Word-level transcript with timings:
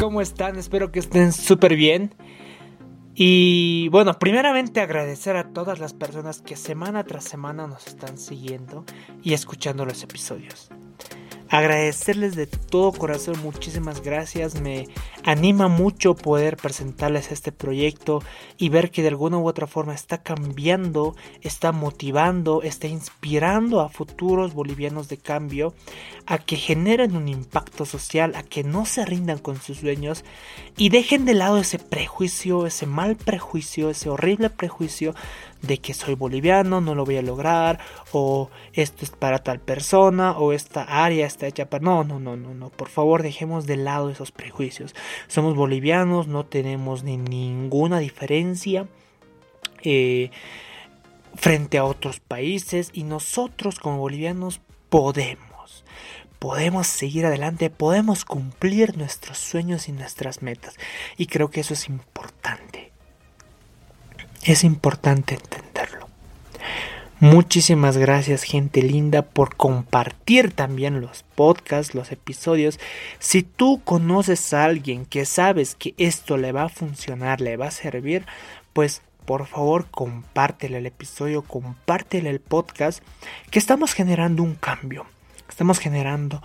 ¿Cómo 0.00 0.20
están? 0.20 0.58
Espero 0.58 0.92
que 0.92 1.00
estén 1.00 1.32
súper 1.32 1.76
bien. 1.76 2.14
Y 3.14 3.88
bueno, 3.88 4.18
primeramente 4.18 4.80
agradecer 4.80 5.36
a 5.36 5.52
todas 5.52 5.78
las 5.78 5.92
personas 5.92 6.40
que 6.40 6.56
semana 6.56 7.04
tras 7.04 7.24
semana 7.24 7.66
nos 7.66 7.86
están 7.86 8.16
siguiendo 8.16 8.84
y 9.22 9.34
escuchando 9.34 9.84
los 9.84 10.02
episodios 10.02 10.70
agradecerles 11.52 12.34
de 12.34 12.46
todo 12.46 12.92
corazón, 12.92 13.38
muchísimas 13.42 14.02
gracias, 14.02 14.58
me 14.58 14.88
anima 15.22 15.68
mucho 15.68 16.14
poder 16.14 16.56
presentarles 16.56 17.30
este 17.30 17.52
proyecto 17.52 18.22
y 18.56 18.70
ver 18.70 18.90
que 18.90 19.02
de 19.02 19.08
alguna 19.08 19.36
u 19.36 19.46
otra 19.46 19.66
forma 19.66 19.92
está 19.94 20.22
cambiando, 20.22 21.14
está 21.42 21.70
motivando, 21.70 22.62
está 22.62 22.86
inspirando 22.86 23.82
a 23.82 23.90
futuros 23.90 24.54
bolivianos 24.54 25.08
de 25.08 25.18
cambio 25.18 25.74
a 26.24 26.38
que 26.38 26.56
generen 26.56 27.16
un 27.16 27.28
impacto 27.28 27.84
social, 27.84 28.34
a 28.34 28.42
que 28.42 28.64
no 28.64 28.86
se 28.86 29.04
rindan 29.04 29.36
con 29.36 29.60
sus 29.60 29.76
sueños 29.76 30.24
y 30.78 30.88
dejen 30.88 31.26
de 31.26 31.34
lado 31.34 31.58
ese 31.58 31.78
prejuicio, 31.78 32.66
ese 32.66 32.86
mal 32.86 33.14
prejuicio, 33.16 33.90
ese 33.90 34.08
horrible 34.08 34.48
prejuicio 34.48 35.14
de 35.62 35.78
que 35.78 35.94
soy 35.94 36.14
boliviano, 36.14 36.80
no 36.80 36.94
lo 36.94 37.04
voy 37.04 37.16
a 37.16 37.22
lograr, 37.22 37.78
o 38.12 38.50
esto 38.72 39.04
es 39.04 39.10
para 39.10 39.38
tal 39.38 39.60
persona, 39.60 40.32
o 40.32 40.52
esta 40.52 40.82
área 40.82 41.26
está 41.26 41.46
hecha 41.46 41.70
para... 41.70 41.84
No, 41.84 42.04
no, 42.04 42.18
no, 42.20 42.36
no, 42.36 42.54
no, 42.54 42.70
por 42.70 42.88
favor 42.88 43.22
dejemos 43.22 43.66
de 43.66 43.76
lado 43.76 44.10
esos 44.10 44.32
prejuicios. 44.32 44.94
Somos 45.28 45.54
bolivianos, 45.54 46.26
no 46.26 46.44
tenemos 46.44 47.04
ni 47.04 47.16
ninguna 47.16 47.98
diferencia. 48.00 48.86
Eh, 49.84 50.30
frente 51.34 51.78
a 51.78 51.84
otros 51.84 52.20
países 52.20 52.90
y 52.92 53.04
nosotros 53.04 53.78
como 53.78 53.98
bolivianos 53.98 54.60
podemos 54.90 55.48
podemos 56.38 56.88
seguir 56.88 57.24
adelante, 57.24 57.70
podemos 57.70 58.24
cumplir 58.24 58.98
nuestros 58.98 59.38
sueños 59.38 59.88
y 59.88 59.92
nuestras 59.92 60.42
metas. 60.42 60.74
Y 61.16 61.26
creo 61.26 61.50
que 61.50 61.60
eso 61.60 61.72
es 61.72 61.88
importante. 61.88 62.91
Es 64.42 64.64
importante 64.64 65.34
entenderlo. 65.34 66.08
Muchísimas 67.20 67.96
gracias 67.96 68.42
gente 68.42 68.82
linda 68.82 69.22
por 69.22 69.54
compartir 69.54 70.52
también 70.52 71.00
los 71.00 71.22
podcasts, 71.22 71.94
los 71.94 72.10
episodios. 72.10 72.80
Si 73.20 73.44
tú 73.44 73.80
conoces 73.84 74.52
a 74.52 74.64
alguien 74.64 75.06
que 75.06 75.24
sabes 75.24 75.76
que 75.76 75.94
esto 75.98 76.36
le 76.36 76.50
va 76.50 76.64
a 76.64 76.68
funcionar, 76.68 77.40
le 77.40 77.56
va 77.56 77.68
a 77.68 77.70
servir, 77.70 78.26
pues 78.72 79.02
por 79.24 79.46
favor 79.46 79.86
compártele 79.92 80.78
el 80.78 80.86
episodio, 80.86 81.42
compártele 81.42 82.28
el 82.28 82.40
podcast, 82.40 83.00
que 83.52 83.60
estamos 83.60 83.92
generando 83.92 84.42
un 84.42 84.56
cambio, 84.56 85.06
estamos 85.48 85.78
generando 85.78 86.42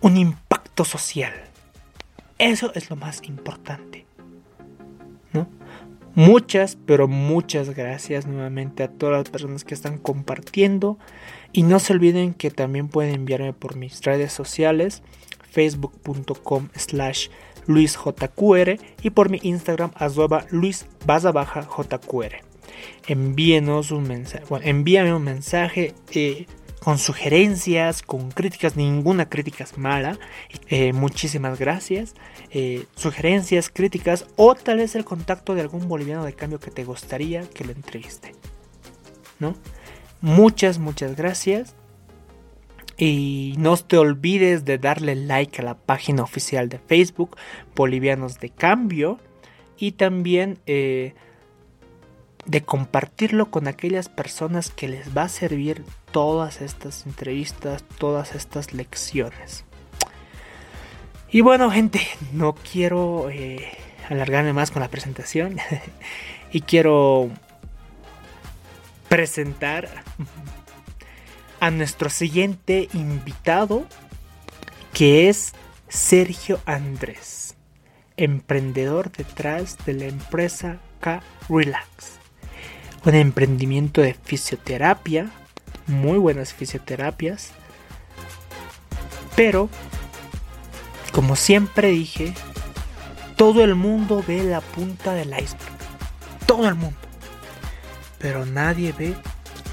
un 0.00 0.16
impacto 0.16 0.84
social. 0.84 1.32
Eso 2.38 2.72
es 2.74 2.90
lo 2.90 2.96
más 2.96 3.22
importante. 3.22 4.04
¿No? 5.32 5.46
Muchas, 6.14 6.76
pero 6.76 7.08
muchas 7.08 7.70
gracias 7.70 8.26
nuevamente 8.26 8.82
a 8.82 8.88
todas 8.88 9.18
las 9.18 9.30
personas 9.30 9.64
que 9.64 9.74
están 9.74 9.98
compartiendo. 9.98 10.98
Y 11.52 11.62
no 11.62 11.78
se 11.78 11.92
olviden 11.92 12.34
que 12.34 12.50
también 12.50 12.88
pueden 12.88 13.14
enviarme 13.14 13.52
por 13.52 13.76
mis 13.76 14.02
redes 14.02 14.32
sociales, 14.32 15.02
facebook.com 15.50 16.68
slash 16.74 17.28
luisjqr 17.66 18.78
y 19.02 19.10
por 19.10 19.30
mi 19.30 19.38
Instagram 19.42 19.92
arroba 19.94 20.46
luis 20.50 20.86
jqr. 21.06 22.32
Envíenos 23.06 23.90
un 23.90 24.08
mensaje, 24.08 24.44
bueno, 24.48 24.66
envíame 24.66 25.14
un 25.14 25.22
mensaje 25.22 25.94
eh, 26.12 26.46
con 26.82 26.98
sugerencias, 26.98 28.02
con 28.02 28.32
críticas, 28.32 28.76
ninguna 28.76 29.28
crítica 29.28 29.62
es 29.62 29.78
mala. 29.78 30.18
Eh, 30.66 30.92
muchísimas 30.92 31.56
gracias. 31.56 32.14
Eh, 32.50 32.86
sugerencias, 32.96 33.70
críticas 33.70 34.26
o 34.34 34.56
tal 34.56 34.78
vez 34.78 34.96
el 34.96 35.04
contacto 35.04 35.54
de 35.54 35.60
algún 35.60 35.86
boliviano 35.86 36.24
de 36.24 36.32
cambio 36.32 36.58
que 36.58 36.72
te 36.72 36.82
gustaría 36.82 37.48
que 37.48 37.64
lo 37.64 37.70
entreviste. 37.70 38.34
¿No? 39.38 39.54
Muchas, 40.20 40.80
muchas 40.80 41.14
gracias. 41.14 41.76
Y 42.98 43.54
no 43.58 43.76
te 43.76 43.96
olvides 43.96 44.64
de 44.64 44.78
darle 44.78 45.14
like 45.14 45.62
a 45.62 45.64
la 45.64 45.74
página 45.74 46.24
oficial 46.24 46.68
de 46.68 46.80
Facebook, 46.80 47.36
Bolivianos 47.76 48.40
de 48.40 48.50
Cambio. 48.50 49.20
Y 49.78 49.92
también 49.92 50.58
eh, 50.66 51.14
de 52.44 52.62
compartirlo 52.62 53.50
con 53.50 53.68
aquellas 53.68 54.08
personas 54.08 54.70
que 54.70 54.88
les 54.88 55.16
va 55.16 55.24
a 55.24 55.28
servir 55.28 55.84
todas 56.10 56.60
estas 56.60 57.06
entrevistas, 57.06 57.84
todas 57.98 58.34
estas 58.34 58.72
lecciones. 58.72 59.64
Y 61.30 61.40
bueno, 61.40 61.70
gente, 61.70 62.00
no 62.32 62.54
quiero 62.54 63.30
eh, 63.30 63.66
alargarme 64.08 64.52
más 64.52 64.70
con 64.70 64.82
la 64.82 64.88
presentación 64.88 65.58
y 66.52 66.62
quiero 66.62 67.30
presentar 69.08 69.88
a 71.60 71.70
nuestro 71.70 72.10
siguiente 72.10 72.88
invitado, 72.92 73.86
que 74.92 75.28
es 75.28 75.54
Sergio 75.88 76.60
Andrés, 76.66 77.56
emprendedor 78.16 79.12
detrás 79.12 79.78
de 79.86 79.94
la 79.94 80.04
empresa 80.06 80.78
K 81.00 81.22
Relax 81.48 82.21
un 83.04 83.14
emprendimiento 83.14 84.00
de 84.00 84.14
fisioterapia, 84.14 85.30
muy 85.86 86.18
buenas 86.18 86.52
fisioterapias, 86.52 87.50
pero, 89.34 89.68
como 91.12 91.36
siempre 91.36 91.88
dije, 91.88 92.34
todo 93.36 93.64
el 93.64 93.74
mundo 93.74 94.22
ve 94.26 94.44
la 94.44 94.60
punta 94.60 95.14
del 95.14 95.30
iceberg, 95.30 95.72
todo 96.46 96.68
el 96.68 96.74
mundo, 96.74 96.98
pero 98.18 98.46
nadie 98.46 98.92
ve 98.92 99.16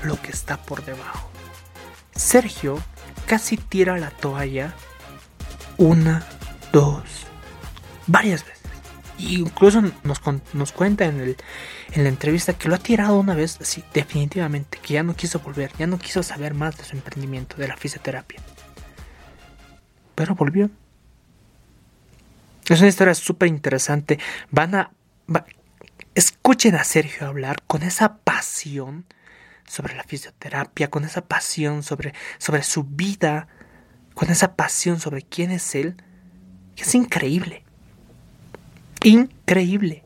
lo 0.04 0.20
que 0.22 0.32
está 0.32 0.58
por 0.58 0.84
debajo. 0.84 1.30
Sergio 2.16 2.80
casi 3.26 3.58
tira 3.58 3.98
la 3.98 4.10
toalla 4.10 4.74
una, 5.78 6.26
dos, 6.74 7.04
varias 8.08 8.44
veces. 8.44 8.60
incluso 9.20 9.82
nos, 10.04 10.22
nos 10.54 10.72
cuenta 10.72 11.06
en 11.06 11.20
el, 11.20 11.38
en 11.94 12.04
la 12.04 12.10
entrevista 12.10 12.54
que 12.54 12.70
lo 12.70 12.76
ha 12.76 12.80
tirado 12.80 13.20
una 13.20 13.34
vez, 13.34 13.58
sí, 13.62 13.84
definitivamente, 13.94 14.80
que 14.80 14.94
ya 14.94 15.04
no 15.04 15.16
quiso 15.16 15.40
volver, 15.40 15.72
ya 15.78 15.88
no 15.88 15.98
quiso 15.98 16.22
saber 16.22 16.54
más 16.54 16.78
de 16.78 16.84
su 16.84 16.96
emprendimiento, 16.96 17.56
de 17.58 17.68
la 17.68 17.78
fisioterapia. 17.78 18.40
Pero 20.16 20.36
volvió. 20.36 20.70
Es 22.68 22.80
una 22.80 22.90
historia 22.90 23.16
súper 23.16 23.48
interesante. 23.48 24.20
Van 24.52 24.76
a. 24.76 24.92
escuchen 26.14 26.76
a 26.76 26.84
Sergio 26.84 27.28
hablar 27.28 27.64
con 27.66 27.82
esa 27.82 28.18
pasión 28.18 29.06
sobre 29.66 29.96
la 29.96 30.04
fisioterapia, 30.04 30.90
con 30.90 31.06
esa 31.06 31.26
pasión 31.26 31.82
sobre, 31.82 32.14
sobre 32.38 32.62
su 32.64 32.84
vida, 32.84 33.48
con 34.14 34.30
esa 34.30 34.56
pasión 34.56 35.00
sobre 35.00 35.24
quién 35.24 35.50
es 35.52 35.74
él. 35.74 35.96
Es 36.78 36.94
increíble. 36.94 37.64
Increíble 39.04 40.04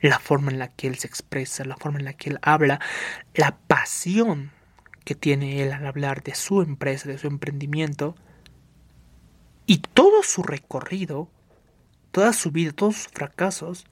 la 0.00 0.18
forma 0.18 0.50
en 0.50 0.58
la 0.58 0.68
que 0.68 0.86
él 0.86 0.98
se 0.98 1.06
expresa, 1.06 1.64
la 1.64 1.76
forma 1.76 1.98
en 1.98 2.04
la 2.04 2.12
que 2.12 2.30
él 2.30 2.38
habla, 2.42 2.80
la 3.34 3.56
pasión 3.66 4.50
que 5.04 5.14
tiene 5.14 5.62
él 5.62 5.72
al 5.72 5.86
hablar 5.86 6.22
de 6.22 6.34
su 6.34 6.62
empresa, 6.62 7.08
de 7.08 7.18
su 7.18 7.26
emprendimiento, 7.26 8.14
y 9.66 9.78
todo 9.78 10.22
su 10.22 10.42
recorrido, 10.42 11.28
toda 12.10 12.32
su 12.32 12.50
vida, 12.50 12.72
todos 12.72 12.96
sus 12.96 13.08
fracasos, 13.08 13.86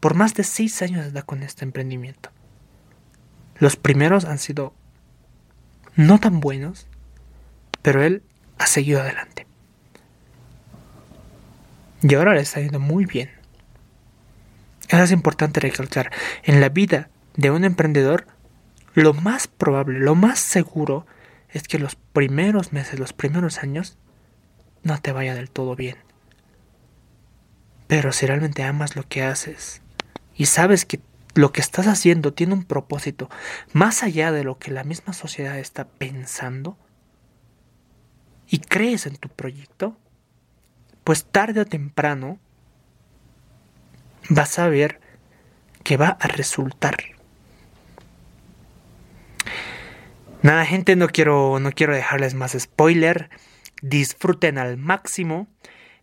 por 0.00 0.14
más 0.14 0.34
de 0.34 0.44
seis 0.44 0.80
años 0.82 1.06
está 1.06 1.22
con 1.22 1.42
este 1.42 1.64
emprendimiento. 1.64 2.30
Los 3.58 3.76
primeros 3.76 4.24
han 4.24 4.38
sido 4.38 4.74
no 5.96 6.20
tan 6.20 6.38
buenos, 6.38 6.86
pero 7.82 8.02
él 8.02 8.22
ha 8.58 8.66
seguido 8.66 9.00
adelante. 9.00 9.46
Y 12.02 12.14
ahora 12.14 12.34
le 12.34 12.42
está 12.42 12.60
yendo 12.60 12.78
muy 12.78 13.04
bien. 13.04 13.37
Eso 14.88 15.02
es 15.02 15.12
importante 15.12 15.60
recalcar. 15.60 16.10
En 16.42 16.60
la 16.60 16.70
vida 16.70 17.10
de 17.36 17.50
un 17.50 17.64
emprendedor, 17.64 18.26
lo 18.94 19.14
más 19.14 19.46
probable, 19.46 19.98
lo 19.98 20.14
más 20.14 20.38
seguro 20.38 21.06
es 21.50 21.62
que 21.62 21.78
los 21.78 21.94
primeros 21.94 22.72
meses, 22.72 22.98
los 22.98 23.12
primeros 23.12 23.58
años, 23.58 23.98
no 24.82 25.00
te 25.00 25.12
vaya 25.12 25.34
del 25.34 25.50
todo 25.50 25.76
bien. 25.76 25.96
Pero 27.86 28.12
si 28.12 28.26
realmente 28.26 28.62
amas 28.62 28.96
lo 28.96 29.02
que 29.02 29.22
haces 29.22 29.82
y 30.34 30.46
sabes 30.46 30.84
que 30.84 31.00
lo 31.34 31.52
que 31.52 31.60
estás 31.60 31.86
haciendo 31.86 32.34
tiene 32.34 32.54
un 32.54 32.64
propósito 32.64 33.30
más 33.72 34.02
allá 34.02 34.32
de 34.32 34.44
lo 34.44 34.58
que 34.58 34.70
la 34.70 34.84
misma 34.84 35.12
sociedad 35.12 35.58
está 35.58 35.86
pensando 35.86 36.76
y 38.48 38.58
crees 38.58 39.06
en 39.06 39.16
tu 39.16 39.28
proyecto, 39.28 39.96
pues 41.04 41.24
tarde 41.24 41.60
o 41.60 41.64
temprano 41.66 42.38
vas 44.28 44.58
a 44.58 44.68
ver 44.68 45.00
que 45.84 45.96
va 45.96 46.16
a 46.20 46.28
resultar. 46.28 46.96
Nada, 50.42 50.64
gente, 50.64 50.94
no 50.94 51.08
quiero, 51.08 51.58
no 51.58 51.72
quiero 51.72 51.94
dejarles 51.94 52.34
más 52.34 52.56
spoiler. 52.58 53.28
Disfruten 53.82 54.58
al 54.58 54.76
máximo. 54.76 55.48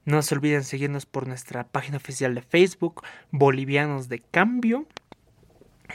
No 0.04 0.22
se 0.22 0.36
olviden 0.36 0.64
seguirnos 0.64 1.06
por 1.06 1.28
nuestra 1.28 1.68
página 1.68 1.98
oficial 1.98 2.36
de 2.36 2.42
Facebook, 2.42 3.02
Bolivianos 3.32 4.10
de 4.10 4.20
Cambio. 4.20 4.88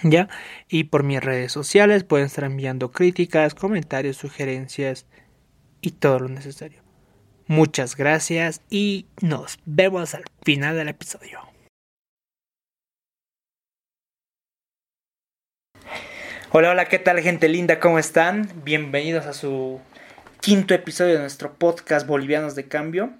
¿Ya? 0.02 0.28
Y 0.68 0.84
por 0.84 1.02
mis 1.02 1.22
redes 1.22 1.52
sociales 1.52 2.04
pueden 2.04 2.26
estar 2.26 2.44
enviando 2.44 2.90
críticas, 2.92 3.54
comentarios, 3.54 4.16
sugerencias 4.16 5.06
y 5.80 5.92
todo 5.92 6.20
lo 6.20 6.28
necesario. 6.28 6.82
Muchas 7.46 7.96
gracias 7.96 8.62
y 8.70 9.06
nos 9.20 9.58
vemos 9.64 10.14
al 10.14 10.24
final 10.42 10.76
del 10.76 10.88
episodio. 10.88 11.49
Hola, 16.52 16.70
hola, 16.70 16.86
¿qué 16.86 16.98
tal 16.98 17.20
gente 17.20 17.48
linda? 17.48 17.78
¿Cómo 17.78 18.00
están? 18.00 18.50
Bienvenidos 18.64 19.26
a 19.26 19.34
su 19.34 19.78
quinto 20.40 20.74
episodio 20.74 21.12
de 21.12 21.20
nuestro 21.20 21.54
podcast 21.54 22.08
Bolivianos 22.08 22.56
de 22.56 22.66
Cambio. 22.66 23.12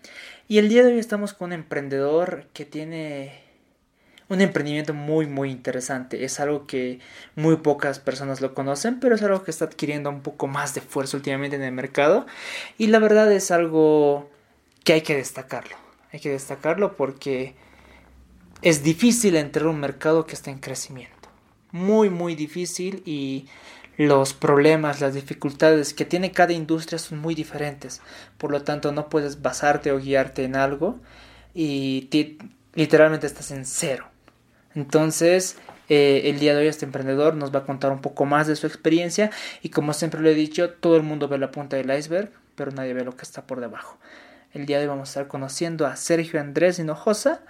Y 0.48 0.58
el 0.58 0.68
día 0.68 0.82
de 0.82 0.94
hoy 0.94 0.98
estamos 0.98 1.32
con 1.32 1.50
un 1.50 1.52
emprendedor 1.52 2.46
que 2.52 2.64
tiene 2.64 3.40
un 4.28 4.40
emprendimiento 4.40 4.94
muy 4.94 5.28
muy 5.28 5.52
interesante. 5.52 6.24
Es 6.24 6.40
algo 6.40 6.66
que 6.66 6.98
muy 7.36 7.58
pocas 7.58 8.00
personas 8.00 8.40
lo 8.40 8.52
conocen, 8.52 8.98
pero 8.98 9.14
es 9.14 9.22
algo 9.22 9.44
que 9.44 9.52
está 9.52 9.66
adquiriendo 9.66 10.10
un 10.10 10.22
poco 10.22 10.48
más 10.48 10.74
de 10.74 10.80
fuerza 10.80 11.16
últimamente 11.16 11.54
en 11.54 11.62
el 11.62 11.70
mercado. 11.70 12.26
Y 12.78 12.88
la 12.88 12.98
verdad 12.98 13.30
es 13.30 13.52
algo 13.52 14.28
que 14.82 14.94
hay 14.94 15.02
que 15.02 15.14
destacarlo. 15.14 15.76
Hay 16.12 16.18
que 16.18 16.30
destacarlo 16.30 16.96
porque 16.96 17.54
es 18.62 18.82
difícil 18.82 19.36
entrar 19.36 19.66
a 19.66 19.70
un 19.70 19.78
mercado 19.78 20.26
que 20.26 20.34
está 20.34 20.50
en 20.50 20.58
crecimiento 20.58 21.19
muy 21.72 22.10
muy 22.10 22.34
difícil 22.34 23.02
y 23.06 23.46
los 23.96 24.32
problemas, 24.32 25.00
las 25.00 25.14
dificultades 25.14 25.92
que 25.92 26.06
tiene 26.06 26.32
cada 26.32 26.54
industria 26.54 26.98
son 26.98 27.18
muy 27.18 27.34
diferentes. 27.34 28.00
Por 28.38 28.50
lo 28.50 28.62
tanto, 28.62 28.92
no 28.92 29.10
puedes 29.10 29.42
basarte 29.42 29.92
o 29.92 29.98
guiarte 29.98 30.44
en 30.44 30.56
algo 30.56 30.98
y 31.54 32.08
literalmente 32.74 33.26
estás 33.26 33.50
en 33.50 33.66
cero. 33.66 34.06
Entonces, 34.74 35.58
eh, 35.90 36.30
el 36.30 36.38
día 36.38 36.54
de 36.54 36.60
hoy 36.60 36.68
este 36.68 36.86
emprendedor 36.86 37.34
nos 37.34 37.54
va 37.54 37.58
a 37.60 37.64
contar 37.64 37.90
un 37.90 38.00
poco 38.00 38.24
más 38.24 38.46
de 38.46 38.56
su 38.56 38.66
experiencia 38.66 39.30
y 39.60 39.70
como 39.70 39.92
siempre 39.92 40.20
lo 40.20 40.28
he 40.28 40.34
dicho, 40.34 40.70
todo 40.70 40.96
el 40.96 41.02
mundo 41.02 41.28
ve 41.28 41.36
la 41.36 41.50
punta 41.50 41.76
del 41.76 41.90
iceberg, 41.90 42.30
pero 42.54 42.70
nadie 42.70 42.94
ve 42.94 43.04
lo 43.04 43.16
que 43.16 43.22
está 43.22 43.46
por 43.46 43.60
debajo. 43.60 43.98
El 44.52 44.66
día 44.66 44.78
de 44.78 44.84
hoy 44.84 44.88
vamos 44.88 45.08
a 45.08 45.10
estar 45.10 45.28
conociendo 45.28 45.86
a 45.86 45.96
Sergio 45.96 46.40
Andrés 46.40 46.78
Hinojosa, 46.78 47.42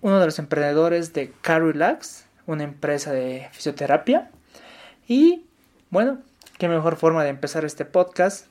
uno 0.00 0.20
de 0.20 0.26
los 0.26 0.38
emprendedores 0.38 1.12
de 1.12 1.32
Carrelax, 1.42 2.27
una 2.48 2.64
empresa 2.64 3.12
de 3.12 3.48
fisioterapia. 3.52 4.30
Y 5.06 5.44
bueno, 5.90 6.18
qué 6.58 6.66
mejor 6.68 6.96
forma 6.96 7.22
de 7.22 7.30
empezar 7.30 7.64
este 7.64 7.84
podcast 7.84 8.46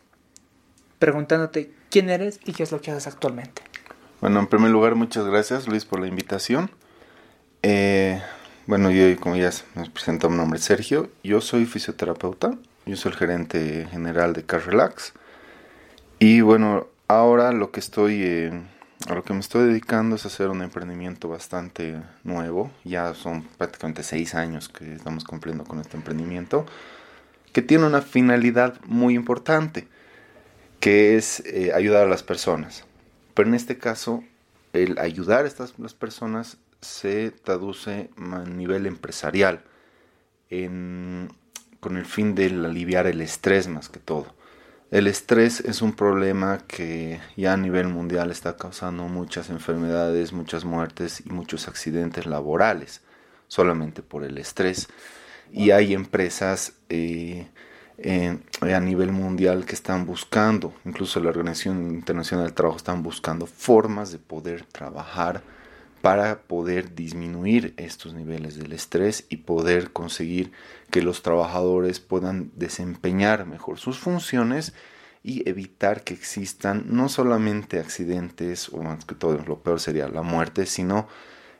preguntándote 0.99 1.73
quién 1.89 2.09
eres 2.09 2.39
y 2.45 2.53
qué 2.53 2.63
es 2.63 2.71
lo 2.71 2.79
que 2.79 2.91
haces 2.91 3.07
actualmente. 3.07 3.63
Bueno, 4.21 4.39
en 4.39 4.47
primer 4.47 4.71
lugar, 4.71 4.95
muchas 4.95 5.25
gracias 5.25 5.67
Luis 5.67 5.83
por 5.83 5.99
la 5.99 6.07
invitación. 6.07 6.69
Eh, 7.63 8.21
bueno, 8.67 8.91
yo 8.91 9.19
como 9.19 9.35
ya 9.35 9.49
me 9.73 9.89
presento 9.89 10.29
mi 10.29 10.37
nombre 10.37 10.59
Sergio, 10.59 11.09
yo 11.23 11.41
soy 11.41 11.65
fisioterapeuta, 11.65 12.55
yo 12.85 12.95
soy 12.95 13.11
el 13.11 13.17
gerente 13.17 13.87
general 13.89 14.33
de 14.33 14.45
Car 14.45 14.63
Relax. 14.65 15.13
Y 16.19 16.41
bueno, 16.41 16.87
ahora 17.07 17.51
lo 17.51 17.71
que 17.71 17.79
estoy... 17.79 18.21
Eh, 18.23 18.61
a 19.05 19.13
lo 19.13 19.23
que 19.23 19.33
me 19.33 19.39
estoy 19.39 19.67
dedicando 19.67 20.15
es 20.15 20.25
hacer 20.25 20.49
un 20.49 20.61
emprendimiento 20.61 21.29
bastante 21.29 22.01
nuevo. 22.23 22.71
Ya 22.83 23.13
son 23.13 23.43
prácticamente 23.43 24.03
seis 24.03 24.33
años 24.33 24.69
que 24.69 24.93
estamos 24.93 25.23
cumpliendo 25.23 25.63
con 25.63 25.79
este 25.79 25.97
emprendimiento, 25.97 26.65
que 27.53 27.61
tiene 27.61 27.85
una 27.85 28.01
finalidad 28.01 28.79
muy 28.85 29.13
importante, 29.13 29.87
que 30.79 31.15
es 31.15 31.41
eh, 31.45 31.71
ayudar 31.73 32.05
a 32.05 32.09
las 32.09 32.23
personas. 32.23 32.85
Pero 33.33 33.49
en 33.49 33.55
este 33.55 33.77
caso, 33.77 34.23
el 34.73 34.97
ayudar 34.99 35.45
a 35.45 35.47
estas 35.47 35.77
las 35.77 35.93
personas 35.93 36.57
se 36.81 37.31
traduce 37.31 38.09
a 38.17 38.39
nivel 38.45 38.85
empresarial, 38.85 39.63
con 40.49 41.97
el 41.97 42.05
fin 42.05 42.35
de 42.35 42.45
aliviar 42.45 43.07
el 43.07 43.21
estrés 43.21 43.67
más 43.67 43.89
que 43.89 43.99
todo. 43.99 44.36
El 44.89 45.07
estrés 45.07 45.59
es 45.59 45.81
un 45.81 45.91
problema 45.91 46.59
que 46.65 47.19
ya 47.35 47.53
a 47.53 47.57
nivel 47.57 47.89
mundial 47.89 48.31
está 48.31 48.55
causando 48.55 49.03
muchas 49.03 49.49
enfermedades, 49.49 50.31
muchas 50.31 50.63
muertes 50.63 51.21
y 51.25 51.29
muchos 51.29 51.67
accidentes 51.67 52.25
laborales 52.25 53.01
solamente 53.49 54.01
por 54.01 54.23
el 54.23 54.37
estrés. 54.37 54.87
Y 55.51 55.71
hay 55.71 55.93
empresas 55.93 56.73
eh, 56.87 57.47
a 58.61 58.79
nivel 58.79 59.11
mundial 59.11 59.65
que 59.65 59.75
están 59.75 60.05
buscando, 60.05 60.73
incluso 60.85 61.19
la 61.19 61.29
Organización 61.29 61.91
Internacional 61.91 62.45
del 62.45 62.53
Trabajo 62.53 62.77
están 62.77 63.03
buscando 63.03 63.45
formas 63.45 64.13
de 64.13 64.19
poder 64.19 64.63
trabajar 64.65 65.41
para 66.07 66.43
poder 66.43 66.95
disminuir 66.95 67.73
estos 67.75 68.13
niveles 68.13 68.55
del 68.55 68.71
estrés 68.71 69.25
y 69.27 69.35
poder 69.35 69.91
conseguir 69.91 70.53
que 70.89 71.01
los 71.01 71.21
trabajadores 71.21 71.99
puedan 71.99 72.49
desempeñar 72.55 73.45
mejor 73.45 73.77
sus 73.77 73.99
funciones 73.99 74.73
y 75.21 75.49
evitar 75.49 76.05
que 76.05 76.13
existan 76.13 76.85
no 76.87 77.09
solamente 77.09 77.77
accidentes 77.81 78.69
o 78.69 78.81
más 78.83 79.03
que 79.03 79.15
todo 79.15 79.37
lo 79.45 79.59
peor 79.59 79.81
sería 79.81 80.07
la 80.07 80.21
muerte, 80.21 80.65
sino 80.65 81.09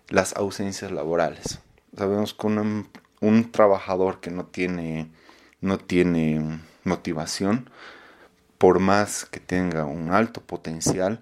las 0.07 0.33
ausencias 0.37 0.93
laborales. 0.93 1.59
Sabemos 1.97 2.33
que 2.33 2.47
un, 2.47 2.87
un 3.19 3.51
trabajador 3.51 4.21
que 4.21 4.31
no 4.31 4.45
tiene, 4.45 5.11
no 5.59 5.77
tiene 5.77 6.61
motivación, 6.85 7.69
por 8.57 8.79
más 8.79 9.25
que 9.25 9.41
tenga 9.41 9.83
un 9.83 10.13
alto 10.13 10.39
potencial, 10.39 11.21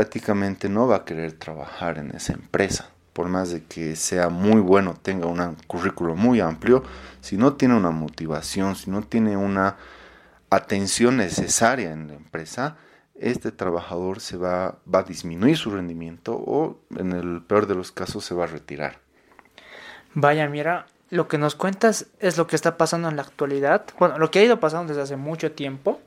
prácticamente 0.00 0.70
no 0.70 0.86
va 0.86 0.96
a 0.96 1.04
querer 1.04 1.32
trabajar 1.32 1.98
en 1.98 2.12
esa 2.12 2.32
empresa. 2.32 2.88
Por 3.12 3.28
más 3.28 3.50
de 3.50 3.64
que 3.64 3.96
sea 3.96 4.30
muy 4.30 4.58
bueno, 4.62 4.96
tenga 5.02 5.26
un 5.26 5.56
currículo 5.66 6.16
muy 6.16 6.40
amplio, 6.40 6.82
si 7.20 7.36
no 7.36 7.52
tiene 7.52 7.74
una 7.74 7.90
motivación, 7.90 8.76
si 8.76 8.90
no 8.90 9.02
tiene 9.02 9.36
una 9.36 9.76
atención 10.48 11.18
necesaria 11.18 11.92
en 11.92 12.08
la 12.08 12.14
empresa, 12.14 12.78
este 13.14 13.52
trabajador 13.52 14.20
se 14.20 14.38
va, 14.38 14.78
va 14.92 15.00
a 15.00 15.02
disminuir 15.02 15.58
su 15.58 15.70
rendimiento 15.70 16.32
o 16.32 16.80
en 16.96 17.12
el 17.12 17.42
peor 17.42 17.66
de 17.66 17.74
los 17.74 17.92
casos 17.92 18.24
se 18.24 18.34
va 18.34 18.44
a 18.44 18.46
retirar. 18.46 19.00
Vaya, 20.14 20.48
mira, 20.48 20.86
lo 21.10 21.28
que 21.28 21.36
nos 21.36 21.56
cuentas 21.56 22.06
es 22.20 22.38
lo 22.38 22.46
que 22.46 22.56
está 22.56 22.78
pasando 22.78 23.10
en 23.10 23.16
la 23.16 23.22
actualidad. 23.22 23.84
Bueno, 23.98 24.16
lo 24.16 24.30
que 24.30 24.38
ha 24.38 24.44
ido 24.44 24.60
pasando 24.60 24.94
desde 24.94 25.02
hace 25.02 25.16
mucho 25.16 25.52
tiempo. 25.52 26.00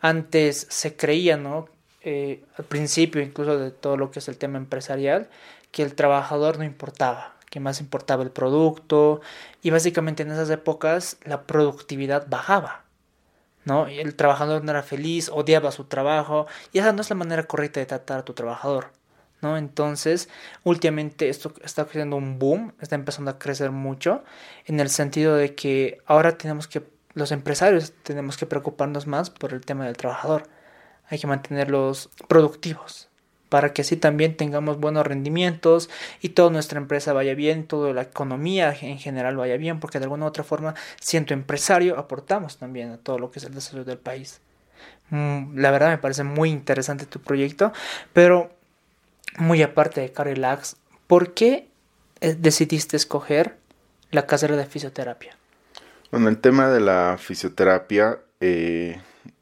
Antes 0.00 0.66
se 0.70 0.96
creía, 0.96 1.36
¿no? 1.36 1.68
Eh, 2.02 2.42
al 2.56 2.64
principio 2.64 3.20
incluso 3.20 3.58
de 3.58 3.70
todo 3.70 3.98
lo 3.98 4.10
que 4.10 4.20
es 4.20 4.28
el 4.28 4.38
tema 4.38 4.58
empresarial, 4.58 5.28
que 5.70 5.82
el 5.82 5.94
trabajador 5.94 6.58
no 6.58 6.64
importaba, 6.64 7.34
que 7.50 7.60
más 7.60 7.80
importaba 7.80 8.22
el 8.22 8.30
producto 8.30 9.20
y 9.62 9.70
básicamente 9.70 10.22
en 10.22 10.30
esas 10.30 10.50
épocas 10.50 11.18
la 11.24 11.42
productividad 11.42 12.26
bajaba. 12.28 12.84
¿no? 13.64 13.86
El 13.86 14.14
trabajador 14.14 14.64
no 14.64 14.70
era 14.70 14.82
feliz, 14.82 15.28
odiaba 15.28 15.70
su 15.72 15.84
trabajo 15.84 16.46
y 16.72 16.78
esa 16.78 16.92
no 16.92 17.02
es 17.02 17.10
la 17.10 17.16
manera 17.16 17.44
correcta 17.44 17.80
de 17.80 17.86
tratar 17.86 18.20
a 18.20 18.24
tu 18.24 18.32
trabajador. 18.32 18.92
¿no? 19.42 19.58
Entonces, 19.58 20.28
últimamente 20.64 21.28
esto 21.28 21.52
está 21.62 21.84
creando 21.84 22.16
un 22.16 22.38
boom, 22.38 22.72
está 22.80 22.94
empezando 22.94 23.30
a 23.30 23.38
crecer 23.38 23.70
mucho 23.70 24.24
en 24.64 24.80
el 24.80 24.88
sentido 24.88 25.36
de 25.36 25.54
que 25.54 26.00
ahora 26.06 26.38
tenemos 26.38 26.66
que 26.66 26.82
los 27.12 27.32
empresarios 27.32 27.92
tenemos 28.02 28.36
que 28.36 28.46
preocuparnos 28.46 29.06
más 29.06 29.30
por 29.30 29.52
el 29.52 29.60
tema 29.62 29.84
del 29.84 29.96
trabajador 29.96 30.44
hay 31.10 31.18
que 31.18 31.26
mantenerlos 31.26 32.08
productivos 32.28 33.10
para 33.50 33.74
que 33.74 33.82
así 33.82 33.96
también 33.96 34.36
tengamos 34.36 34.78
buenos 34.78 35.06
rendimientos 35.06 35.90
y 36.22 36.30
toda 36.30 36.50
nuestra 36.50 36.78
empresa 36.78 37.12
vaya 37.12 37.34
bien, 37.34 37.66
toda 37.66 37.92
la 37.92 38.02
economía 38.02 38.74
en 38.80 38.98
general 38.98 39.36
vaya 39.36 39.56
bien, 39.58 39.80
porque 39.80 39.98
de 39.98 40.04
alguna 40.04 40.24
u 40.24 40.28
otra 40.28 40.44
forma, 40.44 40.74
siendo 41.00 41.34
empresario, 41.34 41.98
aportamos 41.98 42.56
también 42.56 42.92
a 42.92 42.96
todo 42.96 43.18
lo 43.18 43.30
que 43.30 43.40
es 43.40 43.44
el 43.44 43.52
desarrollo 43.52 43.84
del 43.84 43.98
país. 43.98 44.40
Mm, 45.10 45.58
la 45.58 45.72
verdad 45.72 45.90
me 45.90 45.98
parece 45.98 46.22
muy 46.22 46.48
interesante 46.50 47.04
tu 47.06 47.20
proyecto, 47.20 47.72
pero 48.12 48.54
muy 49.36 49.62
aparte 49.62 50.00
de 50.00 50.12
Carrelax, 50.12 50.76
¿por 51.08 51.34
qué 51.34 51.68
eh, 52.20 52.36
decidiste 52.38 52.96
escoger 52.96 53.56
la 54.12 54.26
carrera 54.26 54.56
de 54.56 54.66
fisioterapia? 54.66 55.36
Bueno, 56.12 56.28
el 56.28 56.38
tema 56.38 56.68
de 56.70 56.80
la 56.80 57.16
fisioterapia 57.18 58.20
eh, 58.40 59.00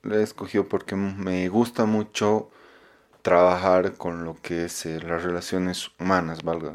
la 0.08 0.22
escogió 0.22 0.68
porque 0.68 0.96
me 0.96 1.48
gusta 1.48 1.84
mucho 1.84 2.50
trabajar 3.22 3.94
con 3.94 4.24
lo 4.24 4.36
que 4.40 4.66
es 4.66 4.86
eh, 4.86 5.00
las 5.00 5.22
relaciones 5.22 5.90
humanas, 6.00 6.42
valga, 6.42 6.74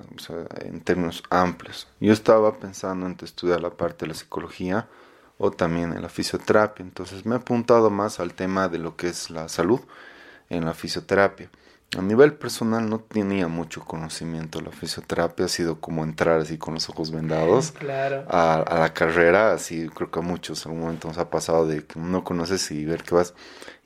en 0.61 0.81
términos 0.81 1.23
amplios. 1.29 1.87
Yo 1.99 2.13
estaba 2.13 2.59
pensando 2.59 3.05
en 3.05 3.17
estudiar 3.21 3.61
la 3.61 3.71
parte 3.71 4.05
de 4.05 4.09
la 4.09 4.13
psicología 4.13 4.87
o 5.37 5.51
también 5.51 5.93
en 5.93 6.01
la 6.01 6.09
fisioterapia, 6.09 6.83
entonces 6.83 7.25
me 7.25 7.35
he 7.35 7.37
apuntado 7.39 7.89
más 7.89 8.19
al 8.19 8.33
tema 8.33 8.69
de 8.69 8.77
lo 8.77 8.95
que 8.95 9.07
es 9.07 9.29
la 9.29 9.49
salud 9.49 9.81
en 10.49 10.65
la 10.65 10.73
fisioterapia. 10.73 11.49
A 11.97 12.01
nivel 12.01 12.33
personal 12.33 12.89
no 12.89 12.99
tenía 12.99 13.47
mucho 13.47 13.85
conocimiento. 13.85 14.61
La 14.61 14.71
fisioterapia 14.71 15.45
ha 15.45 15.49
sido 15.49 15.79
como 15.79 16.03
entrar 16.03 16.39
así 16.39 16.57
con 16.57 16.73
los 16.73 16.89
ojos 16.89 17.11
vendados 17.11 17.73
a, 18.27 18.65
la 18.79 18.93
carrera. 18.93 19.53
Así 19.53 19.89
creo 19.89 20.09
que 20.09 20.19
a 20.19 20.23
muchos 20.23 20.65
en 20.65 20.71
algún 20.71 20.85
momento 20.85 21.07
nos 21.07 21.17
ha 21.19 21.29
pasado 21.29 21.67
de 21.67 21.85
que 21.85 21.99
no 21.99 22.23
conoces 22.23 22.71
y 22.71 22.85
ver 22.85 23.03
qué 23.03 23.13
vas 23.15 23.35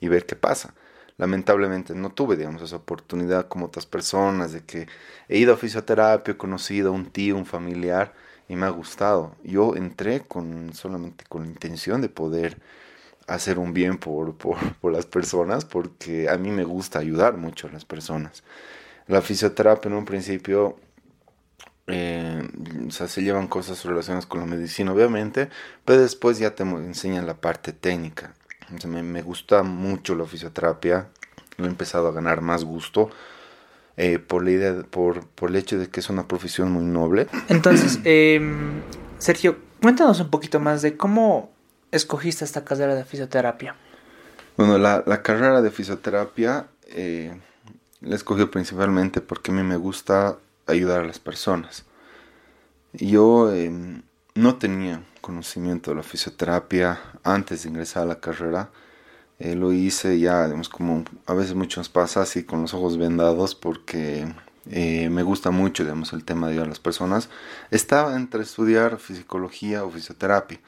y 0.00 0.08
ver 0.08 0.24
qué 0.24 0.36
pasa. 0.36 0.74
lamentablemente 1.18 1.94
no 1.94 2.10
tuve, 2.10 2.36
digamos, 2.36 2.62
esa 2.62 2.76
oportunidad 2.76 3.48
como 3.48 3.66
otras 3.66 3.86
personas 3.86 4.52
de 4.52 4.64
que 4.64 4.86
he 5.28 5.38
ido 5.38 5.52
a 5.52 5.56
fisioterapia, 5.56 6.32
he 6.32 6.36
conocido 6.36 6.90
a 6.90 6.92
un 6.92 7.10
tío, 7.10 7.36
un 7.36 7.44
familiar 7.44 8.14
y 8.48 8.56
me 8.56 8.66
ha 8.66 8.70
gustado. 8.70 9.34
Yo 9.42 9.76
entré 9.76 10.22
con 10.22 10.72
solamente 10.72 11.24
con 11.28 11.42
la 11.42 11.48
intención 11.48 12.00
de 12.00 12.08
poder 12.08 12.58
hacer 13.28 13.58
un 13.58 13.72
bien 13.72 13.98
por, 13.98 14.34
por, 14.80 14.92
las 14.92 15.06
personas 15.06 15.64
porque 15.64 16.28
a 16.28 16.36
mí 16.36 16.50
me 16.50 16.64
gusta 16.64 16.98
ayudar 16.98 17.36
mucho 17.36 17.68
a 17.68 17.70
las 17.70 17.84
personas. 17.84 18.42
La 19.06 19.22
fisioterapia 19.22 19.88
en 19.88 19.96
un 19.96 20.04
principio 20.04 20.76
eh, 21.86 22.46
o 22.86 22.90
se 22.90 23.22
llevan 23.22 23.48
cosas 23.48 23.82
relacionadas 23.84 24.26
con 24.26 24.40
la 24.40 24.46
medicina, 24.46 24.92
obviamente, 24.92 25.48
pero 25.84 26.02
después 26.02 26.38
ya 26.38 26.54
te 26.54 26.62
enseñan 26.62 27.26
la 27.26 27.34
parte 27.34 27.72
técnica. 27.72 28.34
me, 28.86 29.22
gusta 29.22 29.62
mucho 29.62 30.14
la 30.14 30.26
fisioterapia, 30.26 31.08
he 31.56 31.64
empezado 31.64 32.08
a 32.08 32.12
ganar 32.12 32.42
más 32.42 32.64
gusto 32.64 33.08
eh, 33.96 34.18
por 34.18 34.44
la 34.44 34.50
idea, 34.50 34.82
por, 34.90 35.26
por 35.28 35.48
el 35.48 35.56
hecho 35.56 35.78
de 35.78 35.88
que 35.88 36.00
es 36.00 36.10
una 36.10 36.28
profesión 36.28 36.70
muy 36.70 36.84
noble. 36.84 37.26
Entonces, 37.48 38.00
em, 38.04 38.82
Sergio, 39.18 39.56
cuéntanos 39.80 40.20
un 40.20 40.28
poquito 40.28 40.60
más 40.60 40.82
de 40.82 40.96
cómo 40.96 41.57
escogiste 41.92 42.44
esta 42.44 42.64
carrera 42.64 42.94
de 42.94 43.04
fisioterapia. 43.04 43.76
Bueno, 44.56 44.78
la, 44.78 45.02
la 45.06 45.22
carrera 45.22 45.62
de 45.62 45.70
fisioterapia 45.70 46.66
eh, 46.88 47.38
la 48.00 48.14
escogí 48.14 48.44
principalmente 48.46 49.20
porque 49.20 49.50
a 49.50 49.54
mí 49.54 49.62
me 49.62 49.76
gusta 49.76 50.38
ayudar 50.66 51.00
a 51.00 51.04
las 51.04 51.18
personas. 51.18 51.84
Yo 52.92 53.52
em, 53.52 54.02
no 54.34 54.56
tenía 54.56 55.02
conocimiento 55.20 55.90
de 55.90 55.96
la 55.96 56.02
fisioterapia 56.02 57.00
antes 57.24 57.62
de 57.62 57.70
ingresar 57.70 58.04
a 58.04 58.06
la 58.06 58.20
carrera. 58.20 58.70
Eh, 59.38 59.54
lo 59.54 59.72
hice 59.72 60.18
ya, 60.18 60.46
digamos, 60.46 60.68
como 60.68 61.04
a 61.26 61.34
veces 61.34 61.54
mucho 61.54 61.80
nos 61.80 61.88
pasa 61.88 62.22
así 62.22 62.44
con 62.44 62.62
los 62.62 62.74
ojos 62.74 62.98
vendados 62.98 63.54
porque 63.54 64.26
eh, 64.70 65.08
me 65.10 65.22
gusta 65.22 65.50
mucho, 65.50 65.84
digamos, 65.84 66.12
el 66.12 66.24
tema 66.24 66.46
de 66.46 66.54
ayudar 66.54 66.66
a 66.66 66.70
las 66.70 66.80
personas. 66.80 67.28
Estaba 67.70 68.16
entre 68.16 68.42
estudiar 68.42 68.98
psicología 69.00 69.84
o 69.84 69.90
fisioterapia, 69.90 70.60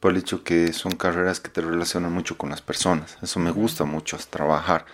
por 0.00 0.12
el 0.12 0.18
hecho 0.18 0.44
que 0.44 0.72
son 0.72 0.92
carreras 0.92 1.40
que 1.40 1.48
te 1.48 1.60
relacionan 1.60 2.12
mucho 2.12 2.38
con 2.38 2.50
las 2.50 2.62
personas. 2.62 3.18
Eso 3.22 3.40
me 3.40 3.50
gusta 3.50 3.84
mucho, 3.84 4.16
trabajar. 4.30 4.86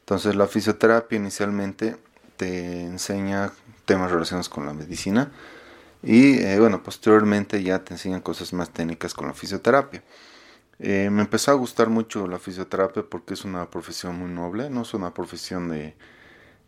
Entonces 0.00 0.34
la 0.34 0.46
fisioterapia 0.46 1.16
inicialmente 1.16 1.96
te 2.36 2.82
enseña 2.82 3.52
temas 3.84 4.10
relacionados 4.10 4.48
con 4.48 4.66
la 4.66 4.72
medicina 4.72 5.30
y 6.02 6.38
eh, 6.38 6.58
bueno, 6.58 6.82
posteriormente 6.82 7.62
ya 7.62 7.80
te 7.84 7.94
enseñan 7.94 8.20
cosas 8.20 8.52
más 8.52 8.70
técnicas 8.70 9.14
con 9.14 9.26
la 9.26 9.34
fisioterapia. 9.34 10.02
Eh, 10.78 11.08
me 11.10 11.22
empezó 11.22 11.50
a 11.52 11.54
gustar 11.54 11.88
mucho 11.88 12.26
la 12.26 12.38
fisioterapia 12.38 13.02
porque 13.02 13.34
es 13.34 13.44
una 13.44 13.70
profesión 13.70 14.18
muy 14.18 14.30
noble, 14.30 14.70
no 14.70 14.82
es 14.82 14.94
una 14.94 15.14
profesión 15.14 15.68
de 15.68 15.96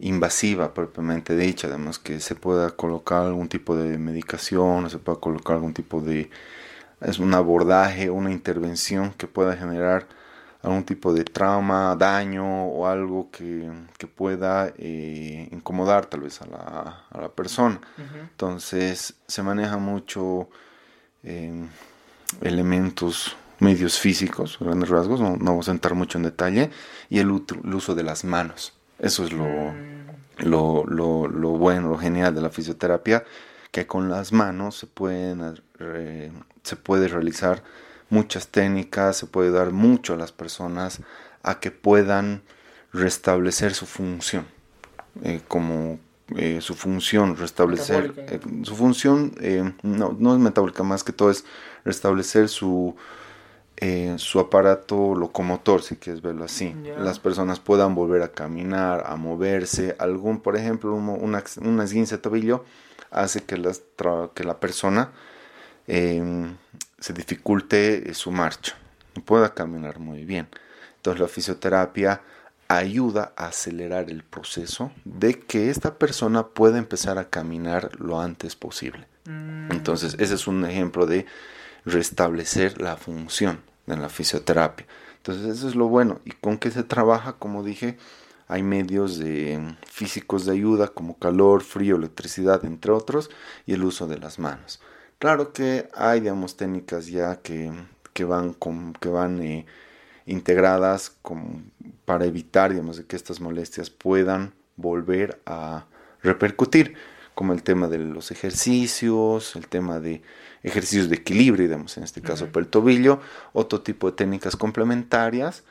invasiva 0.01 0.75
propiamente 0.75 1.37
dicha, 1.37 1.67
además 1.69 1.99
que 1.99 2.21
se 2.21 2.35
pueda 2.35 2.71
colocar 2.71 3.25
algún 3.25 3.49
tipo 3.49 3.77
de 3.77 3.99
medicación, 3.99 4.89
se 4.91 4.99
pueda 4.99 5.19
colocar 5.21 5.57
algún 5.57 5.75
tipo 5.75 6.01
de 6.01 6.31
es 7.01 7.19
un 7.19 7.35
abordaje, 7.35 8.11
una 8.11 8.31
intervención 8.31 9.13
que 9.13 9.27
pueda 9.27 9.57
generar 9.57 10.07
algún 10.63 10.85
tipo 10.85 11.13
de 11.13 11.25
trauma, 11.25 11.95
daño 11.97 12.67
o 12.67 12.87
algo 12.87 13.31
que, 13.31 13.71
pueda 14.17 14.73
eh, 14.77 15.49
incomodar 15.53 16.07
tal 16.07 16.23
vez 16.23 16.43
a 16.43 16.47
la, 16.47 17.05
a 17.11 17.21
la 17.21 17.29
persona. 17.29 17.81
Entonces 18.31 19.15
se 19.27 19.43
maneja 19.43 19.77
mucho 19.77 20.49
em, 21.23 21.69
elementos 22.41 23.37
medios 23.61 23.99
físicos, 23.99 24.59
grandes 24.61 24.89
rasgos, 24.89 25.21
no, 25.21 25.37
vamos 25.39 25.69
a 25.69 25.73
entrar 25.73 25.95
mucho 25.95 26.19
en 26.19 26.25
detalle, 26.25 26.71
y 27.09 27.19
el, 27.19 27.31
uso 27.31 27.95
de 27.95 28.03
las 28.03 28.25
manos. 28.25 28.73
Eso 28.99 29.25
es 29.25 29.33
lo, 29.33 29.45
mm. 29.45 30.45
lo, 30.45 30.85
lo, 30.87 31.29
lo, 31.29 31.51
bueno, 31.51 31.89
lo 31.89 31.99
genial 31.99 32.35
de 32.35 32.41
la 32.41 32.51
fisioterapia, 32.51 33.25
que 33.71 33.87
con 33.87 34.09
las 34.09 34.33
manos 34.33 34.77
se, 34.77 34.87
pueden, 34.87 35.61
se 36.63 36.77
puede 36.77 37.09
realizar 37.09 37.63
muchas 38.11 38.49
técnicas, 38.49 39.17
se 39.17 39.27
puede 39.27 39.51
dar 39.51 39.73
mucho 39.73 40.15
a 40.15 40.17
las 40.17 40.33
personas 40.33 41.01
a 41.43 41.61
que 41.61 41.71
puedan 41.71 42.43
restablecer 42.93 43.75
su 43.75 43.87
función, 43.87 44.47
eh, 45.23 45.41
como 45.47 45.99
eh, 46.37 46.61
su 46.61 46.75
función, 46.75 47.37
restablecer 47.37 48.15
eh, 48.17 48.41
su 48.63 48.75
función, 48.75 49.35
no, 49.83 50.17
no 50.19 50.35
es 50.35 50.41
metabólica 50.41 50.83
más 50.83 51.05
que 51.05 51.13
todo, 51.13 51.31
es 51.31 51.45
restablecer 51.85 52.49
su, 52.49 52.97
su 54.17 54.41
aparato 54.41 55.15
locomotor, 55.15 55.83
si 55.83 55.97
quieres 55.97 56.23
verlo 56.23 56.45
así. 56.45 56.75
Las 56.99 57.19
personas 57.19 57.61
puedan 57.61 57.95
volver 57.95 58.23
a 58.23 58.33
caminar, 58.33 59.05
a 59.07 59.17
moverse, 59.17 59.95
algún, 59.99 60.41
por 60.41 60.57
ejemplo, 60.57 60.95
una, 60.95 61.45
una 61.63 61.85
esguince 61.85 62.17
de 62.17 62.23
tobillo 62.23 62.65
hace 63.11 63.43
que, 63.43 63.57
las, 63.57 63.83
que 64.35 64.45
la 64.45 64.61
persona 64.61 65.13
se 65.87 67.13
dificulte 67.15 68.11
eh, 68.11 68.15
su 68.15 68.31
marcha, 68.31 68.75
no 69.15 69.23
pueda 69.23 69.55
caminar 69.55 69.99
muy 69.99 70.25
bien. 70.25 70.49
Entonces 70.97 71.21
la 71.21 71.29
fisioterapia 71.29 72.21
ayuda 72.69 73.33
a 73.37 73.47
acelerar 73.47 74.11
el 74.11 74.23
proceso 74.23 74.93
de 75.05 75.41
que 75.41 75.71
esta 75.71 75.95
persona 75.95 76.49
pueda 76.49 76.77
empezar 76.77 77.17
a 77.17 77.31
caminar 77.31 77.99
lo 77.99 78.21
antes 78.21 78.57
posible. 78.57 79.07
Mm. 79.25 79.73
Entonces 79.73 80.17
ese 80.19 80.35
es 80.35 80.47
un 80.47 80.65
ejemplo 80.67 81.07
de 81.07 81.25
restablecer 81.87 82.81
la 82.81 82.97
función 82.97 83.61
de 83.87 83.97
la 83.97 84.11
fisioterapia. 84.11 84.87
Entonces 85.17 85.57
eso 85.57 85.69
es 85.69 85.75
lo 85.75 85.89
bueno. 85.89 86.21
¿Y 86.25 86.33
con 86.33 86.59
qué 86.59 86.71
se 86.71 86.83
trabaja? 86.83 87.35
Como 87.35 87.63
dije, 87.63 87.97
hay 88.49 88.63
medios 88.63 89.19
de, 89.19 89.77
físicos 89.87 90.47
de 90.47 90.53
ayuda 90.53 90.89
como 90.89 91.19
calor, 91.19 91.63
frío, 91.63 91.97
electricidad, 91.97 92.65
entre 92.65 92.93
otros, 92.93 93.31
y 93.67 93.75
el 93.75 93.85
uso 93.85 94.07
de 94.07 94.19
las 94.19 94.39
manos. 94.39 94.81
Claro 95.19 95.53
que 95.53 95.89
hay, 95.95 96.21
digamos, 96.21 96.57
técnicas 96.57 97.09
ya 97.09 97.37
que, 97.37 97.71
van, 98.25 98.55
con, 98.55 98.95
que 98.95 99.11
van 99.11 99.43
eh, 99.43 99.67
integradas 100.25 101.17
para 102.07 102.25
evitar, 102.25 102.71
digamos, 102.71 102.97
de 102.97 103.05
que 103.05 103.17
estas 103.17 103.41
molestias 103.41 103.91
puedan 103.91 104.55
volver 104.77 105.41
a 105.45 105.87
repercutir, 106.23 106.95
como 107.35 107.53
el 107.53 107.63
tema 107.63 107.87
de 107.87 107.99
los 107.99 108.31
ejercicios, 108.31 109.55
el 109.55 109.69
tema 109.69 110.01
de 110.01 110.23
ejercicios 110.63 111.09
de 111.09 111.17
equilibrio, 111.17 111.67
digamos, 111.67 111.97
en 111.97 112.03
este 112.03 112.21
caso 112.21 112.47
por 112.47 112.63
el 112.63 112.69
tobillo, 112.69 113.21
otro 113.53 113.83
tipo 113.83 114.11
de 114.11 114.17
técnicas 114.17 114.57
complementarias 114.57 115.65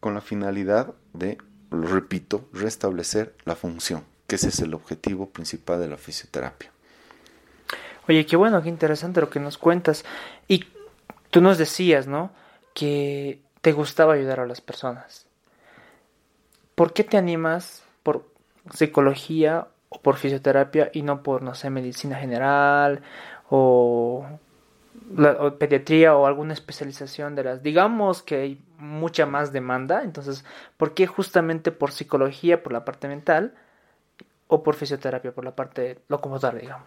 con 0.00 0.12
la 0.12 0.20
finalidad 0.20 0.94
de, 1.14 1.38
lo 1.70 1.86
repito, 1.86 2.48
restablecer 2.52 3.34
la 3.44 3.56
función, 3.56 4.04
que 4.26 4.36
ese 4.36 4.48
es 4.48 4.60
el 4.60 4.74
objetivo 4.74 5.28
principal 5.30 5.80
de 5.80 5.88
la 5.88 5.96
fisioterapia. 5.96 6.70
Oye, 8.08 8.26
qué 8.26 8.36
bueno, 8.36 8.62
qué 8.62 8.68
interesante 8.68 9.20
lo 9.20 9.30
que 9.30 9.40
nos 9.40 9.58
cuentas. 9.58 10.04
Y 10.46 10.66
tú 11.30 11.40
nos 11.40 11.58
decías, 11.58 12.06
¿no? 12.06 12.30
Que 12.74 13.40
te 13.60 13.72
gustaba 13.72 14.14
ayudar 14.14 14.40
a 14.40 14.46
las 14.46 14.60
personas. 14.60 15.26
¿Por 16.74 16.92
qué 16.92 17.04
te 17.04 17.16
animas 17.16 17.82
por 18.02 18.28
psicología 18.72 19.68
o 19.88 20.00
por 20.00 20.16
fisioterapia 20.16 20.90
y 20.92 21.02
no 21.02 21.22
por, 21.22 21.42
no 21.42 21.54
sé, 21.54 21.70
medicina 21.70 22.16
general 22.16 23.00
o, 23.48 24.26
pediatría 25.58 26.16
o 26.16 26.26
alguna 26.26 26.52
especialización 26.52 27.34
de 27.34 27.44
las... 27.44 27.62
Digamos 27.62 28.22
que 28.22 28.36
hay 28.36 28.60
mucha 28.84 29.26
más 29.26 29.52
demanda, 29.52 30.02
entonces, 30.04 30.44
¿por 30.76 30.94
qué 30.94 31.06
justamente 31.06 31.72
por 31.72 31.92
psicología, 31.92 32.62
por 32.62 32.72
la 32.72 32.84
parte 32.84 33.08
mental, 33.08 33.54
o 34.46 34.62
por 34.62 34.74
fisioterapia, 34.74 35.32
por 35.32 35.44
la 35.44 35.56
parte 35.56 35.98
locomotora, 36.08 36.58
digamos? 36.58 36.86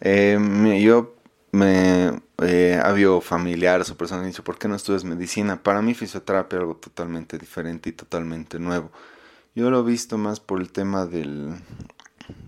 Eh, 0.00 0.38
yo 0.82 1.14
me 1.50 2.20
eh, 2.42 2.80
había 2.82 3.20
familiares 3.20 3.90
o 3.90 3.96
personas 3.96 4.22
que 4.22 4.28
dicho, 4.28 4.44
¿por 4.44 4.58
qué 4.58 4.68
no 4.68 4.74
estudias 4.74 5.04
medicina? 5.04 5.62
Para 5.62 5.82
mí 5.82 5.94
fisioterapia 5.94 6.58
es 6.58 6.60
algo 6.60 6.76
totalmente 6.76 7.38
diferente 7.38 7.90
y 7.90 7.92
totalmente 7.92 8.58
nuevo. 8.58 8.90
Yo 9.54 9.70
lo 9.70 9.80
he 9.80 9.82
visto 9.82 10.18
más 10.18 10.40
por 10.40 10.60
el 10.60 10.70
tema 10.70 11.06
del, 11.06 11.54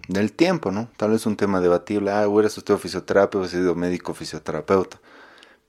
del 0.07 0.33
tiempo, 0.33 0.71
¿no? 0.71 0.89
Tal 0.97 1.11
vez 1.11 1.27
un 1.27 1.37
tema 1.37 1.61
debatible, 1.61 2.11
ah, 2.13 2.29
hubieras 2.29 2.57
estudiado 2.57 2.79
fisioterapia, 2.79 3.39
hubieras 3.39 3.53
sido 3.53 3.75
médico 3.75 4.15
fisioterapeuta. 4.15 4.99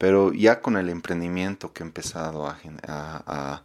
Pero 0.02 0.34
ya 0.34 0.62
con 0.62 0.78
el 0.78 0.90
emprendimiento 0.90 1.74
que 1.74 1.84
he 1.84 1.86
empezado 1.86 2.48
a, 2.48 3.62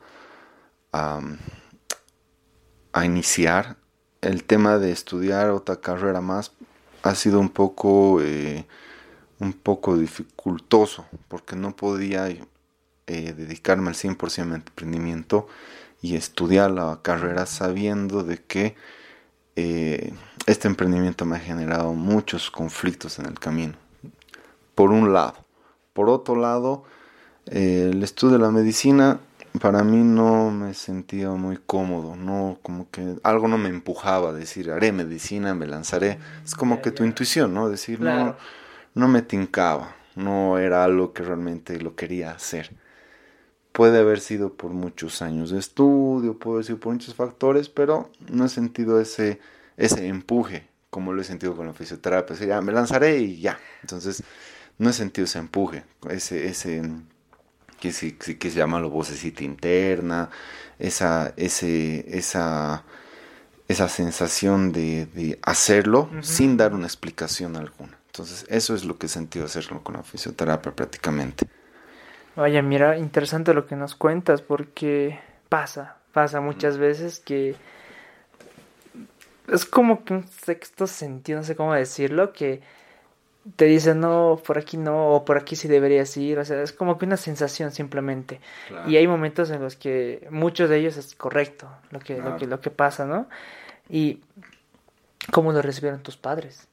a 2.92 3.04
iniciar, 3.06 3.78
el 4.20 4.44
tema 4.44 4.76
de 4.76 4.92
estudiar 4.92 5.48
otra 5.48 5.80
carrera 5.80 6.20
más 6.20 6.52
ha 7.02 7.14
sido 7.14 7.40
un 7.40 7.48
poco, 7.48 8.20
eh, 8.20 8.66
un 9.38 9.54
poco 9.54 9.96
dificultoso 9.96 11.06
porque 11.28 11.56
no 11.56 11.74
podía 11.74 12.28
eh, 12.28 12.38
dedicarme 13.06 13.88
al 13.88 13.94
100% 13.94 14.42
al 14.42 14.54
emprendimiento 14.56 15.48
y 16.02 16.16
estudiar 16.16 16.70
la 16.70 17.00
carrera 17.00 17.46
sabiendo 17.46 18.24
de 18.24 18.42
que 18.42 18.76
eh, 19.56 20.12
este 20.44 20.68
emprendimiento 20.68 21.24
me 21.24 21.36
ha 21.36 21.40
generado 21.40 21.94
muchos 21.94 22.50
conflictos 22.50 23.18
en 23.18 23.24
el 23.24 23.38
camino. 23.38 23.74
Por 24.74 24.90
un 24.90 25.14
lado. 25.14 25.45
Por 25.96 26.10
otro 26.10 26.36
lado, 26.36 26.84
el 27.46 28.02
estudio 28.02 28.34
de 28.36 28.44
la 28.44 28.50
medicina 28.50 29.18
para 29.62 29.82
mí 29.82 29.96
no 29.96 30.50
me 30.50 30.74
sentía 30.74 31.30
muy 31.30 31.56
cómodo, 31.56 32.16
no 32.16 32.58
como 32.60 32.90
que 32.90 33.16
algo 33.22 33.48
no 33.48 33.56
me 33.56 33.70
empujaba 33.70 34.28
a 34.28 34.32
decir 34.34 34.70
haré 34.70 34.92
medicina, 34.92 35.54
me 35.54 35.66
lanzaré. 35.66 36.18
Es 36.44 36.54
como 36.54 36.82
que 36.82 36.90
tu 36.90 37.02
intuición, 37.02 37.54
¿no? 37.54 37.70
Decir 37.70 37.98
no, 37.98 38.36
no 38.92 39.08
me 39.08 39.22
tincaba, 39.22 39.96
no 40.16 40.58
era 40.58 40.84
algo 40.84 41.14
que 41.14 41.22
realmente 41.22 41.80
lo 41.80 41.96
quería 41.96 42.32
hacer. 42.32 42.76
Puede 43.72 44.00
haber 44.00 44.20
sido 44.20 44.52
por 44.52 44.72
muchos 44.72 45.22
años 45.22 45.48
de 45.48 45.60
estudio, 45.60 46.38
puede 46.38 46.56
haber 46.56 46.66
sido 46.66 46.78
por 46.78 46.92
muchos 46.92 47.14
factores, 47.14 47.70
pero 47.70 48.10
no 48.28 48.44
he 48.44 48.50
sentido 48.50 49.00
ese, 49.00 49.40
ese 49.78 50.08
empuje 50.08 50.68
como 50.90 51.14
lo 51.14 51.22
he 51.22 51.24
sentido 51.24 51.56
con 51.56 51.66
la 51.66 51.72
fisioterapia. 51.72 52.36
O 52.36 52.38
ya 52.38 52.60
me 52.60 52.72
lanzaré 52.72 53.18
y 53.18 53.40
ya. 53.40 53.58
Entonces, 53.82 54.22
no 54.78 54.90
he 54.90 54.92
sentido 54.92 55.24
ese 55.24 55.38
empuje, 55.38 55.84
ese, 56.10 56.46
ese 56.46 56.82
que, 57.80 57.92
se, 57.92 58.16
que 58.16 58.50
se 58.50 58.58
llama 58.58 58.80
la 58.80 58.88
vocecita 58.88 59.44
interna, 59.44 60.30
esa, 60.78 61.32
ese, 61.36 62.04
esa, 62.16 62.84
esa 63.68 63.88
sensación 63.88 64.72
de, 64.72 65.38
hacerlo 65.42 66.10
sin 66.20 66.56
dar 66.56 66.74
una 66.74 66.86
explicación 66.86 67.56
alguna. 67.56 67.98
Entonces, 68.06 68.46
eso 68.48 68.74
es 68.74 68.84
lo 68.84 68.96
que 68.96 69.06
he 69.06 69.08
sentido 69.08 69.44
hacerlo 69.44 69.82
con 69.82 69.96
la 69.96 70.02
fisioterapia 70.02 70.72
prácticamente. 70.72 71.46
Vaya, 72.34 72.62
mira, 72.62 72.98
interesante 72.98 73.54
lo 73.54 73.66
que 73.66 73.76
nos 73.76 73.94
cuentas 73.94 74.42
porque 74.42 75.18
pasa, 75.48 75.96
pasa 76.12 76.40
muchas 76.40 76.78
veces 76.78 77.18
que 77.18 77.56
es 79.48 79.64
como 79.64 80.04
que 80.04 80.14
un 80.14 80.28
sexto 80.28 80.86
sentido, 80.86 81.38
no 81.38 81.44
sé 81.44 81.56
cómo 81.56 81.74
decirlo, 81.74 82.32
que 82.32 82.60
te 83.54 83.66
dicen 83.66 84.00
no, 84.00 84.40
por 84.44 84.58
aquí 84.58 84.76
no, 84.76 85.12
o 85.12 85.24
por 85.24 85.38
aquí 85.38 85.54
sí 85.54 85.68
deberías 85.68 86.16
ir, 86.16 86.36
o 86.38 86.44
sea, 86.44 86.60
es 86.62 86.72
como 86.72 86.98
que 86.98 87.04
una 87.04 87.16
sensación 87.16 87.70
simplemente. 87.70 88.40
Y 88.88 88.96
hay 88.96 89.06
momentos 89.06 89.50
en 89.50 89.62
los 89.62 89.76
que 89.76 90.26
muchos 90.30 90.68
de 90.68 90.78
ellos 90.78 90.96
es 90.96 91.14
correcto 91.14 91.70
lo 91.90 92.00
que, 92.00 92.18
lo 92.18 92.36
que, 92.36 92.46
lo 92.46 92.60
que 92.60 92.70
pasa, 92.70 93.06
¿no? 93.06 93.28
Y 93.88 94.20
cómo 95.30 95.52
lo 95.52 95.62
recibieron 95.62 96.02
tus 96.02 96.16
padres. 96.16 96.66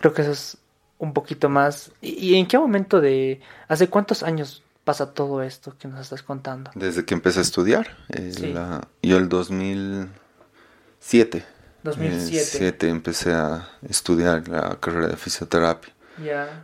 Creo 0.00 0.14
que 0.14 0.22
eso 0.22 0.32
es 0.32 0.56
un 0.98 1.12
poquito 1.12 1.50
más. 1.50 1.92
¿Y, 2.00 2.36
en 2.36 2.46
qué 2.46 2.58
momento 2.58 3.00
de, 3.00 3.40
hace 3.68 3.88
cuántos 3.88 4.22
años 4.22 4.62
pasa 4.84 5.12
todo 5.12 5.42
esto 5.42 5.76
que 5.78 5.88
nos 5.88 6.00
estás 6.00 6.22
contando? 6.22 6.70
Desde 6.74 7.04
que 7.04 7.12
empecé 7.14 7.40
a 7.40 7.42
estudiar. 7.42 7.98
la, 8.08 8.88
yo 9.02 9.18
el 9.18 9.28
2007. 9.28 11.44
2007. 11.82 12.88
empecé 12.88 13.32
a 13.32 13.68
estudiar 13.88 14.48
la 14.48 14.78
carrera 14.80 15.08
de 15.08 15.16
fisioterapia. 15.16 15.92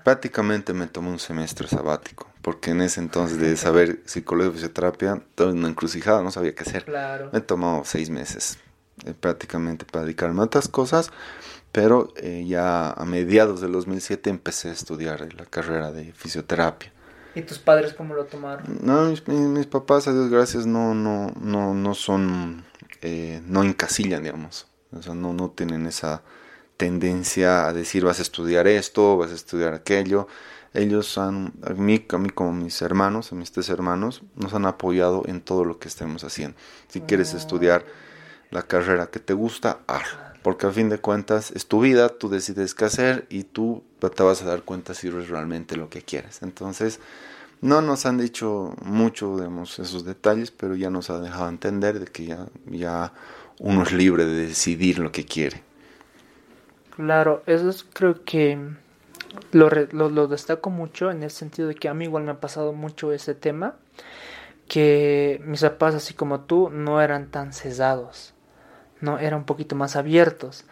Prácticamente 0.05 0.73
me 0.73 0.87
tomé 0.87 1.09
un 1.11 1.19
semestre 1.19 1.67
sabático, 1.69 2.29
porque 2.43 2.71
en 2.71 2.83
ese 2.83 3.01
entonces 3.01 3.39
de 3.39 3.57
saber 3.57 4.01
psicología 4.05 4.51
y 4.51 4.55
fisioterapia, 4.55 5.23
todo 5.35 5.51
en 5.51 5.59
una 5.59 5.69
encrucijada, 5.69 6.23
no 6.23 6.31
sabía 6.31 6.55
qué 6.55 6.63
hacer. 6.63 6.85
Claro. 6.85 7.31
Me 7.33 7.41
tomó 7.41 7.83
seis 7.85 8.11
meses 8.11 8.59
eh, 9.05 9.15
prácticamente 9.19 9.85
para 9.85 10.05
dedicarme 10.05 10.41
a 10.41 10.45
otras 10.45 10.69
cosas, 10.69 11.11
pero 11.73 12.13
eh, 12.17 12.45
ya 12.47 12.91
a 12.91 13.05
mediados 13.05 13.61
del 13.61 13.73
2007 13.73 14.31
empecé 14.31 14.69
a 14.69 14.73
estudiar 14.73 15.33
la 15.35 15.47
carrera 15.47 15.91
de 15.91 16.13
fisioterapia. 16.13 16.93
¿Y 17.35 17.43
tus 17.43 17.59
padres 17.59 17.95
cómo 17.95 18.15
lo 18.15 18.25
tomaron? 18.25 18.65
No, 18.83 19.05
mis, 19.07 19.67
papás, 19.67 20.09
a 20.09 20.13
Dios 20.13 20.31
gracias, 20.31 20.67
no, 20.67 20.95
no, 20.95 21.33
no, 21.41 21.75
no 21.75 21.95
son, 21.95 22.65
eh, 23.03 23.41
no 23.47 23.63
encasillan, 23.63 24.23
digamos. 24.23 24.68
O 24.93 25.03
sea, 25.03 25.15
no, 25.15 25.33
no 25.33 25.51
tienen 25.51 25.87
esa 25.87 26.23
tendencia 26.77 27.67
a 27.67 27.73
decir 27.73 28.05
vas 28.05 28.21
a 28.21 28.23
estudiar 28.23 28.67
esto, 28.67 29.17
vas 29.17 29.33
a 29.33 29.35
estudiar 29.35 29.75
aquello. 29.75 30.29
Ellos 30.75 31.19
han, 31.19 31.53
a 31.63 31.71
mí, 31.71 32.07
a 32.09 32.19
mí 32.19 32.31
como 32.31 32.53
mis 32.53 32.81
hermanos, 32.83 33.33
a 33.33 33.35
mis 33.35 33.53
tres 33.53 33.69
hermanos, 33.69 34.23
nos 34.37 34.55
han 34.55 34.65
apoyado 34.65 35.23
en 35.27 35.41
todo 35.41 35.65
lo 35.65 35.79
que 35.79 35.89
estemos 35.89 36.25
haciendo. 36.25 36.57
Si 36.89 37.01
quieres 37.01 37.35
ah. 37.35 37.39
estudiar 37.39 37.85
la 38.51 38.63
carrera 38.63 39.09
que 39.09 39.19
te 39.19 39.35
gusta, 39.35 39.81
hazlo. 39.87 40.29
Porque 40.43 40.67
a 40.67 40.71
fin 40.71 40.89
de 40.89 40.99
cuentas 40.99 41.51
es 41.51 41.67
tu 41.67 41.81
vida, 41.81 42.09
tú 42.09 42.29
decides 42.29 42.75
qué 42.75 42.85
hacer 42.85 43.27
y 43.29 43.45
tú 43.45 43.83
te 43.99 44.23
vas 44.23 44.43
a 44.43 44.47
dar 44.47 44.63
cuenta 44.63 44.95
si 44.95 45.09
eres 45.09 45.29
realmente 45.29 45.77
lo 45.77 45.91
que 45.91 46.03
quieres. 46.03 46.43
Entonces, 46.43 47.01
no 47.61 47.83
nos 47.83 48.07
han 48.07 48.19
dicho 48.19 48.73
mucho, 48.83 49.37
digamos, 49.37 49.79
esos 49.81 50.05
detalles, 50.05 50.53
pero 50.53 50.77
ya 50.77 50.91
nos 50.91 51.11
ha 51.11 51.19
dejado 51.19 51.49
entender 51.49 51.99
de 51.99 52.07
que 52.07 52.27
ya, 52.27 52.47
ya 52.67 53.13
uno 53.61 53.83
es 53.83 53.93
libre 53.93 54.25
de 54.25 54.47
decidir 54.47 54.99
lo 54.99 55.13
que 55.13 55.25
quiere. 55.25 55.63
Claro, 56.97 57.43
eso 57.47 57.71
es, 57.71 57.85
creo 57.85 58.25
que 58.25 58.59
lo, 59.53 59.69
lo, 59.71 60.27
destaco 60.27 60.71
mucho 60.71 61.11
en 61.11 61.23
el 61.23 61.31
sentido 61.31 61.69
de 61.69 61.75
que 61.75 61.89
a 61.89 61.95
mí 61.95 62.05
igual 62.05 62.25
me 62.25 62.33
ha 62.33 62.41
pasado 62.41 62.73
mucho 62.73 63.13
ese 63.13 63.35
tema, 63.35 63.77
que 64.69 65.41
mis 65.45 65.63
papás, 65.63 65.95
así 65.95 66.15
como 66.15 66.41
tú, 66.41 66.71
no 66.71 67.01
eran 67.01 67.31
tan 67.31 67.53
cesados, 67.53 68.35
no 69.01 69.19
eran 69.19 69.41
un 69.41 69.47
poquito 69.47 69.77
más 69.77 69.97
abiertos, 69.97 70.65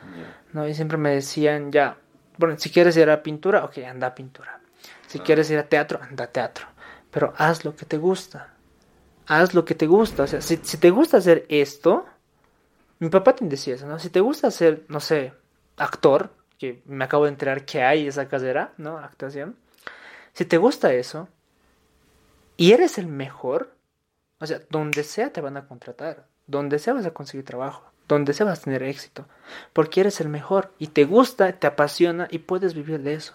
¿no? 0.53 0.66
Y 0.66 0.75
siempre 0.75 0.99
me 0.99 1.11
decían, 1.11 1.70
ya, 1.70 1.96
bueno, 2.38 2.59
si 2.59 2.70
quieres 2.70 2.96
ir 2.96 3.09
a 3.09 3.22
pintura, 3.22 3.64
ok, 3.64 3.79
anda 3.88 4.09
a 4.09 4.14
pintura. 4.14 4.61
Si 5.07 5.20
quieres 5.20 5.51
ir 5.51 5.59
a 5.59 5.68
teatro, 5.68 6.01
anda 6.03 6.25
a 6.25 6.27
teatro. 6.27 6.66
Pero 7.11 7.33
haz 7.37 7.64
lo 7.64 7.77
que 7.77 7.87
te 7.87 7.96
gusta. 7.96 8.53
Haz 9.27 9.55
lo 9.55 9.64
que 9.64 9.75
te 9.75 9.87
gusta. 9.87 10.25
O 10.25 10.27
sea, 10.27 10.40
si, 10.40 10.59
si 10.62 10.77
te 10.77 10.90
gusta 10.90 11.18
hacer 11.18 11.46
esto, 11.49 12.05
mi 12.98 13.09
papá 13.09 13.35
te 13.35 13.44
decía 13.44 13.74
eso, 13.74 13.87
¿no? 13.87 13.98
Si 13.98 14.11
te 14.11 14.20
gusta 14.20 14.50
ser, 14.50 14.85
no 14.88 15.00
sé, 15.00 15.32
actor, 15.76 16.30
que 16.59 16.82
me 16.87 17.04
acabo 17.04 17.24
de 17.24 17.30
enterar 17.30 17.64
que 17.64 17.82
hay 17.82 18.06
esa 18.06 18.28
carrera, 18.28 18.72
¿no? 18.78 18.98
Actuación. 18.98 19.56
Si 20.32 20.44
te 20.44 20.56
gusta 20.56 20.92
eso 20.92 21.28
y 22.56 22.72
eres 22.72 22.98
el 22.98 23.06
mejor, 23.06 23.74
o 24.38 24.46
sea, 24.46 24.61
donde 24.70 25.04
sea 25.04 25.32
te 25.32 25.40
van 25.40 25.56
a 25.56 25.66
contratar, 25.66 26.26
donde 26.46 26.78
sea 26.78 26.94
vas 26.94 27.06
a 27.06 27.11
conseguir 27.11 27.44
trabajo, 27.44 27.90
donde 28.09 28.32
sea 28.32 28.46
vas 28.46 28.61
a 28.61 28.62
tener 28.62 28.82
éxito, 28.82 29.26
porque 29.72 30.00
eres 30.00 30.20
el 30.20 30.28
mejor 30.28 30.72
y 30.78 30.88
te 30.88 31.04
gusta, 31.04 31.52
te 31.52 31.66
apasiona 31.66 32.28
y 32.30 32.38
puedes 32.38 32.74
vivir 32.74 33.00
de 33.02 33.14
eso. 33.14 33.35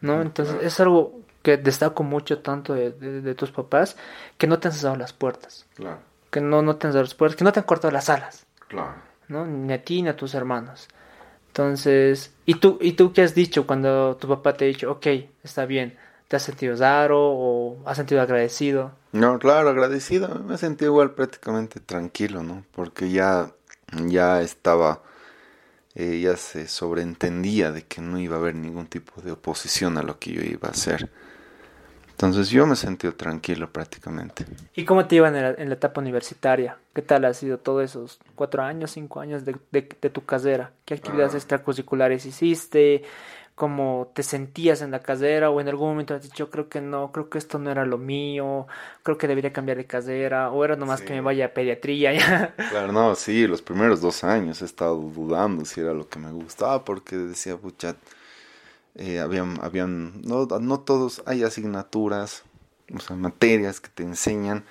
¿No? 0.00 0.20
Entonces 0.20 0.56
es 0.60 0.78
algo 0.80 1.20
que 1.42 1.56
destaco 1.56 2.02
mucho 2.02 2.40
tanto 2.40 2.74
de, 2.74 3.34
tus 3.34 3.50
papás, 3.52 3.96
que 4.36 4.46
no 4.46 4.58
te 4.58 4.68
han 4.68 4.74
cerrado 4.74 4.96
las 4.96 5.14
puertas. 5.14 5.64
Claro 5.74 6.00
que 6.34 6.40
no, 6.40 6.62
no 6.62 6.74
te 6.74 6.88
han 6.88 6.92
dado 6.92 7.04
los 7.04 7.36
que 7.36 7.44
no 7.44 7.52
te 7.52 7.60
han 7.60 7.66
cortado 7.66 7.92
las 7.92 8.10
alas. 8.10 8.44
Claro. 8.66 8.96
¿no? 9.28 9.46
Ni 9.46 9.72
a 9.72 9.84
ti 9.84 10.02
ni 10.02 10.08
a 10.08 10.16
tus 10.16 10.34
hermanos. 10.34 10.88
Entonces, 11.46 12.32
¿y 12.44 12.54
tú, 12.56 12.76
¿y 12.80 12.94
tú 12.94 13.12
qué 13.12 13.22
has 13.22 13.36
dicho 13.36 13.68
cuando 13.68 14.16
tu 14.16 14.26
papá 14.26 14.54
te 14.54 14.64
ha 14.64 14.68
dicho, 14.68 14.90
ok, 14.90 15.06
está 15.44 15.64
bien? 15.64 15.96
¿Te 16.26 16.34
has 16.34 16.42
sentido 16.42 16.74
raro 16.74 17.20
o 17.20 17.78
has 17.86 17.96
sentido 17.96 18.20
agradecido? 18.20 18.90
No, 19.12 19.38
claro, 19.38 19.68
agradecido. 19.68 20.40
Me 20.40 20.56
he 20.56 20.58
sentido 20.58 20.90
igual 20.90 21.12
prácticamente 21.12 21.78
tranquilo, 21.78 22.42
¿no? 22.42 22.64
Porque 22.74 23.10
ya, 23.10 23.52
ya 23.92 24.42
estaba, 24.42 25.02
eh, 25.94 26.18
ya 26.20 26.36
se 26.36 26.66
sobreentendía 26.66 27.70
de 27.70 27.84
que 27.84 28.00
no 28.00 28.18
iba 28.18 28.34
a 28.34 28.40
haber 28.40 28.56
ningún 28.56 28.88
tipo 28.88 29.22
de 29.22 29.30
oposición 29.30 29.98
a 29.98 30.02
lo 30.02 30.18
que 30.18 30.32
yo 30.32 30.42
iba 30.42 30.66
a 30.66 30.72
hacer. 30.72 31.12
Entonces 32.14 32.48
yo 32.48 32.64
me 32.64 32.76
sentí 32.76 33.10
tranquilo 33.10 33.68
prácticamente. 33.72 34.46
¿Y 34.76 34.84
cómo 34.84 35.06
te 35.06 35.16
iban 35.16 35.34
en 35.34 35.68
la, 35.68 35.74
etapa 35.74 36.00
universitaria? 36.00 36.78
¿Qué 36.94 37.02
tal 37.02 37.24
ha 37.24 37.34
sido 37.34 37.58
todos 37.58 37.82
esos 37.82 38.20
cuatro 38.36 38.62
años, 38.62 38.92
cinco 38.92 39.18
años 39.18 39.44
de, 39.44 39.56
de, 39.72 39.82
tu 39.82 40.24
casera? 40.24 40.70
¿Qué 40.84 40.94
actividades 40.94 41.34
ah. 41.34 41.38
extracurriculares 41.38 42.24
hiciste? 42.24 43.02
¿Cómo 43.56 44.12
te 44.14 44.22
sentías 44.22 44.80
en 44.80 44.92
la 44.92 45.00
casera? 45.00 45.50
¿O 45.50 45.60
en 45.60 45.68
algún 45.68 45.88
momento 45.88 46.14
has 46.14 46.22
dicho, 46.22 46.50
creo 46.50 46.68
que 46.68 46.80
no, 46.80 47.10
creo 47.10 47.28
que 47.28 47.38
esto 47.38 47.58
no 47.58 47.72
era 47.72 47.84
lo 47.84 47.98
mío, 47.98 48.68
creo 49.02 49.18
que 49.18 49.26
debería 49.26 49.52
cambiar 49.52 49.78
de 49.78 49.86
casera? 49.86 50.52
¿O 50.52 50.64
era 50.64 50.76
nomás 50.76 51.02
que 51.02 51.14
me 51.14 51.20
vaya 51.20 51.46
a 51.46 51.48
pediatría 51.48 52.12
ya? 52.14 52.54
Claro, 52.70 52.92
no, 52.92 53.16
sí, 53.16 53.48
los 53.48 53.60
primeros 53.60 54.00
dos 54.00 54.22
años 54.22 54.62
he 54.62 54.66
estado 54.66 54.94
dudando 54.94 55.64
si 55.64 55.80
era 55.80 55.92
lo 55.92 56.08
que 56.08 56.20
me 56.20 56.30
gustaba 56.30 56.84
porque 56.84 57.16
decía, 57.16 57.56
pucha 57.56 57.96
eh, 58.96 59.20
habían, 59.20 59.58
habían 59.62 60.22
no, 60.22 60.46
no 60.46 60.80
todos, 60.80 61.22
hay 61.26 61.42
asignaturas, 61.42 62.44
o 62.94 63.00
sea, 63.00 63.16
materias 63.16 63.80
que 63.80 63.88
te 63.88 64.02
enseñan 64.02 64.64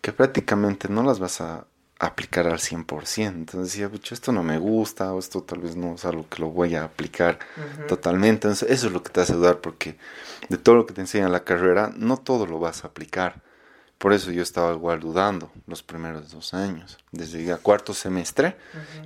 que 0.00 0.12
prácticamente 0.12 0.88
no 0.88 1.02
las 1.02 1.18
vas 1.18 1.40
a 1.40 1.66
aplicar 1.98 2.46
al 2.46 2.58
100%. 2.58 3.26
Entonces 3.28 3.72
decía, 3.72 3.90
esto 4.10 4.32
no 4.32 4.42
me 4.42 4.58
gusta, 4.58 5.12
o 5.12 5.18
esto 5.18 5.42
tal 5.42 5.60
vez 5.60 5.76
no 5.76 5.94
es 5.94 6.04
algo 6.04 6.28
que 6.28 6.40
lo 6.40 6.50
voy 6.50 6.74
a 6.74 6.84
aplicar 6.84 7.38
totalmente. 7.88 8.48
Entonces, 8.48 8.70
eso 8.70 8.86
es 8.88 8.92
lo 8.92 9.02
que 9.02 9.10
te 9.10 9.20
hace 9.20 9.34
dudar, 9.34 9.60
porque 9.60 9.96
de 10.48 10.58
todo 10.58 10.76
lo 10.76 10.86
que 10.86 10.94
te 10.94 11.00
enseña 11.00 11.28
la 11.28 11.44
carrera, 11.44 11.92
no 11.96 12.18
todo 12.18 12.46
lo 12.46 12.58
vas 12.58 12.84
a 12.84 12.88
aplicar. 12.88 13.42
Por 13.98 14.12
eso 14.12 14.30
yo 14.30 14.42
estaba 14.42 14.74
igual 14.74 15.00
dudando 15.00 15.50
los 15.66 15.82
primeros 15.82 16.30
dos 16.30 16.52
años. 16.52 16.98
Desde 17.12 17.42
ya 17.44 17.56
cuarto 17.56 17.94
semestre 17.94 18.56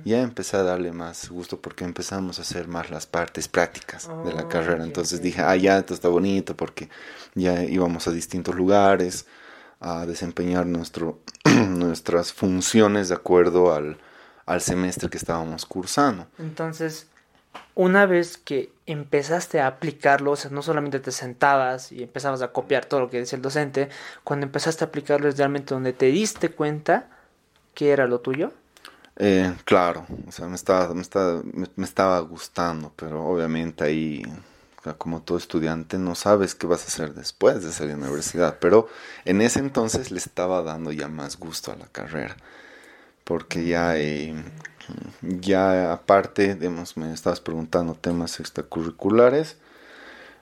ya 0.03 0.21
empecé 0.21 0.57
a 0.57 0.63
darle 0.63 0.91
más 0.91 1.29
gusto 1.29 1.61
porque 1.61 1.85
empezamos 1.85 2.39
a 2.39 2.41
hacer 2.41 2.67
más 2.67 2.89
las 2.89 3.05
partes 3.05 3.47
prácticas 3.47 4.09
de 4.25 4.33
la 4.33 4.43
oh, 4.43 4.49
carrera. 4.49 4.83
Entonces 4.83 5.21
dije, 5.21 5.41
ah, 5.41 5.55
ya, 5.55 5.77
esto 5.77 5.93
está 5.93 6.09
bonito 6.09 6.57
porque 6.57 6.89
ya 7.35 7.63
íbamos 7.63 8.07
a 8.07 8.11
distintos 8.11 8.53
lugares 8.53 9.25
a 9.79 10.05
desempeñar 10.05 10.65
nuestro, 10.65 11.19
nuestras 11.69 12.33
funciones 12.33 13.09
de 13.09 13.15
acuerdo 13.15 13.73
al, 13.73 13.97
al 14.45 14.61
semestre 14.61 15.09
que 15.09 15.17
estábamos 15.17 15.65
cursando. 15.65 16.27
Entonces, 16.37 17.07
una 17.75 18.05
vez 18.05 18.37
que 18.37 18.73
empezaste 18.91 19.59
a 19.59 19.67
aplicarlo, 19.67 20.31
o 20.31 20.35
sea, 20.35 20.51
no 20.51 20.61
solamente 20.61 20.99
te 20.99 21.11
sentabas 21.11 21.91
y 21.91 22.03
empezabas 22.03 22.41
a 22.41 22.51
copiar 22.51 22.85
todo 22.85 22.99
lo 23.01 23.09
que 23.09 23.19
decía 23.19 23.35
el 23.35 23.41
docente, 23.41 23.89
cuando 24.23 24.45
empezaste 24.45 24.83
a 24.83 24.87
aplicarlo 24.87 25.29
es 25.29 25.37
realmente 25.37 25.73
donde 25.73 25.93
te 25.93 26.07
diste 26.07 26.49
cuenta 26.49 27.07
que 27.73 27.91
era 27.91 28.07
lo 28.07 28.19
tuyo? 28.19 28.51
Eh, 29.17 29.53
claro, 29.65 30.05
o 30.27 30.31
sea, 30.31 30.47
me 30.47 30.55
estaba, 30.55 30.93
me 30.93 31.01
estaba, 31.01 31.41
me, 31.75 31.85
estaba 31.85 32.19
gustando, 32.21 32.91
pero 32.95 33.23
obviamente 33.25 33.83
ahí, 33.83 34.23
como 34.97 35.21
todo 35.21 35.37
estudiante, 35.37 35.97
no 35.97 36.15
sabes 36.15 36.55
qué 36.55 36.65
vas 36.65 36.83
a 36.83 36.87
hacer 36.87 37.13
después 37.13 37.61
de 37.63 37.71
salir 37.71 37.95
de 37.95 38.01
la 38.01 38.07
universidad, 38.07 38.57
pero 38.59 38.87
en 39.25 39.41
ese 39.41 39.59
entonces 39.59 40.11
le 40.11 40.17
estaba 40.17 40.63
dando 40.63 40.91
ya 40.91 41.07
más 41.07 41.37
gusto 41.37 41.71
a 41.71 41.75
la 41.75 41.87
carrera, 41.87 42.35
porque 43.23 43.65
ya, 43.65 43.97
eh, 43.97 44.33
ya 45.21 45.93
aparte, 45.93 46.55
digamos, 46.55 46.97
me 46.97 47.13
estabas 47.13 47.39
preguntando 47.39 47.95
temas 47.95 48.39
extracurriculares, 48.39 49.57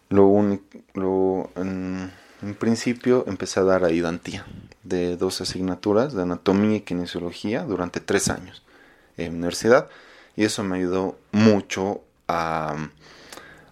lo 0.10 0.26
único, 0.26 1.52
en 1.56 2.56
principio 2.58 3.26
empecé 3.28 3.60
a 3.60 3.64
dar 3.64 3.84
ayudantía 3.84 4.46
de 4.84 5.18
dos 5.18 5.42
asignaturas 5.42 6.14
de 6.14 6.24
anatomía 6.24 6.78
y 6.78 6.82
kinesiología 6.82 7.64
durante 7.64 8.00
tres 8.00 8.30
años 8.30 8.64
en 9.18 9.36
universidad 9.36 9.88
y 10.36 10.46
eso 10.46 10.64
me 10.64 10.78
ayudó 10.78 11.20
mucho 11.32 12.02
a, 12.28 12.76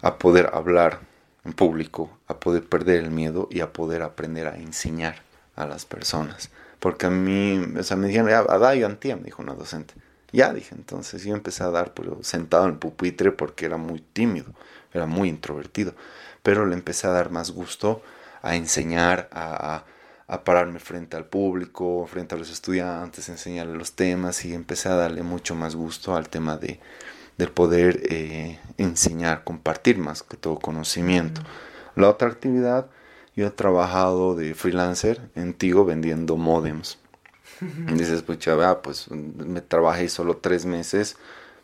a 0.01 0.17
poder 0.17 0.51
hablar 0.53 0.99
en 1.45 1.53
público, 1.53 2.11
a 2.27 2.39
poder 2.39 2.67
perder 2.67 3.03
el 3.03 3.11
miedo 3.11 3.47
y 3.49 3.61
a 3.61 3.71
poder 3.71 4.03
aprender 4.03 4.47
a 4.47 4.57
enseñar 4.57 5.21
a 5.55 5.65
las 5.65 5.85
personas. 5.85 6.51
Porque 6.79 7.07
a 7.07 7.09
mí, 7.09 7.73
o 7.77 7.83
sea, 7.83 7.97
me 7.97 8.07
dijeron, 8.07 8.29
a 8.29 8.43
dar 8.43 8.71
ayudantía, 8.71 9.15
me 9.15 9.23
dijo 9.23 9.41
una 9.41 9.53
docente. 9.53 9.93
Ya 10.31 10.53
dije, 10.53 10.75
entonces 10.75 11.23
yo 11.23 11.33
empecé 11.33 11.63
a 11.63 11.69
dar, 11.69 11.93
pero 11.93 12.19
sentado 12.21 12.65
en 12.65 12.71
el 12.71 12.77
pupitre 12.77 13.31
porque 13.31 13.65
era 13.65 13.77
muy 13.77 14.01
tímido, 14.01 14.53
era 14.93 15.05
muy 15.05 15.29
introvertido. 15.29 15.93
Pero 16.43 16.65
le 16.65 16.75
empecé 16.75 17.07
a 17.07 17.11
dar 17.11 17.31
más 17.31 17.51
gusto 17.51 18.01
a 18.41 18.55
enseñar, 18.55 19.29
a, 19.31 19.83
a, 20.27 20.43
pararme 20.43 20.79
frente 20.79 21.17
al 21.17 21.25
público, 21.25 22.05
frente 22.07 22.35
a 22.35 22.37
los 22.37 22.51
estudiantes, 22.51 23.29
enseñarle 23.29 23.77
los 23.77 23.93
temas 23.93 24.43
y 24.45 24.53
empecé 24.53 24.89
a 24.89 24.95
darle 24.95 25.23
mucho 25.23 25.55
más 25.55 25.75
gusto 25.75 26.15
al 26.15 26.29
tema 26.29 26.57
de, 26.57 26.79
del 27.37 27.49
poder 27.51 28.01
eh, 28.09 28.59
enseñar, 28.77 29.43
compartir 29.43 29.97
más 29.97 30.23
que 30.23 30.37
todo 30.37 30.59
conocimiento. 30.59 31.41
La 31.95 32.09
otra 32.09 32.27
actividad, 32.27 32.87
yo 33.37 33.47
he 33.47 33.51
trabajado 33.51 34.35
de 34.35 34.55
freelancer 34.55 35.21
en 35.35 35.53
Tigo 35.53 35.85
vendiendo 35.85 36.35
modems. 36.35 36.97
dices, 37.93 38.23
pues, 38.23 38.45
ah, 38.47 38.81
pues 38.81 39.09
me 39.09 39.61
trabajé 39.61 40.09
solo 40.09 40.37
tres 40.37 40.65
meses 40.65 41.17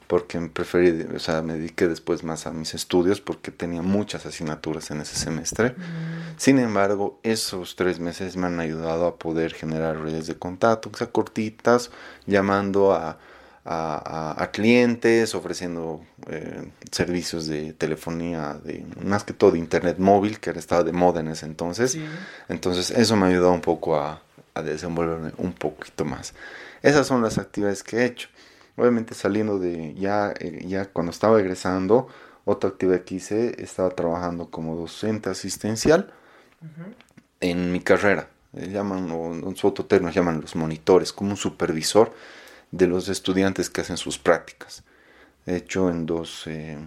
porque 0.08 0.40
preferí, 0.42 1.08
o 1.16 1.20
sea, 1.20 1.42
me 1.42 1.54
dediqué 1.54 1.88
después 1.88 2.24
más 2.24 2.46
a 2.46 2.52
mis 2.52 2.76
estudios 2.76 3.22
porque 3.22 3.50
tenía 3.50 3.82
muchas 3.82 4.26
asignaturas 4.28 4.92
en 4.92 5.02
ese 5.02 5.16
semestre. 5.16 5.72
Mm. 5.72 6.38
Sin 6.38 6.60
embargo, 6.60 7.20
esos 7.24 7.76
tres 7.76 8.00
meses 8.00 8.38
me 8.38 8.46
han 8.48 8.60
ayudado 8.60 9.08
a 9.08 9.16
poder 9.18 9.54
generar 9.54 10.00
redes 10.00 10.28
de 10.28 10.36
contacto, 10.36 10.92
o 10.94 10.98
sea, 10.98 11.08
cortitas, 11.08 11.90
llamando 12.28 12.94
a, 12.94 13.18
a, 13.66 14.50
clientes, 14.52 15.36
ofreciendo 15.36 16.02
eh, 16.28 16.70
servicios 16.92 17.48
de 17.48 17.74
telefonía, 17.74 18.60
de 18.64 18.86
más 19.02 19.24
que 19.24 19.34
todo 19.34 19.52
de 19.52 19.60
internet 19.60 19.98
móvil, 20.00 20.40
que 20.40 20.50
estaba 20.52 20.84
de 20.84 20.92
moda 20.92 21.22
en 21.22 21.30
ese 21.30 21.46
entonces. 21.46 21.98
Entonces, 22.50 22.92
eso 22.92 23.16
me 23.16 23.26
ha 23.26 23.30
ayudado 23.30 23.54
un 23.54 23.62
poco 23.62 23.98
a, 23.98 24.22
a 24.54 24.62
desenvolverme 24.62 25.32
un 25.38 25.54
poquito 25.54 26.06
más. 26.06 26.34
Esas 26.82 27.08
son 27.08 27.22
las 27.22 27.38
actividades 27.38 27.84
que 27.84 27.98
he 27.98 28.06
hecho. 28.06 28.30
Obviamente 28.76 29.14
saliendo 29.14 29.60
de 29.60 29.94
ya, 29.96 30.34
eh, 30.40 30.66
ya 30.68 30.86
cuando 30.86 31.12
estaba 31.12 31.40
egresando, 31.40 32.08
otra 32.46 32.72
actividad 32.72 33.02
que 33.02 33.16
hice, 33.16 33.62
estaba 33.62 33.90
trabajando 33.92 34.50
como 34.50 34.76
docente 34.76 35.30
asistencial 35.30 36.12
en 37.40 37.72
mi 37.72 37.80
carrera. 37.80 38.30
Le 38.52 38.70
llaman, 38.70 39.10
o 39.12 39.34
en 39.34 39.56
su 39.56 39.68
otro 39.68 39.86
término, 39.86 40.12
llaman 40.12 40.42
los 40.42 40.56
monitores, 40.56 41.14
como 41.14 41.32
un 41.32 41.38
supervisor 41.38 42.14
de 42.74 42.88
los 42.88 43.08
estudiantes 43.08 43.70
que 43.70 43.82
hacen 43.82 43.98
sus 43.98 44.18
prácticas. 44.18 44.84
He 45.46 45.58
hecho 45.58 45.90
en 45.90 46.06
dos, 46.08 46.48
eh, 46.48 46.78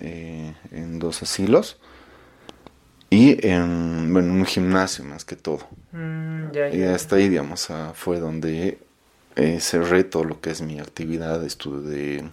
eh, 0.00 0.54
en 0.70 0.98
dos 1.00 1.22
asilos 1.22 1.78
y 3.10 3.44
en, 3.46 4.16
un 4.16 4.46
gimnasio 4.46 5.04
más 5.04 5.24
que 5.24 5.34
todo. 5.34 5.66
Mm, 5.90 6.44
y 6.72 6.82
hasta 6.84 7.16
ahí, 7.16 7.28
digamos, 7.28 7.70
ah, 7.70 7.92
fue 7.94 8.20
donde 8.20 8.78
ese 9.34 9.82
reto 9.82 10.22
lo 10.22 10.40
que 10.40 10.50
es 10.50 10.62
mi 10.62 10.78
actividad 10.78 11.40
de, 11.40 11.48
de, 11.48 12.30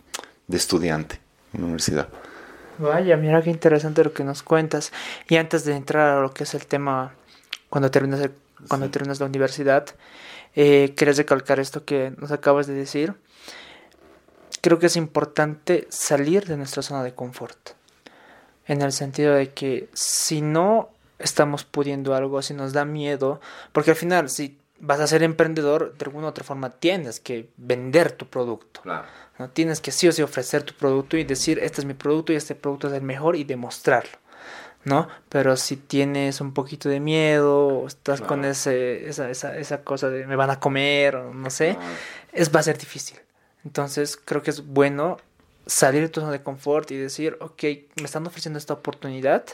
de 0.47 0.57
estudiante 0.57 1.19
en 1.53 1.61
la 1.61 1.65
universidad. 1.65 2.09
Vaya, 2.77 3.17
mira 3.17 3.41
qué 3.41 3.49
interesante 3.49 4.03
lo 4.03 4.13
que 4.13 4.23
nos 4.23 4.43
cuentas. 4.43 4.93
Y 5.27 5.37
antes 5.37 5.65
de 5.65 5.75
entrar 5.75 6.17
a 6.17 6.21
lo 6.21 6.31
que 6.31 6.43
es 6.43 6.53
el 6.53 6.67
tema, 6.67 7.13
cuando 7.69 7.89
terminas, 7.89 8.29
cuando 8.67 8.89
terminas 8.91 9.19
la 9.19 9.25
universidad, 9.25 9.87
eh, 10.55 10.93
¿quieres 10.95 11.17
recalcar 11.17 11.59
esto 11.59 11.85
que 11.85 12.13
nos 12.17 12.31
acabas 12.31 12.67
de 12.67 12.73
decir? 12.73 13.15
Creo 14.61 14.79
que 14.79 14.87
es 14.87 14.95
importante 14.95 15.87
salir 15.89 16.45
de 16.45 16.57
nuestra 16.57 16.81
zona 16.81 17.03
de 17.03 17.13
confort. 17.13 17.71
En 18.65 18.81
el 18.81 18.91
sentido 18.91 19.33
de 19.33 19.51
que 19.53 19.89
si 19.93 20.41
no 20.41 20.89
estamos 21.17 21.63
pudiendo 21.63 22.13
algo, 22.15 22.41
si 22.41 22.53
nos 22.53 22.73
da 22.73 22.85
miedo, 22.85 23.39
porque 23.71 23.91
al 23.91 23.97
final, 23.97 24.29
si 24.29 24.57
vas 24.79 24.99
a 24.99 25.07
ser 25.07 25.23
emprendedor, 25.23 25.97
de 25.97 26.05
alguna 26.05 26.27
u 26.27 26.29
otra 26.29 26.43
forma 26.43 26.69
tienes 26.69 27.19
que 27.19 27.49
vender 27.57 28.11
tu 28.11 28.27
producto. 28.27 28.81
¿no? 29.37 29.49
Tienes 29.49 29.81
que 29.81 29.91
sí 29.91 30.07
o 30.07 30.11
sí 30.11 30.21
ofrecer 30.21 30.63
tu 30.63 30.73
producto 30.73 31.17
y 31.17 31.23
decir, 31.23 31.59
este 31.59 31.81
es 31.81 31.85
mi 31.85 31.93
producto 31.93 32.33
y 32.33 32.37
este 32.37 32.55
producto 32.55 32.87
es 32.87 32.93
el 32.93 33.01
mejor 33.01 33.35
y 33.35 33.43
demostrarlo. 33.43 34.17
¿No? 34.83 35.07
Pero 35.29 35.57
si 35.57 35.75
tienes 35.75 36.41
un 36.41 36.53
poquito 36.53 36.89
de 36.89 36.99
miedo, 36.99 37.85
estás 37.87 38.21
con 38.21 38.45
ese, 38.45 39.07
esa, 39.09 39.29
esa, 39.29 39.57
esa, 39.57 39.83
cosa 39.83 40.09
de 40.09 40.25
me 40.25 40.35
van 40.35 40.49
a 40.49 40.59
comer, 40.59 41.15
o 41.15 41.33
no 41.33 41.49
sé, 41.49 41.77
es, 42.31 42.53
va 42.53 42.59
a 42.61 42.63
ser 42.63 42.77
difícil. 42.77 43.19
Entonces 43.65 44.17
creo 44.17 44.41
que 44.41 44.51
es 44.51 44.65
bueno 44.65 45.17
salir 45.65 46.01
de 46.01 46.09
tu 46.09 46.21
zona 46.21 46.31
de 46.31 46.41
confort 46.41 46.89
y 46.91 46.97
decir, 46.97 47.37
ok, 47.41 47.63
me 47.97 48.05
están 48.05 48.25
ofreciendo 48.25 48.57
esta 48.57 48.73
oportunidad, 48.73 49.45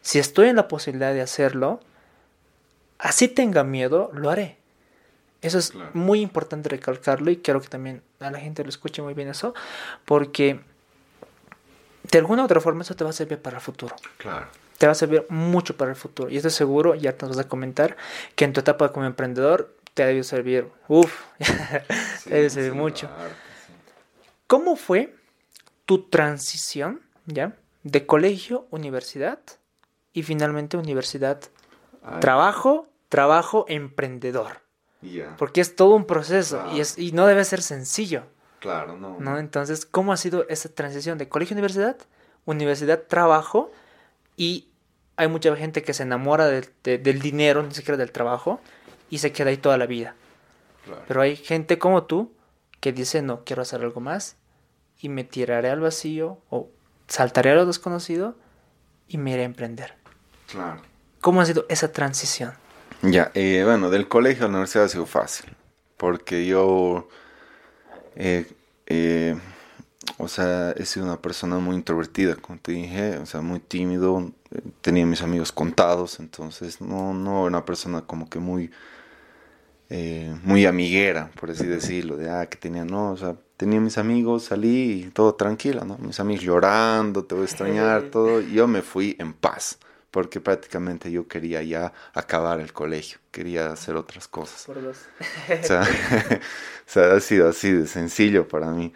si 0.00 0.18
estoy 0.18 0.48
en 0.48 0.56
la 0.56 0.68
posibilidad 0.68 1.12
de 1.12 1.20
hacerlo, 1.20 1.80
así 2.98 3.28
tenga 3.28 3.64
miedo, 3.64 4.10
lo 4.14 4.30
haré. 4.30 4.56
Eso 5.40 5.58
es 5.58 5.72
muy 5.94 6.20
importante 6.20 6.68
recalcarlo 6.68 7.30
y 7.30 7.36
quiero 7.36 7.60
que 7.60 7.68
también 7.68 8.02
a 8.18 8.30
la 8.30 8.40
gente 8.40 8.64
lo 8.64 8.70
escuche 8.70 9.02
muy 9.02 9.14
bien 9.14 9.28
eso, 9.28 9.54
porque 10.04 10.60
de 12.10 12.18
alguna 12.18 12.42
u 12.42 12.44
otra 12.44 12.60
forma 12.60 12.82
eso 12.82 12.94
te 12.94 13.04
va 13.04 13.10
a 13.10 13.12
servir 13.12 13.38
para 13.38 13.56
el 13.56 13.62
futuro. 13.62 13.94
Claro. 14.16 14.46
Te 14.78 14.86
va 14.86 14.92
a 14.92 14.94
servir 14.94 15.26
mucho 15.28 15.76
para 15.76 15.90
el 15.90 15.96
futuro. 15.96 16.30
Y 16.30 16.36
estoy 16.36 16.50
seguro, 16.50 16.94
ya 16.94 17.12
te 17.12 17.26
vas 17.26 17.38
a 17.38 17.48
comentar, 17.48 17.96
que 18.36 18.44
en 18.44 18.52
tu 18.52 18.60
etapa 18.60 18.92
como 18.92 19.06
emprendedor 19.06 19.76
te 19.94 20.02
ha 20.02 20.06
debido 20.06 20.24
servir, 20.24 20.68
uff, 20.86 21.24
te 22.24 22.34
debe 22.34 22.50
servir 22.50 22.74
mucho. 22.74 23.10
¿Cómo 24.46 24.76
fue 24.76 25.14
tu 25.84 26.08
transición, 26.08 27.02
ya, 27.26 27.56
de 27.82 28.06
colegio, 28.06 28.66
universidad 28.70 29.40
y 30.12 30.22
finalmente 30.22 30.76
universidad, 30.76 31.40
trabajo 32.20 32.88
trabajo 33.08 33.64
emprendedor. 33.68 34.60
Porque 35.38 35.60
es 35.60 35.76
todo 35.76 35.94
un 35.94 36.06
proceso 36.06 36.64
y, 36.74 36.80
es, 36.80 36.98
y 36.98 37.12
no 37.12 37.26
debe 37.26 37.44
ser 37.44 37.62
sencillo. 37.62 38.24
Claro, 38.60 38.96
no. 38.96 39.16
¿no? 39.20 39.38
Entonces, 39.38 39.86
¿cómo 39.86 40.12
ha 40.12 40.16
sido 40.16 40.46
esa 40.48 40.68
transición 40.68 41.18
de 41.18 41.28
colegio 41.28 41.54
a 41.54 41.58
universidad, 41.58 41.96
universidad, 42.44 43.02
trabajo? 43.06 43.70
Y 44.36 44.68
hay 45.16 45.28
mucha 45.28 45.54
gente 45.56 45.82
que 45.82 45.94
se 45.94 46.04
enamora 46.04 46.46
del 46.46 47.20
dinero, 47.20 47.62
ni 47.62 47.74
siquiera 47.74 47.96
del 47.96 48.12
trabajo, 48.12 48.60
y 49.10 49.18
se 49.18 49.32
queda 49.32 49.50
ahí 49.50 49.56
toda 49.56 49.76
la 49.76 49.86
vida. 49.86 50.14
Pero 51.06 51.20
hay 51.20 51.36
gente 51.36 51.78
como 51.78 52.04
tú 52.04 52.32
que 52.80 52.92
dice, 52.92 53.22
no, 53.22 53.44
quiero 53.44 53.62
hacer 53.62 53.82
algo 53.82 54.00
más, 54.00 54.36
y 55.00 55.08
me 55.08 55.24
tiraré 55.24 55.70
al 55.70 55.80
vacío, 55.80 56.38
o 56.50 56.70
saltaré 57.08 57.50
a 57.50 57.54
lo 57.54 57.66
desconocido, 57.66 58.36
y 59.08 59.18
me 59.18 59.32
iré 59.32 59.42
a 59.42 59.46
emprender. 59.46 59.94
Claro. 60.50 60.82
¿Cómo 61.20 61.40
ha 61.40 61.46
sido 61.46 61.66
esa 61.68 61.92
transición? 61.92 62.54
Ya, 63.02 63.30
eh, 63.34 63.62
bueno, 63.64 63.90
del 63.90 64.08
colegio 64.08 64.44
a 64.44 64.48
la 64.48 64.54
universidad 64.54 64.84
ha 64.84 64.88
sido 64.88 65.06
fácil, 65.06 65.50
porque 65.96 66.46
yo, 66.46 67.08
eh, 68.18 68.46
eh, 68.86 69.34
o 70.18 70.28
sea, 70.28 70.72
he 70.72 70.84
sido 70.84 71.06
una 71.06 71.20
persona 71.22 71.58
muy 71.58 71.76
introvertida, 71.76 72.36
como 72.36 72.58
te 72.58 72.72
dije, 72.72 73.16
o 73.18 73.24
sea, 73.24 73.40
muy 73.40 73.60
tímido, 73.60 74.32
tenía 74.82 75.06
mis 75.06 75.22
amigos 75.22 75.52
contados, 75.52 76.20
entonces 76.20 76.80
no, 76.80 77.14
no 77.14 77.40
era 77.40 77.48
una 77.48 77.64
persona 77.64 78.02
como 78.02 78.28
que 78.28 78.38
muy, 78.38 78.70
muy 80.42 80.66
amiguera, 80.66 81.30
por 81.40 81.50
así 81.50 81.66
decirlo, 81.66 82.16
de, 82.18 82.28
ah, 82.28 82.46
que 82.46 82.58
tenía, 82.58 82.84
no, 82.84 83.12
o 83.12 83.16
sea, 83.16 83.36
tenía 83.56 83.80
mis 83.80 83.96
amigos, 83.96 84.44
salí 84.44 85.04
y 85.04 85.10
todo 85.10 85.34
tranquilo, 85.34 85.84
¿no? 85.84 85.96
Mis 85.98 86.20
amigos 86.20 86.44
llorando, 86.44 87.24
te 87.24 87.34
voy 87.34 87.42
a 87.42 87.46
extrañar, 87.46 88.02
todo, 88.12 88.42
y 88.42 88.52
yo 88.52 88.66
me 88.68 88.82
fui 88.82 89.16
en 89.18 89.32
paz 89.32 89.78
porque 90.10 90.40
prácticamente 90.40 91.10
yo 91.10 91.28
quería 91.28 91.62
ya 91.62 91.92
acabar 92.14 92.60
el 92.60 92.72
colegio, 92.72 93.18
quería 93.30 93.72
hacer 93.72 93.96
otras 93.96 94.28
cosas. 94.28 94.64
Por 94.64 94.82
dos. 94.82 94.98
o, 95.62 95.66
sea, 96.86 97.12
ha 97.14 97.20
sido 97.20 97.48
así 97.48 97.70
de 97.72 97.86
sencillo 97.86 98.48
para 98.48 98.70
mí. 98.70 98.92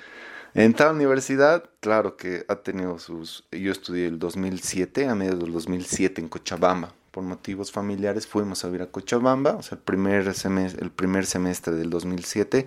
En 0.54 0.74
tal 0.74 0.94
universidad, 0.94 1.64
claro 1.80 2.16
que 2.16 2.44
ha 2.48 2.56
tenido 2.56 2.98
sus... 2.98 3.44
Yo 3.50 3.72
estudié 3.72 4.06
el 4.06 4.18
2007, 4.18 5.08
a 5.08 5.14
mediados 5.14 5.40
del 5.40 5.52
2007 5.52 6.20
en 6.20 6.28
Cochabamba. 6.28 6.94
Por 7.10 7.24
motivos 7.24 7.72
familiares 7.72 8.26
fuimos 8.26 8.64
a 8.64 8.68
vivir 8.68 8.82
a 8.82 8.86
Cochabamba. 8.86 9.52
O 9.52 9.62
sea, 9.62 9.76
el 9.76 9.82
primer, 9.82 10.34
semestre, 10.34 10.82
el 10.82 10.90
primer 10.90 11.24
semestre 11.24 11.74
del 11.74 11.88
2007 11.88 12.66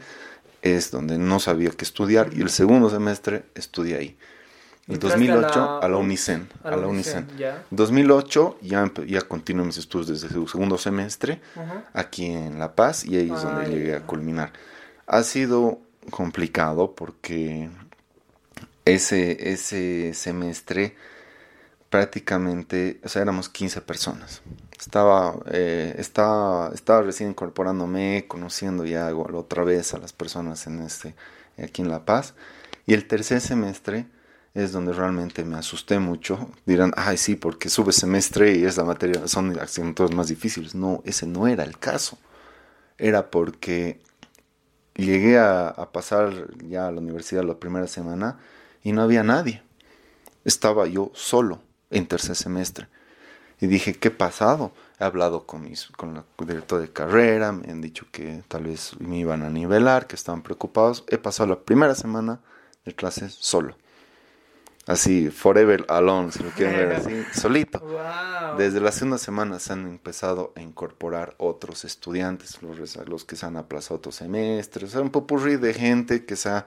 es 0.63 0.89
donde 0.89 1.19
no 1.19 1.39
sabía 1.39 1.69
qué 1.69 1.85
estudiar 1.85 2.31
y 2.33 2.41
el 2.41 2.49
segundo 2.49 2.89
semestre 2.89 3.45
estudié 3.53 3.97
ahí. 3.97 4.17
En 4.87 4.99
2008 4.99 5.79
a 5.81 5.87
la, 5.87 5.97
Unicen. 5.97 6.47
A 6.63 6.75
la, 6.75 6.85
Unicen. 6.85 7.27
En 7.39 7.65
2008 7.71 8.59
ya, 8.61 8.91
ya 9.07 9.21
continué 9.21 9.65
mis 9.65 9.77
estudios 9.77 10.07
desde 10.07 10.27
el 10.39 10.47
segundo 10.47 10.77
semestre 10.77 11.41
aquí 11.93 12.27
en 12.27 12.59
La 12.59 12.75
Paz 12.75 13.03
y 13.03 13.17
ahí 13.17 13.31
es 13.31 13.41
donde 13.41 13.69
llegué 13.69 13.95
a 13.95 14.01
culminar. 14.01 14.53
Ha 15.07 15.23
sido 15.23 15.79
complicado 16.11 16.93
porque 16.93 17.69
ese, 18.85 19.51
ese 19.51 20.13
semestre 20.13 20.95
prácticamente, 21.89 22.99
o 23.03 23.09
sea, 23.09 23.23
éramos 23.23 23.49
15 23.49 23.81
personas. 23.81 24.41
Estaba, 24.79 25.35
eh, 25.51 25.95
estaba, 25.97 26.71
estaba 26.75 27.01
recién 27.01 27.29
incorporándome, 27.29 28.25
conociendo 28.27 28.85
ya 28.85 29.15
otra 29.15 29.63
vez 29.63 29.95
a 29.95 29.97
las 29.97 30.13
personas 30.13 30.67
en 30.67 30.81
este, 30.81 31.15
aquí 31.57 31.81
en 31.81 31.89
La 31.89 32.05
Paz. 32.05 32.35
Y 32.85 32.93
el 32.93 33.07
tercer 33.07 33.41
semestre 33.41 34.05
es 34.55 34.71
donde 34.71 34.93
realmente 34.93 35.43
me 35.43 35.57
asusté 35.57 35.99
mucho. 35.99 36.49
Dirán, 36.65 36.93
ay, 36.95 37.17
sí, 37.17 37.35
porque 37.35 37.69
sube 37.69 37.91
semestre 37.91 38.55
y 38.55 38.63
es 38.63 38.81
materia, 38.83 39.27
son 39.27 39.59
asignaturas 39.59 40.15
más 40.15 40.29
difíciles. 40.29 40.73
No, 40.73 41.01
ese 41.03 41.27
no 41.27 41.47
era 41.47 41.65
el 41.65 41.77
caso. 41.77 42.17
Era 42.97 43.29
porque 43.29 44.01
llegué 44.95 45.37
a, 45.37 45.89
pasar 45.91 46.55
ya 46.63 46.87
a 46.87 46.91
la 46.91 47.01
universidad 47.01 47.43
la 47.43 47.59
primera 47.59 47.87
semana 47.87 48.39
y 48.81 48.93
no 48.93 49.01
había 49.01 49.23
nadie. 49.23 49.61
Estaba 50.45 50.87
yo 50.87 51.11
solo 51.13 51.59
en 51.89 52.07
tercer 52.07 52.37
semestre. 52.37 52.87
Y 53.59 53.67
dije, 53.67 53.95
¿qué 53.95 54.09
pasado? 54.09 54.71
He 54.99 55.03
hablado 55.03 55.45
con, 55.45 55.63
mis, 55.63 55.87
con 55.87 56.15
el 56.15 56.47
director 56.47 56.79
de 56.79 56.93
carrera, 56.93 57.51
me 57.51 57.69
han 57.69 57.81
dicho 57.81 58.05
que 58.09 58.41
tal 58.47 58.63
vez 58.63 58.97
me 58.99 59.17
iban 59.17 59.43
a 59.43 59.49
nivelar, 59.49 60.07
que 60.07 60.15
estaban 60.15 60.43
preocupados. 60.43 61.03
He 61.09 61.17
pasado 61.17 61.49
la 61.49 61.59
primera 61.59 61.93
semana 61.93 62.39
de 62.85 62.95
clases 62.95 63.33
solo. 63.33 63.75
Así, 64.87 65.29
forever 65.31 65.83
alone, 65.89 66.31
si 66.31 66.43
lo 66.43 66.51
quieren 66.51 66.75
ver 66.75 66.93
así, 66.93 67.23
solito. 67.33 67.81
Desde 68.57 68.79
la 68.79 68.91
segunda 68.91 69.17
semana 69.17 69.59
se 69.59 69.73
han 69.73 69.87
empezado 69.87 70.53
a 70.55 70.61
incorporar 70.61 71.33
otros 71.37 71.85
estudiantes, 71.85 72.61
los, 72.61 72.95
los 73.07 73.25
que 73.25 73.35
se 73.35 73.45
han 73.47 73.57
aplazado 73.57 73.95
otros 73.95 74.15
semestres, 74.15 74.95
o 74.95 75.01
un 75.01 75.09
popurrí 75.09 75.57
de 75.57 75.73
gente 75.73 76.25
que 76.25 76.35
se 76.35 76.49
ha 76.49 76.65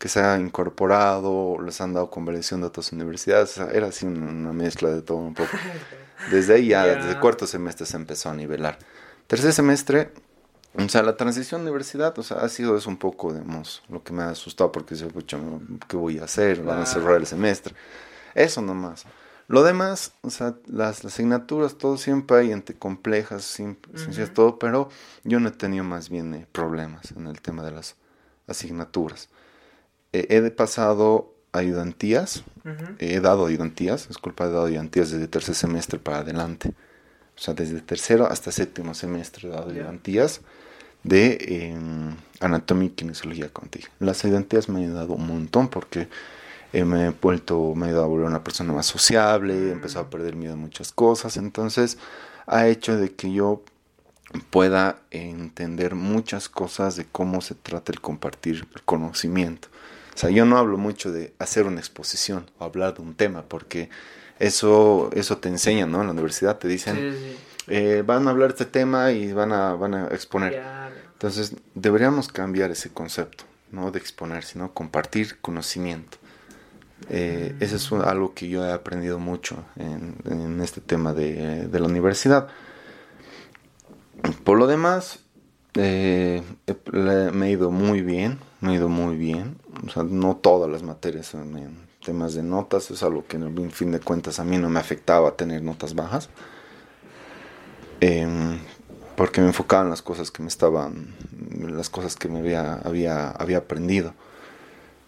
que 0.00 0.08
se 0.08 0.18
ha 0.18 0.40
incorporado, 0.40 1.58
les 1.60 1.78
han 1.82 1.92
dado 1.92 2.08
conversión 2.08 2.62
de 2.62 2.68
otras 2.68 2.90
universidades, 2.90 3.58
era 3.58 3.88
así 3.88 4.06
una, 4.06 4.50
mezcla 4.50 4.88
de 4.88 5.02
todo 5.02 5.18
un 5.18 5.34
poco. 5.34 5.50
Desde 6.30 6.54
ahí 6.54 6.68
ya, 6.68 6.86
desde 6.86 7.10
el 7.10 7.18
cuarto 7.18 7.46
semestre 7.46 7.84
se 7.86 7.96
empezó 7.96 8.30
a 8.30 8.34
nivelar. 8.34 8.78
Tercer 9.26 9.52
semestre, 9.52 10.12
o 10.74 10.88
sea, 10.88 11.02
la 11.02 11.16
transición 11.16 11.62
universidad, 11.62 12.16
o 12.18 12.22
sea, 12.22 12.38
ha 12.38 12.48
sido 12.48 12.76
eso 12.76 12.88
un 12.88 12.96
poco, 12.96 13.32
digamos, 13.32 13.82
lo 13.88 14.02
que 14.04 14.12
me 14.12 14.22
ha 14.22 14.30
asustado 14.30 14.70
porque 14.70 14.94
se 14.94 15.06
escucha, 15.06 15.38
¿qué 15.88 15.96
voy 15.96 16.18
a 16.18 16.24
hacer? 16.24 16.62
Van 16.62 16.80
a 16.80 16.86
cerrar 16.86 17.16
el 17.16 17.26
semestre. 17.26 17.74
Eso 18.34 18.62
nomás. 18.62 19.04
Lo 19.48 19.64
demás, 19.64 20.12
o 20.22 20.30
sea, 20.30 20.54
las, 20.66 21.04
asignaturas, 21.04 21.76
todo 21.76 21.96
siempre 21.96 22.36
hay 22.36 22.52
entre 22.52 22.76
complejas, 22.76 23.42
simple, 23.42 23.92
todo, 24.28 24.60
pero 24.60 24.90
yo 25.24 25.40
no 25.40 25.48
he 25.48 25.52
tenido 25.52 25.82
más 25.82 26.08
bien 26.08 26.32
eh, 26.34 26.46
problemas 26.52 27.10
en 27.10 27.26
el 27.26 27.40
tema 27.40 27.64
de 27.64 27.72
las 27.72 27.96
asignaturas. 28.46 29.28
Eh, 30.12 30.28
he 30.30 30.50
pasado 30.52 31.34
ayudantías, 31.50 32.44
he 33.00 33.18
dado 33.18 33.46
ayudantías, 33.46 34.06
disculpa, 34.06 34.44
he 34.44 34.50
dado 34.50 34.66
ayudantías 34.66 35.10
desde 35.10 35.26
tercer 35.26 35.56
semestre 35.56 35.98
para 35.98 36.18
adelante. 36.18 36.72
O 37.36 37.42
sea, 37.42 37.52
desde 37.52 37.80
tercero 37.80 38.26
hasta 38.26 38.52
séptimo 38.52 38.94
semestre 38.94 39.48
he 39.48 39.50
dado 39.50 39.70
ayudantías 39.70 40.42
de 41.02 41.38
em, 41.72 42.16
anatomía 42.40 42.88
y 42.88 42.90
kinesiología 42.90 43.48
contigo. 43.48 43.88
Las 43.98 44.24
ayudantías 44.24 44.68
me 44.68 44.78
han 44.80 44.90
ayudado 44.90 45.14
un 45.14 45.26
montón 45.26 45.68
porque 45.68 46.08
eh, 46.72 46.84
me 46.84 47.06
he 47.06 47.10
vuelto, 47.10 47.74
me 47.74 47.86
ha 47.86 47.88
ayudado 47.88 48.04
a 48.04 48.08
volver 48.08 48.26
una 48.26 48.44
persona 48.44 48.72
más 48.72 48.86
sociable, 48.86 49.54
he 49.54 49.72
empezado 49.72 50.06
a 50.06 50.10
perder 50.10 50.36
miedo 50.36 50.54
a 50.54 50.56
muchas 50.56 50.92
cosas, 50.92 51.36
entonces 51.36 51.98
ha 52.46 52.68
hecho 52.68 52.96
de 52.96 53.12
que 53.12 53.32
yo 53.32 53.62
pueda 54.50 55.00
entender 55.10 55.94
muchas 55.94 56.48
cosas 56.48 56.96
de 56.96 57.04
cómo 57.04 57.40
se 57.40 57.54
trata 57.54 57.92
el 57.92 58.00
compartir 58.00 58.66
el 58.74 58.82
conocimiento. 58.82 59.68
O 60.14 60.18
sea, 60.18 60.30
yo 60.30 60.44
no 60.44 60.58
hablo 60.58 60.76
mucho 60.76 61.12
de 61.12 61.32
hacer 61.38 61.66
una 61.66 61.80
exposición 61.80 62.48
o 62.58 62.64
hablar 62.64 62.94
de 62.94 63.02
un 63.02 63.14
tema, 63.14 63.42
porque 63.42 63.88
eso, 64.38 65.10
eso 65.14 65.38
te 65.38 65.48
enseña, 65.48 65.86
¿no? 65.86 66.00
En 66.00 66.06
la 66.06 66.12
universidad 66.12 66.58
te 66.58 66.68
dicen, 66.68 67.14
eh, 67.70 68.02
van 68.04 68.26
a 68.26 68.30
hablar 68.30 68.50
este 68.50 68.66
tema 68.66 69.12
y 69.12 69.32
van 69.32 69.52
a, 69.52 69.74
van 69.74 69.94
a 69.94 70.06
exponer. 70.08 70.60
Entonces, 71.12 71.54
deberíamos 71.74 72.28
cambiar 72.28 72.70
ese 72.70 72.90
concepto, 72.90 73.44
no 73.70 73.90
de 73.90 73.98
exponer, 73.98 74.42
sino 74.44 74.72
compartir 74.74 75.38
conocimiento. 75.40 76.18
Eh, 77.08 77.54
Eso 77.60 77.76
es 77.76 77.92
algo 78.04 78.34
que 78.34 78.48
yo 78.48 78.66
he 78.66 78.72
aprendido 78.72 79.18
mucho 79.18 79.64
en, 79.76 80.60
este 80.60 80.80
tema 80.80 81.12
de, 81.12 81.68
de, 81.68 81.80
la 81.80 81.86
universidad. 81.86 82.48
Por 84.44 84.58
lo 84.58 84.66
demás, 84.66 85.20
eh, 85.74 86.42
me 87.32 87.46
he 87.46 87.50
ido 87.52 87.70
muy 87.70 88.02
bien, 88.02 88.38
me 88.60 88.72
he 88.72 88.74
ido 88.74 88.88
muy 88.88 89.16
bien. 89.16 89.58
O 89.86 89.90
sea, 89.90 90.02
no 90.02 90.36
todas 90.36 90.68
las 90.68 90.82
materias 90.82 91.34
en 91.34 91.88
temas 92.04 92.34
de 92.34 92.42
notas, 92.42 92.90
es 92.90 93.02
algo 93.02 93.26
que 93.26 93.36
en 93.36 93.70
fin 93.70 93.92
de 93.92 94.00
cuentas 94.00 94.40
a 94.40 94.44
mí 94.44 94.58
no 94.58 94.68
me 94.68 94.80
afectaba 94.80 95.36
tener 95.36 95.62
notas 95.62 95.94
bajas. 95.94 96.30
Em, 98.00 98.58
porque 99.16 99.40
me 99.40 99.48
enfocaba 99.48 99.82
en 99.82 99.90
las 99.90 100.02
cosas 100.02 100.30
que 100.30 100.42
me 100.42 100.48
estaban, 100.48 101.14
las 101.60 101.90
cosas 101.90 102.16
que 102.16 102.28
me 102.28 102.38
había, 102.38 102.74
había, 102.76 103.30
había 103.30 103.58
aprendido. 103.58 104.14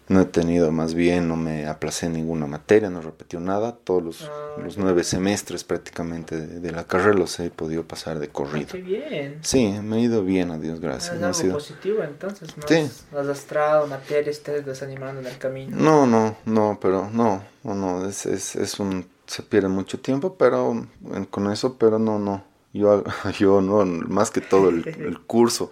No 0.09 0.19
he 0.19 0.25
tenido, 0.25 0.69
más 0.71 0.93
bien, 0.93 1.29
no 1.29 1.37
me 1.37 1.65
aplacé 1.65 2.07
en 2.07 2.13
ninguna 2.13 2.45
materia, 2.45 2.89
no 2.89 3.01
repetió 3.01 3.39
nada. 3.39 3.75
Todos 3.83 4.03
los, 4.03 4.21
ah, 4.23 4.61
los 4.61 4.77
nueve 4.77 5.03
semestres 5.05 5.63
prácticamente 5.63 6.39
de, 6.39 6.71
la 6.71 6.83
carrera 6.83 7.13
los 7.13 7.39
he 7.39 7.49
podido 7.49 7.83
pasar 7.83 8.19
de 8.19 8.27
corrido. 8.27 8.67
qué 8.73 8.81
bien. 8.81 9.39
Sí, 9.41 9.79
me 9.81 9.95
ha 9.95 9.99
ido 9.99 10.23
bien, 10.23 10.51
a 10.51 10.59
Dios 10.59 10.81
gracias. 10.81 11.15
Es 11.15 11.39
algo 11.41 11.53
positivo 11.53 12.03
entonces, 12.03 12.55
¿no? 12.57 12.67
Sí. 12.67 12.89
has 13.17 13.25
lastrado 13.25 13.87
materias, 13.87 14.35
estés 14.35 14.65
desanimando 14.65 15.21
en 15.21 15.27
el 15.27 15.37
camino. 15.37 15.75
No, 15.75 16.05
no, 16.05 16.35
no, 16.45 16.77
pero 16.81 17.09
no, 17.09 17.41
no, 17.63 17.73
no, 17.73 18.05
es, 18.05 18.25
es, 18.25 18.57
es 18.57 18.79
un, 18.79 19.07
se 19.25 19.41
pierde 19.41 19.69
mucho 19.69 20.01
tiempo, 20.01 20.35
pero 20.35 20.85
con 21.29 21.49
eso, 21.51 21.77
pero 21.77 21.97
no, 21.97 22.19
no. 22.19 22.52
Yo, 22.73 23.03
yo 23.39 23.61
no, 23.61 23.85
más 23.85 24.31
que 24.31 24.41
todo 24.41 24.69
el, 24.69 24.87
el 24.99 25.19
curso 25.19 25.71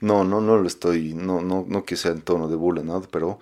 no, 0.00 0.24
no, 0.24 0.40
no 0.40 0.56
lo 0.58 0.66
estoy, 0.66 1.14
no, 1.14 1.40
no, 1.40 1.64
no 1.66 1.84
que 1.84 1.96
sea 1.96 2.12
en 2.12 2.22
tono 2.22 2.48
de 2.48 2.56
burla, 2.56 2.82
¿no? 2.82 3.00
Pero 3.02 3.40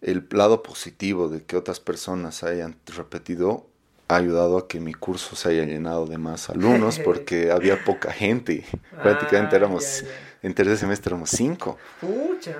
el 0.00 0.26
lado 0.30 0.62
positivo 0.62 1.28
de 1.28 1.44
que 1.44 1.56
otras 1.56 1.80
personas 1.80 2.42
hayan 2.42 2.76
repetido 2.86 3.66
ha 4.08 4.16
ayudado 4.16 4.58
a 4.58 4.68
que 4.68 4.80
mi 4.80 4.92
curso 4.92 5.34
se 5.34 5.48
haya 5.48 5.64
llenado 5.64 6.06
de 6.06 6.18
más 6.18 6.50
alumnos 6.50 6.98
porque 7.04 7.50
había 7.50 7.84
poca 7.84 8.12
gente. 8.12 8.64
Prácticamente 9.02 9.56
ah, 9.56 9.58
éramos 9.58 10.04
en 10.44 10.52
tercer 10.52 10.76
semestre 10.76 11.08
éramos 11.08 11.30
cinco. 11.30 11.78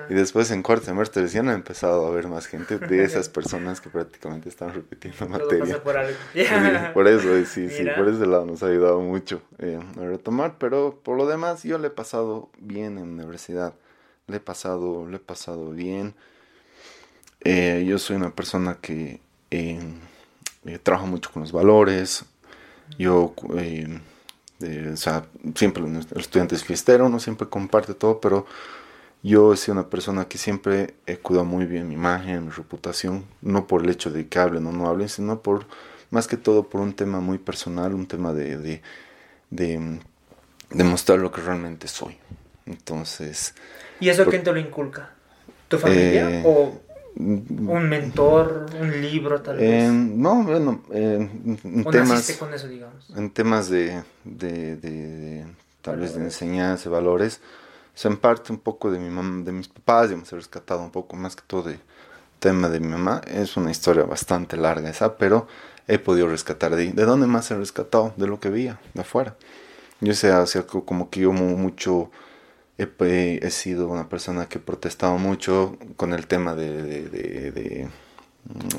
Y 0.09 0.15
después 0.15 0.49
en 0.49 0.63
cuarto 0.63 0.85
semestre 0.85 1.27
ya 1.27 1.41
han 1.41 1.49
empezado 1.49 2.03
a 2.03 2.09
haber 2.09 2.27
más 2.27 2.47
gente 2.47 2.79
de 2.79 3.03
esas 3.03 3.29
personas 3.29 3.79
que 3.79 3.91
prácticamente 3.91 4.49
están 4.49 4.73
repitiendo 4.73 5.29
materia. 5.29 5.83
Por, 5.83 5.95
eso, 7.07 7.45
sí, 7.45 7.69
sí, 7.69 7.85
por 7.95 8.09
ese 8.09 8.25
lado 8.25 8.47
nos 8.47 8.63
ha 8.63 8.67
ayudado 8.67 9.01
mucho 9.01 9.43
eh, 9.59 9.79
a 9.97 10.03
retomar, 10.03 10.55
pero 10.57 10.99
por 11.03 11.15
lo 11.15 11.27
demás 11.27 11.61
yo 11.61 11.77
le 11.77 11.89
he 11.89 11.91
pasado 11.91 12.49
bien 12.57 12.97
en 12.97 13.03
universidad. 13.03 13.75
Le 14.25 14.37
he 14.37 14.39
pasado, 14.39 15.07
le 15.07 15.17
he 15.17 15.19
pasado 15.19 15.69
bien. 15.69 16.15
Eh, 17.41 17.85
yo 17.87 17.99
soy 17.99 18.15
una 18.15 18.33
persona 18.33 18.79
que 18.81 19.21
eh, 19.51 19.79
trabaja 20.81 21.05
mucho 21.05 21.29
con 21.31 21.43
los 21.43 21.51
valores. 21.51 22.25
Yo 22.97 23.35
o 24.61 24.97
sea, 24.97 25.25
siempre 25.55 25.83
el 25.83 25.97
estudiante 26.19 26.55
es 26.55 26.63
fiestero, 26.63 27.09
no 27.09 27.19
siempre 27.19 27.47
comparte 27.47 27.93
todo, 27.93 28.19
pero 28.19 28.45
yo 29.21 29.53
he 29.53 29.57
sido 29.57 29.73
una 29.73 29.89
persona 29.89 30.27
que 30.27 30.37
siempre 30.37 30.93
he 31.07 31.17
cuidado 31.17 31.45
muy 31.45 31.65
bien 31.65 31.87
mi 31.87 31.95
imagen, 31.95 32.45
mi 32.45 32.51
reputación, 32.51 33.25
no 33.41 33.67
por 33.67 33.83
el 33.83 33.89
hecho 33.89 34.11
de 34.11 34.27
que 34.27 34.39
hablen 34.39 34.67
o 34.67 34.71
no 34.71 34.87
hablen, 34.87 35.09
sino 35.09 35.41
por, 35.41 35.65
más 36.11 36.27
que 36.27 36.37
todo, 36.37 36.69
por 36.69 36.81
un 36.81 36.93
tema 36.93 37.19
muy 37.19 37.37
personal, 37.37 37.93
un 37.93 38.07
tema 38.07 38.33
de, 38.33 38.57
de, 38.57 38.81
de, 39.49 40.83
mostrar 40.83 41.19
lo 41.19 41.31
que 41.31 41.41
realmente 41.41 41.87
soy. 41.87 42.17
Entonces... 42.65 43.55
¿Y 43.99 44.09
eso 44.09 44.25
quién 44.25 44.43
te 44.43 44.51
lo 44.51 44.59
inculca? 44.59 45.11
¿Tu 45.67 45.79
familia? 45.79 46.29
Eh, 46.29 46.43
¿O 46.45 46.84
un 47.17 47.89
mentor, 47.89 48.65
un 48.79 49.01
libro 49.01 49.41
tal 49.41 49.57
vez. 49.57 49.91
no, 49.91 50.43
bueno, 50.43 50.83
en 50.91 51.85
temas, 51.89 52.31
con 52.37 52.53
eso, 52.53 52.67
digamos? 52.67 53.09
En 53.15 53.29
temas 53.29 53.69
de, 53.69 54.03
de, 54.23 54.75
de, 54.75 55.45
tal 55.81 55.99
vez 55.99 56.15
de 56.15 56.23
enseñanza, 56.23 56.89
valores, 56.89 57.39
se 57.93 58.09
en 58.09 58.17
parte 58.17 58.51
un 58.51 58.59
poco 58.59 58.91
de 58.91 58.99
mi 58.99 59.09
mamá, 59.09 59.43
de 59.45 59.51
mis 59.51 59.67
papás, 59.67 60.11
hemos 60.11 60.31
rescatado 60.31 60.81
un 60.81 60.91
poco 60.91 61.15
más 61.15 61.35
que 61.35 61.43
todo 61.47 61.63
de 61.63 61.79
tema 62.39 62.69
de 62.69 62.79
mi 62.79 62.87
mamá, 62.87 63.21
es 63.25 63.55
una 63.55 63.71
historia 63.71 64.03
bastante 64.03 64.57
larga 64.57 64.89
esa, 64.89 65.15
pero 65.17 65.47
he 65.87 65.99
podido 65.99 66.27
rescatar 66.27 66.75
de 66.75 66.83
ahí. 66.83 66.91
¿De 66.91 67.05
dónde 67.05 67.27
más 67.27 67.49
he 67.51 67.55
rescatado? 67.55 68.13
De 68.17 68.27
lo 68.27 68.39
que 68.39 68.49
veía, 68.49 68.79
de 68.93 69.01
afuera. 69.01 69.35
Yo 70.01 70.13
sé, 70.13 70.31
o 70.31 70.45
como 70.85 71.09
que 71.09 71.21
yo 71.21 71.31
mucho 71.31 72.11
he, 72.77 73.39
he, 73.41 73.51
sido 73.51 73.87
una 73.87 74.09
persona 74.09 74.47
que 74.47 74.57
he 74.57 74.61
protestado 74.61 75.17
mucho 75.17 75.77
con 75.95 76.13
el 76.13 76.27
tema 76.27 76.55
de, 76.55 76.81
de, 76.83 77.09
de, 77.09 77.89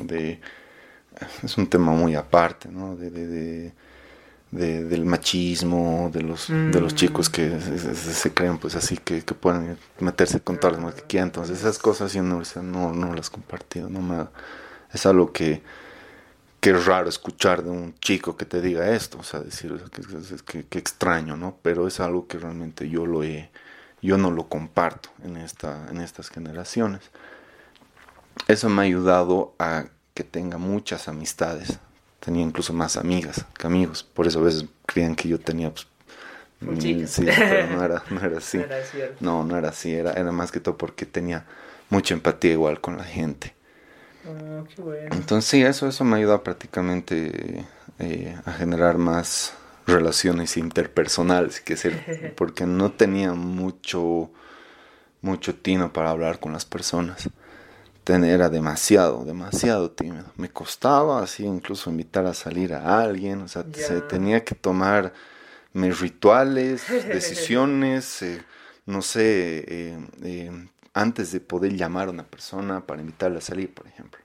de 0.04 0.40
es 1.42 1.56
un 1.56 1.66
tema 1.66 1.92
muy 1.92 2.14
aparte, 2.14 2.68
¿no? 2.68 2.96
de, 2.96 3.10
de, 3.10 3.72
del 4.84 5.04
machismo, 5.04 6.10
de 6.12 6.22
los, 6.22 6.48
de 6.48 6.80
los 6.80 6.94
chicos 6.94 7.28
que 7.28 7.58
se, 7.60 8.32
creen 8.32 8.58
pues 8.58 8.74
así, 8.74 8.96
que, 8.96 9.22
que, 9.22 9.34
pueden 9.34 9.78
meterse 9.98 10.40
con 10.40 10.58
todas 10.58 10.74
las 10.74 10.80
mujeres 10.80 11.02
que 11.02 11.08
quieran. 11.08 11.28
Entonces 11.28 11.58
esas 11.58 11.78
cosas 11.78 12.12
yo 12.12 12.22
no, 12.22 12.42
no, 12.62 12.92
no 12.92 13.14
las 13.14 13.28
he 13.28 13.32
compartido. 13.32 13.88
No 13.90 14.00
me, 14.00 14.26
es 14.92 15.04
algo 15.04 15.32
que, 15.32 15.62
que 16.60 16.70
es 16.70 16.86
raro 16.86 17.08
escuchar 17.08 17.62
de 17.62 17.70
un 17.70 17.94
chico 17.98 18.36
que 18.36 18.44
te 18.44 18.60
diga 18.60 18.90
esto, 18.90 19.18
o 19.18 19.22
sea, 19.22 19.40
decir 19.40 19.74
que, 20.46 20.64
que, 20.64 20.78
extraño, 20.78 21.36
¿no? 21.36 21.58
Pero 21.62 21.86
es 21.86 22.00
algo 22.00 22.26
que 22.26 22.38
realmente 22.38 22.88
yo 22.88 23.04
lo 23.04 23.24
he, 23.24 23.50
yo 24.02 24.18
no 24.18 24.30
lo 24.30 24.48
comparto 24.48 25.10
en, 25.24 25.36
esta, 25.36 25.86
en 25.90 26.00
estas 26.00 26.30
generaciones. 26.30 27.10
Eso 28.48 28.68
me 28.68 28.82
ha 28.82 28.84
ayudado 28.84 29.54
a 29.58 29.86
que 30.14 30.24
tenga 30.24 30.58
muchas 30.58 31.08
amistades, 31.08 31.78
tenía 32.20 32.42
incluso 32.42 32.72
más 32.72 32.96
amigas 32.96 33.44
que 33.58 33.66
amigos. 33.66 34.02
Por 34.02 34.26
eso 34.26 34.40
a 34.40 34.42
veces 34.42 34.66
creían 34.86 35.14
que 35.14 35.28
yo 35.28 35.38
tenía 35.38 35.70
pues, 35.70 35.86
sí, 36.78 37.06
pero 37.26 37.66
no 37.68 37.84
era, 37.84 38.02
no 38.10 38.20
era 38.20 38.38
así. 38.38 38.60
No, 39.20 39.44
no, 39.44 39.56
era 39.58 39.70
así. 39.70 39.94
Era, 39.94 40.12
era 40.12 40.32
más 40.32 40.52
que 40.52 40.60
todo 40.60 40.76
porque 40.76 41.06
tenía 41.06 41.44
mucha 41.90 42.14
empatía 42.14 42.52
igual 42.52 42.80
con 42.80 42.96
la 42.96 43.04
gente. 43.04 43.54
Oh, 44.26 44.64
qué 44.64 44.82
bueno. 44.82 45.08
Entonces 45.12 45.48
sí, 45.48 45.62
eso, 45.62 45.86
eso 45.86 46.04
me 46.04 46.16
ayuda 46.16 46.42
prácticamente 46.42 47.64
eh, 47.98 48.36
a 48.44 48.52
generar 48.52 48.98
más 48.98 49.54
relaciones 49.86 50.56
interpersonales, 50.56 51.60
que 51.60 51.76
ser, 51.76 52.34
porque 52.36 52.66
no 52.66 52.92
tenía 52.92 53.32
mucho, 53.34 54.30
mucho 55.20 55.54
tino 55.54 55.92
para 55.92 56.10
hablar 56.10 56.40
con 56.40 56.52
las 56.52 56.64
personas 56.64 57.28
era 58.14 58.48
demasiado, 58.48 59.24
demasiado 59.24 59.90
tímido. 59.90 60.26
Me 60.36 60.48
costaba 60.48 61.22
así 61.22 61.44
incluso 61.44 61.90
invitar 61.90 62.26
a 62.26 62.34
salir 62.34 62.72
a 62.74 63.00
alguien, 63.00 63.42
o 63.42 63.48
sea, 63.48 63.64
se 63.72 64.00
tenía 64.02 64.44
que 64.44 64.54
tomar 64.54 65.12
mis 65.72 65.98
rituales, 66.00 66.86
decisiones, 67.08 68.22
eh, 68.22 68.42
no 68.86 69.02
sé, 69.02 69.64
eh, 69.66 69.98
eh, 70.22 70.68
antes 70.94 71.32
de 71.32 71.40
poder 71.40 71.74
llamar 71.74 72.08
a 72.08 72.12
una 72.12 72.24
persona 72.24 72.86
para 72.86 73.00
invitarla 73.00 73.38
a 73.38 73.42
salir, 73.42 73.74
por 73.74 73.86
ejemplo. 73.86 74.20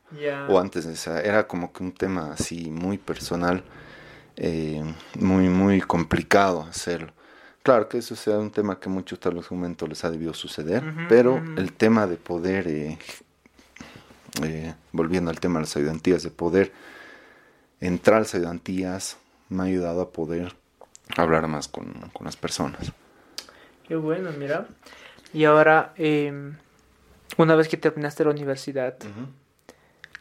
O 0.50 0.60
antes 0.60 0.86
de 0.86 0.93
esa, 0.93 1.21
era 1.21 1.47
como 1.47 1.71
que 1.71 1.84
un 1.84 1.93
tema 1.93 2.34
así 2.34 2.69
muy 2.69 2.97
personal, 2.97 3.63
muy, 5.19 5.49
muy 5.49 5.82
complicado 5.82 6.63
hacerlo. 6.63 7.13
Claro 7.63 7.88
que 7.88 7.99
eso 7.99 8.15
sea 8.15 8.39
un 8.39 8.49
tema 8.49 8.80
que 8.80 8.89
muchos 8.89 9.19
tal 9.19 9.36
los 9.36 9.51
momentos 9.51 9.88
les 9.88 10.04
ha 10.04 10.10
debido 10.10 10.34
suceder, 10.34 10.84
pero 11.08 11.41
el 11.58 11.73
tema 11.73 12.08
de 12.08 12.15
poder 12.17 12.97
eh, 14.43 14.73
volviendo 14.91 15.30
al 15.30 15.39
tema 15.39 15.60
de 15.60 15.65
las 15.65 15.75
ayudantías, 15.77 16.23
de 16.23 16.32
poder 16.32 16.71
entrar 17.80 18.17
a 18.17 18.19
las 18.21 18.34
ayudantías, 18.34 19.17
me 19.49 19.63
ha 19.63 19.65
ayudado 19.65 20.01
a 20.01 20.10
poder 20.12 20.56
hablar 21.17 21.47
más 21.47 21.67
con, 21.67 21.93
las 22.21 22.38
personas. 22.38 22.93
Qué 23.88 23.95
bueno, 23.95 24.32
mira. 24.38 24.67
Y 25.34 25.43
ahora, 25.43 25.93
em, 25.97 26.56
una 27.38 27.56
vez 27.56 27.67
que 27.67 27.77
terminaste 27.77 28.23
la 28.23 28.32
universidad, 28.32 28.95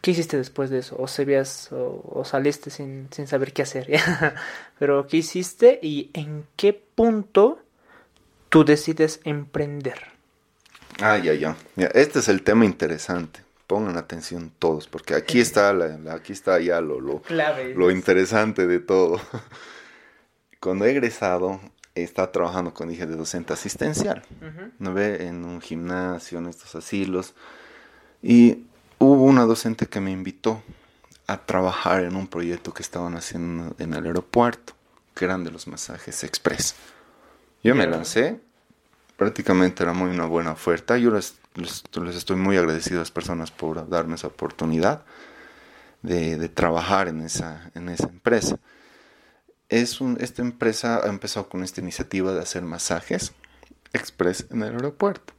¿qué 0.01 0.13
hiciste 0.13 0.37
después 0.37 0.71
de 0.71 0.79
eso? 0.79 0.97
¿O, 0.99 1.07
sabías, 1.09 1.69
o, 1.73 2.23
saliste 2.25 2.71
sin, 2.71 3.09
sin, 3.11 3.27
saber 3.27 3.53
qué 3.53 3.63
hacer? 3.63 3.89
Pero, 4.79 5.07
¿qué 5.07 5.19
hiciste 5.19 5.79
y 5.83 6.11
en 6.15 6.47
qué 6.57 6.73
punto 6.73 7.61
tú 8.49 8.65
decides 8.65 9.21
emprender? 9.25 9.99
Ah, 11.01 11.19
ya, 11.19 11.35
ya. 11.35 11.57
Este 11.95 12.19
es 12.19 12.29
el 12.29 12.43
tema 12.43 12.65
interesante 12.65 13.41
pongan 13.71 13.97
atención 13.97 14.51
todos, 14.59 14.89
porque 14.89 15.15
aquí 15.15 15.39
está, 15.39 15.73
la, 15.73 16.13
aquí 16.13 16.33
está 16.33 16.59
ya 16.59 16.81
lo, 16.81 16.99
lo, 16.99 17.23
lo 17.77 17.91
interesante 17.93 18.67
de 18.67 18.81
todo. 18.81 19.21
Cuando 20.59 20.87
he 20.87 20.91
egresado, 20.91 21.61
estado 21.95 22.31
trabajando 22.31 22.75
con 22.75 22.89
dije 22.89 23.07
de 23.07 23.15
docente 23.15 23.53
asistencial, 23.53 24.25
¿no 24.81 24.93
ve? 24.93 25.25
En 25.27 25.45
un 25.45 25.61
gimnasio, 25.61 26.39
en 26.39 26.47
estos 26.47 26.75
asilos. 26.75 27.35
Y 28.23 28.67
hubo 29.01 29.25
una 29.25 29.45
docente 29.45 29.87
que 29.87 30.01
me 30.01 30.13
invitó 30.13 30.63
a 31.27 31.45
trabajar 31.45 32.05
en 32.05 32.15
un 32.15 32.29
proyecto 32.29 32.73
que 32.73 32.83
estaban 32.83 33.17
haciendo 33.17 33.75
en 33.81 33.95
el 33.95 34.07
aeropuerto, 34.07 34.75
que 35.15 35.25
eran 35.25 35.43
de 35.43 35.51
los 35.51 35.67
masajes 35.67 36.23
express. 36.23 36.77
Yo 37.65 37.75
me 37.75 37.89
lancé, 37.89 38.41
prácticamente 39.17 39.83
era 39.83 39.93
muy 39.93 40.11
una 40.11 40.27
buena 40.27 40.53
oferta. 40.53 40.97
Yo 40.97 41.11
les 41.11 41.41
les, 41.55 41.83
estoy 42.17 42.37
muy 42.37 42.57
agradecido 42.57 42.99
a 42.99 43.03
las 43.03 43.11
personas 43.11 43.51
por 43.51 43.89
darme 43.89 44.15
esa 44.15 44.29
oportunidad 44.29 45.05
de, 46.03 46.49
trabajar 46.49 47.09
en 47.09 47.21
esa, 47.23 47.71
en 47.75 47.89
esa 47.89 48.09
empresa. 48.09 48.59
Es 49.69 50.01
un, 50.01 50.17
esta 50.21 50.43
empresa 50.43 51.01
ha 51.05 51.09
empezado 51.09 51.49
con 51.49 51.63
esta 51.63 51.81
iniciativa 51.81 52.33
de 52.33 52.41
hacer 52.41 52.63
masajes 52.63 53.33
express 53.93 54.47
en 54.51 54.63
el 54.63 54.75
aeropuerto. 54.75 55.33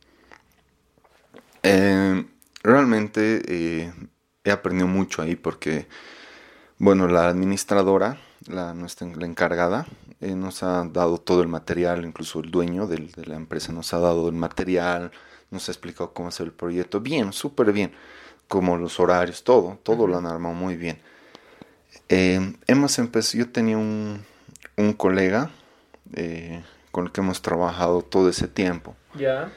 Eh, 1.64 2.26
realmente 2.64 3.42
eh, 3.48 3.94
he 4.44 4.52
aprendido 4.52 4.88
mucho 4.88 5.22
ahí 5.22 5.36
porque, 5.36 5.88
bueno, 6.78 7.08
la 7.08 7.28
administradora, 7.28 8.18
la, 8.48 8.74
nuestra, 8.74 9.08
la 9.08 9.26
encargada, 9.26 9.88
eh, 10.20 10.36
nos 10.36 10.64
ha 10.64 10.84
dado 10.86 11.18
todo 11.18 11.42
el 11.42 11.48
material, 11.48 12.06
incluso 12.06 12.40
el 12.40 12.52
dueño 12.52 12.88
de 12.88 13.10
la 13.26 13.36
empresa 13.36 13.72
nos 13.72 13.94
ha 13.94 14.00
dado 14.00 14.30
el 14.30 14.36
material, 14.36 15.12
nos 15.50 15.68
ha 15.68 15.72
explicado 15.72 16.14
cómo 16.14 16.30
hacer 16.30 16.48
el 16.48 16.54
proyecto. 16.54 17.00
Bien, 17.00 17.34
súper 17.34 17.72
bien. 17.74 17.92
Como 18.48 18.78
los 18.78 19.00
horarios, 19.00 19.44
todo, 19.44 19.80
todo 19.84 20.08
lo 20.08 20.18
han 20.18 20.26
armado 20.26 20.56
muy 20.56 20.76
bien. 20.76 21.00
Eh, 22.10 22.54
hemos 22.68 23.00
empezado, 23.00 23.40
yo 23.44 23.52
tenía 23.52 23.78
un, 23.78 24.24
un 24.78 24.94
colega 24.94 25.52
eh, 26.14 26.64
con 26.92 27.06
el 27.06 27.12
que 27.12 27.22
hemos 27.22 27.42
trabajado 27.42 28.02
todo 28.02 28.30
ese 28.30 28.48
tiempo. 28.48 28.96
Ya. 29.16 29.52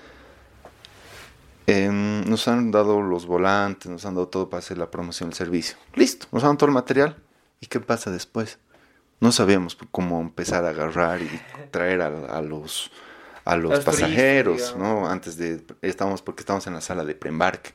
Em, 1.66 2.24
nos 2.28 2.46
han 2.48 2.70
dado 2.70 3.00
los 3.00 3.26
volantes, 3.26 3.90
nos 3.90 4.04
han 4.04 4.14
dado 4.14 4.28
todo 4.28 4.50
para 4.50 4.58
hacer 4.58 4.78
la 4.78 4.90
promoción 4.90 5.30
del 5.30 5.36
servicio. 5.36 5.76
Listo, 5.94 6.26
nos 6.32 6.42
han 6.42 6.48
dado 6.48 6.58
todo 6.58 6.68
el 6.68 6.74
material. 6.74 7.16
¿Y 7.60 7.66
qué 7.66 7.80
pasa 7.80 8.10
después? 8.10 8.58
No 9.20 9.32
sabíamos 9.32 9.78
cómo 9.90 10.20
empezar 10.20 10.64
a 10.64 10.70
agarrar 10.70 11.22
y 11.22 11.30
traer 11.70 12.02
a 12.02 12.42
los 12.42 12.90
a 13.44 13.56
los, 13.56 13.84
pasajeros, 13.84 14.74
¿no? 14.76 15.08
Antes 15.08 15.36
de, 15.36 15.62
estamos, 15.82 16.22
porque 16.22 16.40
estamos 16.40 16.66
en 16.66 16.74
la 16.74 16.80
sala 16.80 17.04
de 17.04 17.14
preembarque, 17.14 17.72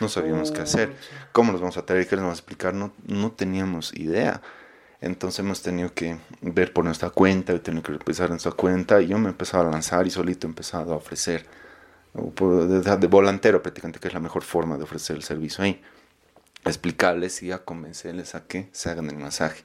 no 0.00 0.08
sabíamos 0.08 0.50
qué 0.50 0.62
hacer, 0.62 0.92
cómo 1.30 1.52
los 1.52 1.60
vamos 1.60 1.76
a 1.76 1.86
traer, 1.86 2.08
qué 2.08 2.16
les 2.16 2.22
vamos 2.22 2.38
a 2.38 2.40
explicar, 2.40 2.74
no, 2.74 2.92
no 3.06 3.30
teníamos 3.30 3.94
idea. 3.94 4.42
Entonces 5.00 5.40
hemos 5.40 5.62
tenido 5.62 5.92
que 5.94 6.16
ver 6.40 6.72
por 6.72 6.84
nuestra 6.84 7.10
cuenta, 7.10 7.52
he 7.52 7.58
tenido 7.58 7.82
que 7.82 7.92
empezar 7.92 8.26
en 8.26 8.32
nuestra 8.32 8.52
cuenta 8.52 9.00
y 9.00 9.08
yo 9.08 9.18
me 9.18 9.28
he 9.28 9.30
empezado 9.30 9.68
a 9.68 9.70
lanzar 9.70 10.06
y 10.06 10.10
solito 10.10 10.46
he 10.46 10.50
empezado 10.50 10.92
a 10.92 10.96
ofrecer, 10.96 11.46
de, 12.14 12.96
de 12.96 13.06
volantero 13.06 13.62
prácticamente, 13.62 14.00
que 14.00 14.08
es 14.08 14.14
la 14.14 14.20
mejor 14.20 14.42
forma 14.42 14.76
de 14.76 14.84
ofrecer 14.84 15.16
el 15.16 15.22
servicio 15.22 15.64
ahí. 15.64 15.80
explicarles 16.64 17.42
y 17.42 17.52
a 17.52 17.64
convencerles 17.64 18.34
a 18.34 18.44
que 18.46 18.68
se 18.72 18.90
hagan 18.90 19.08
el 19.10 19.16
masaje. 19.16 19.62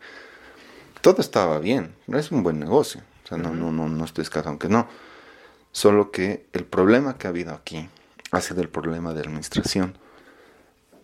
Todo 1.02 1.22
estaba 1.22 1.60
bien, 1.60 1.96
es 2.08 2.32
un 2.32 2.44
buen 2.44 2.60
negocio, 2.60 3.02
o 3.24 3.28
sea, 3.28 3.38
no, 3.38 3.54
no, 3.54 3.72
no, 3.72 3.88
no 3.88 4.06
estoy 4.06 4.24
escasado, 4.24 4.50
aunque 4.50 4.70
no. 4.70 4.88
Solo 5.72 6.12
que 6.12 6.48
el 6.54 6.66
problema 6.66 7.18
que 7.18 7.28
ha 7.28 7.30
habido 7.30 7.54
aquí 7.54 7.88
ha 8.32 8.41
sido 8.41 8.62
el 8.62 8.70
problema 8.70 9.14
de 9.14 9.22
administración. 9.22 9.98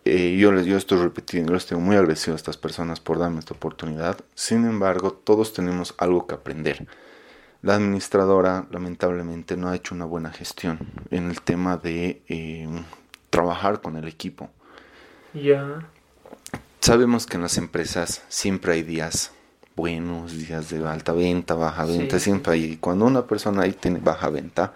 Eh, 0.04 0.36
yo 0.38 0.52
les 0.52 0.66
yo 0.66 0.76
estoy 0.76 0.98
repitiendo, 0.98 1.52
yo 1.52 1.56
estoy 1.56 1.78
muy 1.78 1.96
agradecido 1.96 2.34
a 2.34 2.36
estas 2.36 2.56
personas 2.58 3.00
por 3.00 3.18
darme 3.18 3.38
esta 3.38 3.54
oportunidad. 3.54 4.18
Sin 4.34 4.66
embargo, 4.66 5.12
todos 5.12 5.52
tenemos 5.54 5.94
algo 5.98 6.26
que 6.26 6.34
aprender. 6.34 6.86
La 7.64 7.76
administradora 7.76 8.66
lamentablemente 8.70 9.56
no 9.56 9.70
ha 9.70 9.74
hecho 9.74 9.94
una 9.94 10.04
buena 10.04 10.30
gestión 10.30 10.78
en 11.10 11.30
el 11.30 11.40
tema 11.40 11.78
de 11.78 12.20
eh, 12.28 12.68
trabajar 13.30 13.80
con 13.80 13.96
el 13.96 14.06
equipo. 14.06 14.50
Ya. 15.32 15.88
Sabemos 16.80 17.24
que 17.24 17.36
en 17.36 17.42
las 17.42 17.56
empresas 17.56 18.22
siempre 18.28 18.74
hay 18.74 18.82
días 18.82 19.30
buenos, 19.76 20.36
días 20.36 20.68
de 20.68 20.86
alta 20.86 21.14
venta, 21.14 21.54
baja 21.54 21.86
venta, 21.86 22.18
siempre 22.18 22.52
hay. 22.52 22.76
Cuando 22.76 23.06
una 23.06 23.26
persona 23.26 23.62
ahí 23.62 23.72
tiene 23.72 23.98
baja 23.98 24.28
venta, 24.28 24.74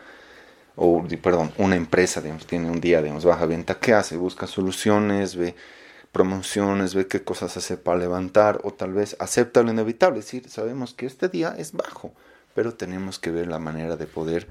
o 0.75 1.05
perdón, 1.23 1.53
una 1.59 1.77
empresa 1.77 2.23
tiene 2.47 2.71
un 2.71 2.81
día 2.81 3.03
de 3.03 3.13
baja 3.13 3.45
venta, 3.45 3.79
¿qué 3.79 3.93
hace? 3.93 4.17
Busca 4.17 4.47
soluciones, 4.47 5.37
ve 5.37 5.55
promociones, 6.11 6.95
ve 6.95 7.07
qué 7.07 7.23
cosas 7.23 7.55
hace 7.59 7.77
para 7.77 7.99
levantar, 7.99 8.63
o 8.65 8.73
tal 8.73 8.95
vez 8.95 9.15
acepta 9.21 9.63
lo 9.63 9.71
inevitable, 9.71 10.21
es 10.21 10.25
decir, 10.25 10.49
sabemos 10.49 10.95
que 10.95 11.05
este 11.05 11.29
día 11.29 11.55
es 11.59 11.73
bajo, 11.73 12.15
pero 12.59 12.75
tenemos 12.75 13.21
que 13.21 13.31
ver 13.31 13.47
la 13.47 13.61
manera 13.61 13.95
de 13.95 14.09
poder, 14.09 14.49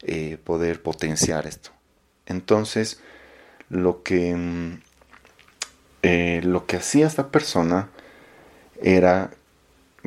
eh, 0.00 0.38
poder 0.42 0.82
potenciar 0.82 1.46
esto. 1.46 1.68
Entonces, 2.24 3.02
lo 3.68 4.02
que, 4.02 4.34
mm, 4.34 4.80
eh, 6.00 6.40
lo 6.42 6.64
que 6.64 6.78
hacía 6.78 7.06
esta 7.06 7.28
persona 7.28 7.90
era, 8.80 9.32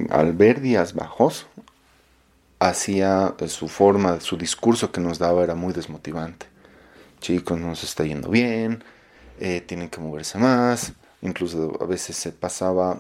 al 0.10 0.34
ver 0.34 0.62
días 0.62 0.96
bajos, 0.96 1.46
hacía 2.58 3.36
eh, 3.38 3.48
su 3.50 3.68
forma, 3.68 4.20
su 4.20 4.36
discurso 4.36 4.92
que 4.92 5.00
nos 5.00 5.20
daba 5.20 5.44
era 5.44 5.54
muy 5.54 5.74
desmotivante. 5.74 6.48
Chicos, 7.20 7.60
no 7.60 7.68
nos 7.68 7.84
está 7.84 8.04
yendo 8.04 8.30
bien, 8.30 8.84
tienen 9.68 9.90
que 9.90 10.02
moverse 10.02 10.40
más, 10.40 10.94
incluso 11.22 11.78
a 11.80 11.86
veces 11.86 12.16
se 12.16 12.32
pasaba 12.32 13.00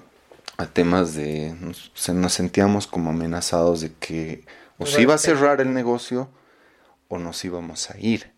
a 0.58 0.66
temas 0.68 1.16
de, 1.16 1.56
nos, 1.60 1.92
nos 2.10 2.34
sentíamos 2.34 2.88
como 2.88 3.10
amenazados 3.10 3.82
de 3.82 3.94
que 3.94 4.46
o 4.78 4.86
se 4.86 5.02
iba 5.02 5.14
a 5.14 5.18
cerrar 5.18 5.62
el 5.62 5.74
negocio 5.74 6.30
o 7.08 7.18
nos 7.18 7.44
íbamos 7.46 7.90
a 7.90 7.98
ir. 8.00 8.32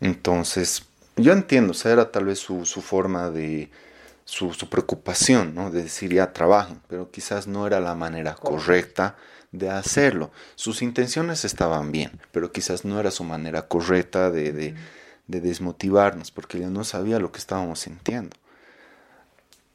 Entonces, 0.00 0.86
yo 1.16 1.32
entiendo, 1.32 1.72
o 1.72 1.74
sea, 1.74 1.92
era 1.92 2.10
tal 2.10 2.26
vez 2.26 2.38
su, 2.38 2.64
su 2.64 2.82
forma 2.82 3.30
de, 3.30 3.70
su, 4.24 4.52
su, 4.52 4.68
preocupación, 4.68 5.54
¿no? 5.54 5.70
De 5.70 5.84
decir 5.84 6.12
ya 6.12 6.32
trabajen, 6.32 6.80
pero 6.88 7.10
quizás 7.10 7.46
no 7.46 7.66
era 7.66 7.80
la 7.80 7.94
manera 7.94 8.34
correcta 8.34 9.16
de 9.52 9.70
hacerlo. 9.70 10.30
Sus 10.54 10.82
intenciones 10.82 11.44
estaban 11.44 11.92
bien, 11.92 12.20
pero 12.32 12.52
quizás 12.52 12.84
no 12.84 13.00
era 13.00 13.10
su 13.10 13.24
manera 13.24 13.68
correcta 13.68 14.30
de, 14.30 14.52
de, 14.52 14.74
de 15.26 15.40
desmotivarnos, 15.40 16.30
porque 16.30 16.58
ella 16.58 16.70
no 16.70 16.84
sabía 16.84 17.18
lo 17.18 17.32
que 17.32 17.38
estábamos 17.38 17.80
sintiendo. 17.80 18.36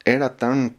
Era 0.04 0.36
tan 0.38 0.76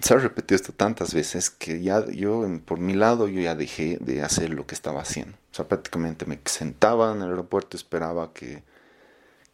se 0.00 0.14
ha 0.14 0.16
repetido 0.18 0.56
esto 0.56 0.72
tantas 0.72 1.14
veces 1.14 1.50
que 1.50 1.80
ya 1.80 2.04
yo, 2.06 2.46
por 2.64 2.78
mi 2.78 2.94
lado, 2.94 3.28
yo 3.28 3.40
ya 3.40 3.54
dejé 3.54 3.98
de 4.00 4.22
hacer 4.22 4.50
lo 4.50 4.66
que 4.66 4.74
estaba 4.74 5.00
haciendo. 5.00 5.36
O 5.52 5.54
sea, 5.54 5.66
prácticamente 5.66 6.26
me 6.26 6.38
sentaba 6.44 7.12
en 7.12 7.22
el 7.22 7.30
aeropuerto, 7.30 7.76
esperaba 7.76 8.32
que, 8.32 8.62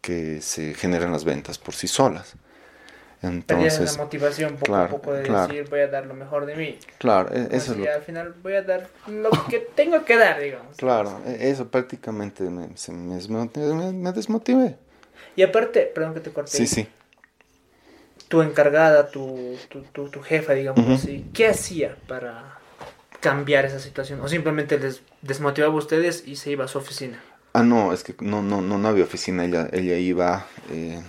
que 0.01 0.41
se 0.41 0.74
generen 0.74 1.12
las 1.12 1.24
ventas 1.24 1.59
por 1.59 1.74
sí 1.74 1.88
solas. 1.88 2.34
Entonces, 3.22 3.97
la 3.99 4.05
motivación 4.05 4.55
poco 4.55 4.64
claro, 4.64 4.84
a 4.84 4.88
poco 4.88 5.12
de 5.12 5.22
claro, 5.24 5.53
decir 5.53 5.68
voy 5.68 5.80
a 5.80 5.88
dar 5.88 6.07
lo 6.07 6.14
mejor 6.14 6.47
de 6.47 6.57
mí. 6.57 6.78
Claro, 6.97 7.28
e-, 7.34 7.55
eso 7.55 7.72
es 7.72 7.78
lo... 7.78 7.93
al 7.93 8.01
final 8.01 8.34
voy 8.43 8.55
a 8.55 8.62
dar 8.62 8.88
lo 9.09 9.30
que 9.51 9.59
tengo 9.59 10.07
que 10.07 10.16
dar, 10.16 10.41
digamos. 10.41 10.74
Claro, 10.78 11.20
e-, 11.26 11.51
eso 11.51 11.68
prácticamente 11.68 12.45
me, 12.45 12.68
me, 12.88 13.18
me, 13.28 13.93
me 13.93 14.12
desmotivé. 14.12 14.78
Y 15.36 15.43
aparte, 15.43 15.82
perdón 15.95 16.14
que 16.14 16.20
te 16.20 16.32
corté. 16.32 16.57
Sí, 16.57 16.66
sí 16.66 16.88
tu 18.30 18.42
encargada, 18.42 19.10
tu, 19.10 19.58
tu, 19.68 19.82
tu, 19.82 20.08
tu 20.08 20.22
jefa, 20.22 20.52
digamos 20.52 20.86
uh 20.86 20.90
-huh. 20.90 20.94
así, 20.94 21.26
¿qué 21.34 21.48
hacía 21.48 21.96
para 22.06 22.60
cambiar 23.18 23.64
esa 23.64 23.80
situación? 23.80 24.20
¿O 24.20 24.28
simplemente 24.28 24.78
les 24.78 25.02
desmotivaba 25.20 25.74
a 25.74 25.76
ustedes 25.76 26.22
y 26.24 26.36
se 26.36 26.52
iba 26.52 26.64
a 26.64 26.68
su 26.68 26.78
oficina? 26.78 27.20
Ah, 27.54 27.64
no, 27.64 27.92
es 27.92 28.04
que 28.04 28.14
no, 28.20 28.40
no, 28.40 28.62
no, 28.62 28.78
no 28.78 28.86
había 28.88 29.02
oficina, 29.02 29.44
ella, 29.44 29.68
ella 29.72 29.96
iba 29.96 30.46
eh, 30.70 31.02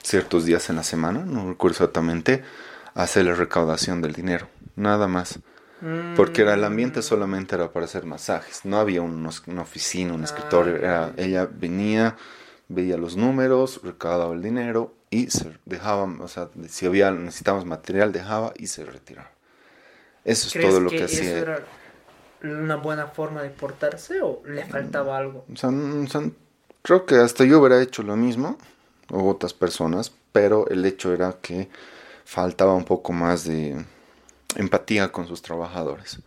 ciertos 0.00 0.44
días 0.44 0.70
en 0.70 0.76
la 0.76 0.84
semana, 0.84 1.24
no 1.26 1.48
recuerdo 1.48 1.72
exactamente, 1.74 2.44
a 2.94 3.02
hacer 3.02 3.24
la 3.24 3.34
recaudación 3.34 4.00
del 4.00 4.12
dinero, 4.12 4.46
nada 4.76 5.08
más. 5.08 5.40
Mm. 5.80 6.14
Porque 6.14 6.42
era 6.42 6.54
el 6.54 6.62
ambiente 6.62 7.02
solamente 7.02 7.56
era 7.56 7.72
para 7.72 7.86
hacer 7.86 8.06
masajes, 8.06 8.64
no 8.64 8.78
había 8.78 9.02
unos, 9.02 9.42
una 9.48 9.62
oficina, 9.62 10.14
un 10.14 10.22
escritorio, 10.22 10.74
ah, 10.76 10.78
era, 10.78 11.12
ella 11.16 11.48
venía, 11.52 12.14
veía 12.68 12.96
los 12.96 13.16
números, 13.16 13.80
recaudaba 13.82 14.32
el 14.32 14.42
dinero 14.42 14.95
y 15.10 15.30
se 15.30 15.52
dejaba, 15.64 16.04
o 16.04 16.28
sea, 16.28 16.48
si 16.68 16.86
había 16.86 17.10
necesitábamos 17.10 17.64
material, 17.64 18.12
dejaba 18.12 18.52
y 18.56 18.66
se 18.66 18.84
retiraba. 18.84 19.30
Eso 20.24 20.48
es 20.48 20.66
todo 20.66 20.80
lo 20.80 20.90
que, 20.90 20.98
que 20.98 21.04
hacía. 21.04 21.36
Eso 21.36 21.36
era 21.36 21.64
una 22.42 22.76
buena 22.76 23.06
forma 23.06 23.42
de 23.42 23.50
portarse 23.50 24.20
o 24.20 24.42
le 24.46 24.64
faltaba 24.64 25.16
algo? 25.16 25.44
O 25.52 25.56
sea, 25.56 25.70
o 25.70 26.06
sea, 26.06 26.22
creo 26.82 27.06
que 27.06 27.16
hasta 27.16 27.44
yo 27.44 27.60
hubiera 27.60 27.80
hecho 27.80 28.02
lo 28.02 28.16
mismo, 28.16 28.58
o 29.10 29.28
otras 29.28 29.54
personas, 29.54 30.12
pero 30.32 30.68
el 30.68 30.84
hecho 30.84 31.12
era 31.12 31.36
que 31.40 31.68
faltaba 32.24 32.74
un 32.74 32.84
poco 32.84 33.12
más 33.12 33.44
de 33.44 33.84
empatía 34.56 35.12
con 35.12 35.26
sus 35.26 35.42
trabajadores. 35.42 36.18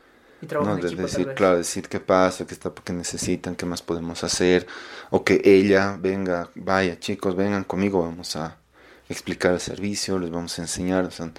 Y 0.41 0.45
no, 0.45 0.77
de 0.77 0.87
equipo, 0.87 1.01
decir, 1.01 1.33
claro, 1.33 1.57
decir 1.57 1.89
qué 1.89 1.99
pasa, 1.99 2.47
qué 2.47 2.53
está, 2.53 2.71
qué 2.83 2.93
necesitan, 2.93 3.55
qué 3.55 3.65
más 3.65 3.81
podemos 3.81 4.23
hacer, 4.23 4.65
o 5.09 5.25
que 5.25 5.41
ella 5.43 5.97
venga, 5.99 6.49
vaya 6.55 6.97
chicos, 6.97 7.35
vengan 7.35 7.65
conmigo, 7.65 8.01
vamos 8.01 8.37
a 8.37 8.57
explicar 9.09 9.53
el 9.53 9.59
servicio, 9.59 10.19
les 10.19 10.29
vamos 10.29 10.57
a 10.59 10.61
enseñar, 10.61 11.05
o 11.05 11.11
sea, 11.11 11.31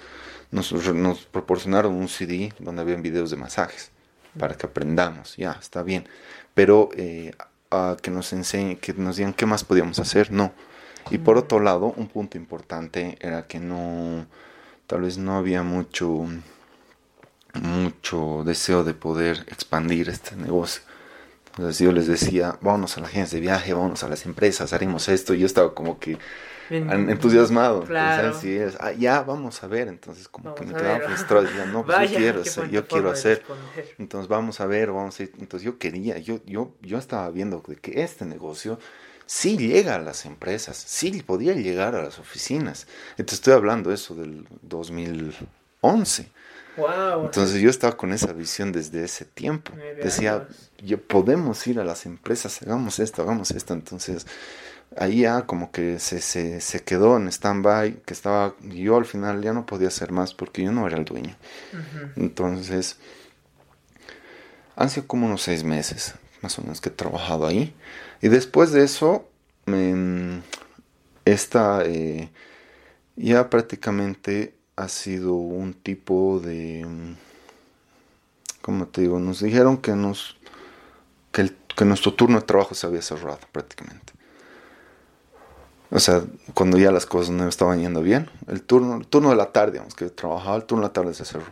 nos, 0.51 0.71
nos 0.93 1.25
proporcionaron 1.25 1.93
un 1.93 2.07
CD 2.07 2.53
donde 2.59 2.81
habían 2.81 3.01
videos 3.01 3.31
de 3.31 3.37
masajes 3.37 3.91
para 4.37 4.55
que 4.55 4.67
aprendamos, 4.67 5.35
ya, 5.37 5.57
está 5.59 5.83
bien, 5.83 6.07
pero 6.53 6.89
eh, 6.95 7.33
a 7.69 7.97
que 8.01 8.11
nos 8.11 8.33
enseñen, 8.33 8.77
que 8.77 8.93
nos 8.93 9.17
digan 9.17 9.33
qué 9.33 9.45
más 9.45 9.63
podíamos 9.63 9.99
hacer, 9.99 10.31
no. 10.31 10.53
Y 11.09 11.17
por 11.17 11.37
otro 11.37 11.59
lado, 11.59 11.93
un 11.97 12.07
punto 12.07 12.37
importante 12.37 13.17
era 13.21 13.47
que 13.47 13.59
no, 13.59 14.27
tal 14.87 15.01
vez 15.01 15.17
no 15.17 15.37
había 15.37 15.63
mucho 15.63 16.27
mucho 17.53 18.43
deseo 18.45 18.83
de 18.83 18.93
poder 18.93 19.45
expandir 19.47 20.09
este 20.09 20.35
negocio. 20.35 20.83
Entonces 21.47 21.79
yo 21.79 21.91
les 21.91 22.07
decía, 22.07 22.57
vámonos 22.61 22.97
a 22.97 23.01
la 23.01 23.07
agencia 23.07 23.37
de 23.37 23.41
viaje, 23.41 23.73
vámonos 23.73 24.03
a 24.03 24.07
las 24.07 24.25
empresas, 24.25 24.71
haremos 24.73 25.09
esto. 25.09 25.33
Y 25.33 25.39
yo 25.39 25.45
estaba 25.45 25.73
como 25.73 25.99
que 25.99 26.17
entusiasmado. 26.77 27.83
Claro. 27.83 28.27
Entonces, 28.27 28.73
es, 28.73 28.77
ah, 28.79 28.91
ya, 28.91 29.21
vamos 29.21 29.63
a 29.63 29.67
ver. 29.67 29.87
Entonces 29.87 30.27
como 30.27 30.45
vamos 30.45 30.59
que 30.59 30.65
me 30.65 30.73
quedaba 30.73 30.99
frustrado. 31.01 31.43
Decía, 31.43 31.65
no, 31.65 31.85
pues 31.85 31.97
Vaya, 31.97 32.11
yo 32.11 32.17
quiero, 32.17 32.41
hacer, 32.41 32.69
yo 32.69 32.87
quiero 32.87 33.11
hacer. 33.11 33.43
Entonces 33.97 34.27
vamos 34.27 34.59
a 34.59 34.65
ver, 34.65 34.91
vamos 34.91 35.19
a 35.19 35.23
ir. 35.23 35.31
Entonces 35.39 35.65
yo 35.65 35.77
quería, 35.77 36.17
yo, 36.17 36.39
yo, 36.45 36.73
yo 36.81 36.97
estaba 36.97 37.29
viendo 37.29 37.63
de 37.67 37.75
que 37.75 38.01
este 38.01 38.25
negocio 38.25 38.79
sí 39.25 39.57
llega 39.57 39.95
a 39.95 39.99
las 39.99 40.25
empresas, 40.25 40.75
sí 40.75 41.23
podía 41.23 41.53
llegar 41.53 41.95
a 41.95 42.03
las 42.03 42.19
oficinas. 42.19 42.87
Entonces 43.11 43.39
estoy 43.39 43.53
hablando 43.53 43.93
eso 43.93 44.13
del 44.13 44.45
2011. 44.61 46.27
Wow. 46.77 47.25
Entonces 47.25 47.61
yo 47.61 47.69
estaba 47.69 47.95
con 47.95 48.11
esa 48.13 48.33
visión 48.33 48.71
desde 48.71 49.03
ese 49.03 49.25
tiempo. 49.25 49.71
Decía, 50.01 50.47
yo 50.83 51.01
podemos 51.01 51.65
ir 51.67 51.79
a 51.79 51.85
las 51.85 52.05
empresas, 52.05 52.61
hagamos 52.61 52.99
esto, 52.99 53.21
hagamos 53.21 53.51
esto. 53.51 53.73
Entonces 53.73 54.25
ahí 54.97 55.21
ya 55.21 55.45
como 55.45 55.71
que 55.71 55.99
se, 55.99 56.21
se, 56.21 56.61
se 56.61 56.83
quedó 56.83 57.17
en 57.17 57.27
stand-by, 57.27 58.01
que 58.05 58.13
estaba, 58.13 58.55
yo 58.61 58.97
al 58.97 59.05
final 59.05 59.41
ya 59.41 59.53
no 59.53 59.65
podía 59.65 59.87
hacer 59.87 60.11
más 60.11 60.33
porque 60.33 60.63
yo 60.63 60.71
no 60.71 60.87
era 60.87 60.97
el 60.97 61.05
dueño. 61.05 61.35
Uh 61.73 61.77
-huh. 61.77 62.11
Entonces, 62.17 62.97
han 64.75 64.89
sido 64.89 65.07
como 65.07 65.27
unos 65.27 65.41
seis 65.41 65.63
meses, 65.63 66.15
más 66.41 66.57
o 66.59 66.61
menos, 66.61 66.81
que 66.81 66.89
he 66.89 66.91
trabajado 66.91 67.45
ahí. 67.47 67.73
Y 68.21 68.27
después 68.29 68.71
de 68.71 68.83
eso, 68.83 69.29
esta, 71.25 71.83
eh, 71.85 72.29
ya 73.15 73.49
prácticamente 73.49 74.55
ha 74.75 74.87
sido 74.87 75.33
un 75.33 75.73
tipo 75.73 76.39
de 76.39 76.85
como 78.61 78.87
te 78.87 79.01
digo 79.01 79.19
nos 79.19 79.41
dijeron 79.41 79.77
que 79.77 79.95
nos 79.95 80.37
que, 81.31 81.41
el, 81.41 81.55
que, 81.75 81.85
nuestro 81.85 82.13
turno 82.13 82.39
de 82.39 82.45
trabajo 82.45 82.73
se 82.75 82.87
había 82.87 83.01
cerrado 83.01 83.39
prácticamente 83.51 84.10
o 85.91 85.99
sea 85.99 86.23
cuando 86.53 86.77
ya 86.77 86.91
las 86.91 87.05
cosas 87.05 87.29
no 87.31 87.47
estaban 87.47 87.79
yendo 87.79 88.01
bien 88.01 88.29
el 88.47 88.63
turno 88.63 88.95
el 88.97 89.05
turno 89.07 89.29
de 89.29 89.35
la 89.35 89.51
tarde 89.51 89.73
digamos 89.73 89.93
que 89.93 90.09
trabajaba 90.09 90.55
el 90.55 90.63
turno 90.65 90.81
de 90.83 90.87
la 90.87 90.93
tarde 90.93 91.13
se 91.13 91.25
cerró 91.25 91.45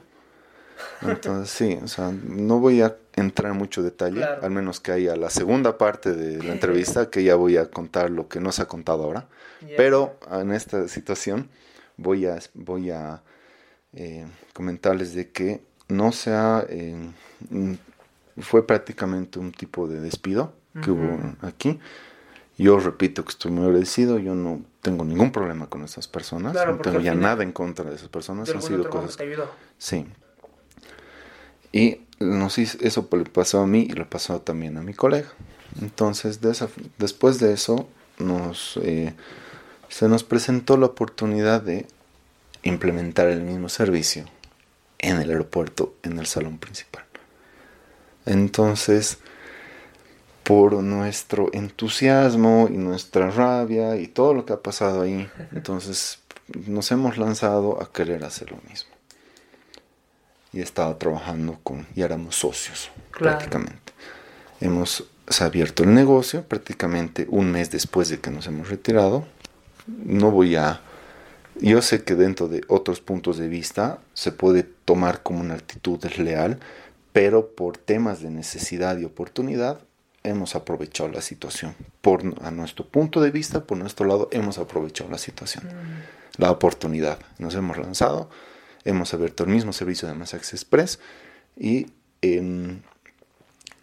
entonces 1.02 1.50
sí 1.50 1.78
o 1.84 1.88
sea 1.88 2.12
no 2.12 2.60
voy 2.60 2.82
a 2.82 2.96
entrar 3.16 3.52
en 3.52 3.58
mucho 3.58 3.84
detalle 3.84 4.18
Claro. 4.22 4.44
al 4.44 4.52
menos 4.52 4.80
que 4.80 4.92
haya 4.92 5.16
la 5.16 5.30
segunda 5.30 5.78
parte 5.78 6.14
de 6.14 6.42
la 6.44 6.54
entrevista 6.54 7.10
que 7.10 7.24
ya 7.24 7.36
voy 7.36 7.58
a 7.58 7.70
contar 7.70 8.10
lo 8.10 8.28
que 8.28 8.40
no 8.40 8.52
se 8.52 8.62
ha 8.62 8.66
contado 8.68 9.04
ahora 9.04 9.28
pero 9.78 10.18
en 10.32 10.52
esta 10.54 10.88
situación 10.88 11.50
voy 11.98 12.26
a, 12.26 12.40
voy 12.54 12.92
a 12.92 13.22
eh, 13.94 14.26
comentarles 14.54 15.14
de 15.14 15.32
que 15.32 15.62
no 15.90 16.12
se 16.14 16.32
ha, 16.32 16.64
eh, 16.70 16.96
fue 18.40 18.66
prácticamente 18.66 19.40
un 19.40 19.52
tipo 19.52 19.88
de 19.88 20.00
despido 20.00 20.54
que 20.82 20.92
hubo 20.92 21.18
aquí. 21.42 21.80
Yo 22.60 22.78
repito 22.78 23.24
que 23.24 23.30
estoy 23.32 23.52
muy 23.52 23.66
agradecido, 23.66 24.20
yo 24.20 24.36
no 24.36 24.62
tengo 24.82 25.06
ningún 25.06 25.32
problema 25.32 25.68
con 25.68 25.84
esas 25.86 26.10
personas, 26.10 26.52
Claro, 26.52 26.74
no 26.76 26.82
tengo 26.82 27.00
ya 27.00 27.14
final, 27.14 27.20
nada 27.24 27.44
en 27.44 27.54
contra 27.54 27.90
de 27.90 27.96
esas 27.96 28.10
personas, 28.10 28.48
De 28.50 28.54
han 28.54 28.62
sido 28.62 28.90
cosas 28.90 29.16
te 29.16 29.24
ayudó. 29.24 29.50
Sí. 29.78 30.06
Y 31.72 32.02
nos 32.20 32.58
hizo- 32.58 32.78
eso 32.82 33.08
le 33.12 33.24
pasó 33.24 33.62
a 33.62 33.66
mí 33.68 33.88
y 33.90 33.94
le 33.94 34.04
pasó 34.04 34.42
también 34.42 34.78
a 34.78 34.82
mi 34.82 34.94
colega. 34.94 35.30
Entonces, 35.82 36.42
de 36.42 36.52
esa- 36.52 36.68
después 36.98 37.40
de 37.40 37.54
eso, 37.54 37.88
nos, 38.18 38.78
eh, 38.84 39.14
se 39.88 40.10
nos 40.10 40.26
presentó 40.26 40.76
la 40.76 40.88
oportunidad 40.88 41.62
de 41.62 41.88
implementar 42.64 43.30
el 43.30 43.42
mismo 43.42 43.70
servicio 43.70 44.26
en 44.98 45.22
el 45.22 45.30
aeropuerto, 45.30 45.96
en 46.04 46.20
el 46.20 46.26
salón 46.26 46.58
principal. 46.58 47.06
Entonces, 48.26 49.20
por 50.50 50.74
nuestro 50.82 51.50
entusiasmo 51.54 52.68
y 52.72 52.78
nuestra 52.78 53.30
rabia 53.30 53.98
y 53.98 54.08
todo 54.08 54.34
lo 54.34 54.46
que 54.48 54.54
ha 54.54 54.64
pasado 54.64 55.04
ahí, 55.04 55.30
entonces 55.54 56.18
nos 56.66 56.92
hemos 56.92 57.20
lanzado 57.20 57.80
a 57.80 57.92
querer 57.94 58.24
hacer 58.24 58.50
lo 58.50 58.58
mismo 58.68 58.90
y 60.52 60.62
estaba 60.62 60.98
trabajando 60.98 61.60
con, 61.62 61.86
y 61.96 62.02
éramos 62.02 62.36
socios 62.36 62.90
Claro. 63.12 63.38
prácticamente. 63.38 63.94
Hemos 64.60 65.04
se 65.28 65.44
ha 65.44 65.48
abierto 65.48 65.84
el 65.84 65.94
negocio 65.94 66.42
prácticamente 66.42 67.28
un 67.30 67.52
mes 67.52 67.70
después 67.70 68.10
de 68.10 68.20
que 68.20 68.32
nos 68.32 68.48
hemos 68.48 68.70
retirado. 68.70 69.28
No 69.86 70.32
voy 70.32 70.56
a 70.56 70.82
Yo 71.62 71.84
sé 71.84 72.04
que 72.04 72.16
dentro 72.16 72.48
de 72.48 72.64
otros 72.70 73.02
puntos 73.02 73.38
de 73.38 73.48
vista 73.50 74.00
se 74.16 74.32
puede 74.32 74.64
tomar 74.64 75.22
como 75.22 75.42
una 75.42 75.54
actitud 75.54 76.00
desleal, 76.00 76.60
pero 77.14 77.50
por 77.52 77.78
temas 77.78 78.24
de 78.24 78.32
necesidad 78.32 78.98
y 78.98 79.06
oportunidad 79.06 79.82
hemos 80.24 80.56
aprovechado 80.56 81.10
la 81.10 81.22
situación. 81.22 81.76
Por, 82.02 82.24
a 82.42 82.52
nuestro 82.52 82.86
punto 82.86 83.22
de 83.22 83.32
vista, 83.32 83.66
por 83.66 83.78
nuestro 83.78 84.06
lado, 84.06 84.30
hemos 84.32 84.58
aprovechado 84.58 85.10
la 85.10 85.18
situación, 85.18 85.66
mm. 85.66 86.42
la 86.42 86.52
oportunidad. 86.52 87.20
Nos 87.38 87.56
hemos 87.56 87.78
lanzado, 87.78 88.30
hemos 88.84 89.14
abierto 89.14 89.44
el 89.44 89.50
mismo 89.50 89.74
servicio 89.74 90.08
de 90.08 90.14
Masax 90.14 90.54
Express 90.54 91.00
y 91.58 91.88
em, 92.22 92.82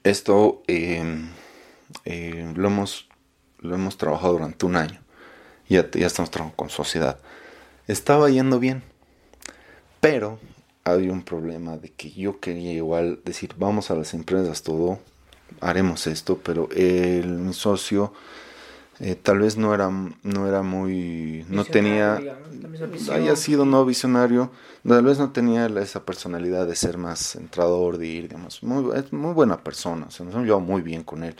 esto 0.04 0.62
em, 0.66 1.28
eh, 2.04 2.52
lo, 2.54 2.68
hemos, 2.68 3.08
lo 3.60 3.74
hemos 3.74 3.96
trabajado 3.96 4.34
durante 4.34 4.66
un 4.66 4.76
año. 4.76 5.00
Ya, 5.68 5.90
ya 5.90 6.06
estamos 6.06 6.30
trabajando 6.30 6.56
con 6.56 6.70
sociedad. 6.70 7.18
Estaba 7.88 8.30
yendo 8.30 8.58
bien, 8.58 8.82
pero 10.00 10.38
había 10.84 11.12
un 11.12 11.22
problema 11.22 11.76
de 11.76 11.90
que 11.90 12.10
yo 12.12 12.38
quería 12.38 12.72
igual 12.72 13.20
decir, 13.24 13.54
vamos 13.58 13.90
a 13.90 13.96
las 13.96 14.14
empresas 14.14 14.62
todo, 14.62 15.00
haremos 15.60 16.06
esto, 16.06 16.38
pero 16.42 16.68
el, 16.74 17.28
mi 17.38 17.52
socio 17.52 18.12
eh, 18.98 19.14
tal 19.14 19.40
vez 19.40 19.58
no 19.58 19.74
era, 19.74 19.90
no 19.90 20.48
era 20.48 20.62
muy, 20.62 21.44
no 21.50 21.64
tenía, 21.64 22.18
haya 23.12 23.36
sido 23.36 23.66
no 23.66 23.84
visionario, 23.84 24.50
tal 24.88 25.04
vez 25.04 25.18
no 25.18 25.32
tenía 25.32 25.66
esa 25.66 26.04
personalidad 26.06 26.66
de 26.66 26.76
ser 26.76 26.96
más 26.96 27.20
centrador, 27.20 27.98
de 27.98 28.06
ir, 28.06 28.28
digamos, 28.28 28.62
muy, 28.62 28.96
es 28.96 29.12
muy 29.12 29.34
buena 29.34 29.62
persona, 29.62 30.10
se 30.10 30.24
nos 30.24 30.32
hemos 30.32 30.46
llevado 30.46 30.64
muy 30.64 30.80
bien 30.80 31.02
con 31.02 31.24
él. 31.24 31.36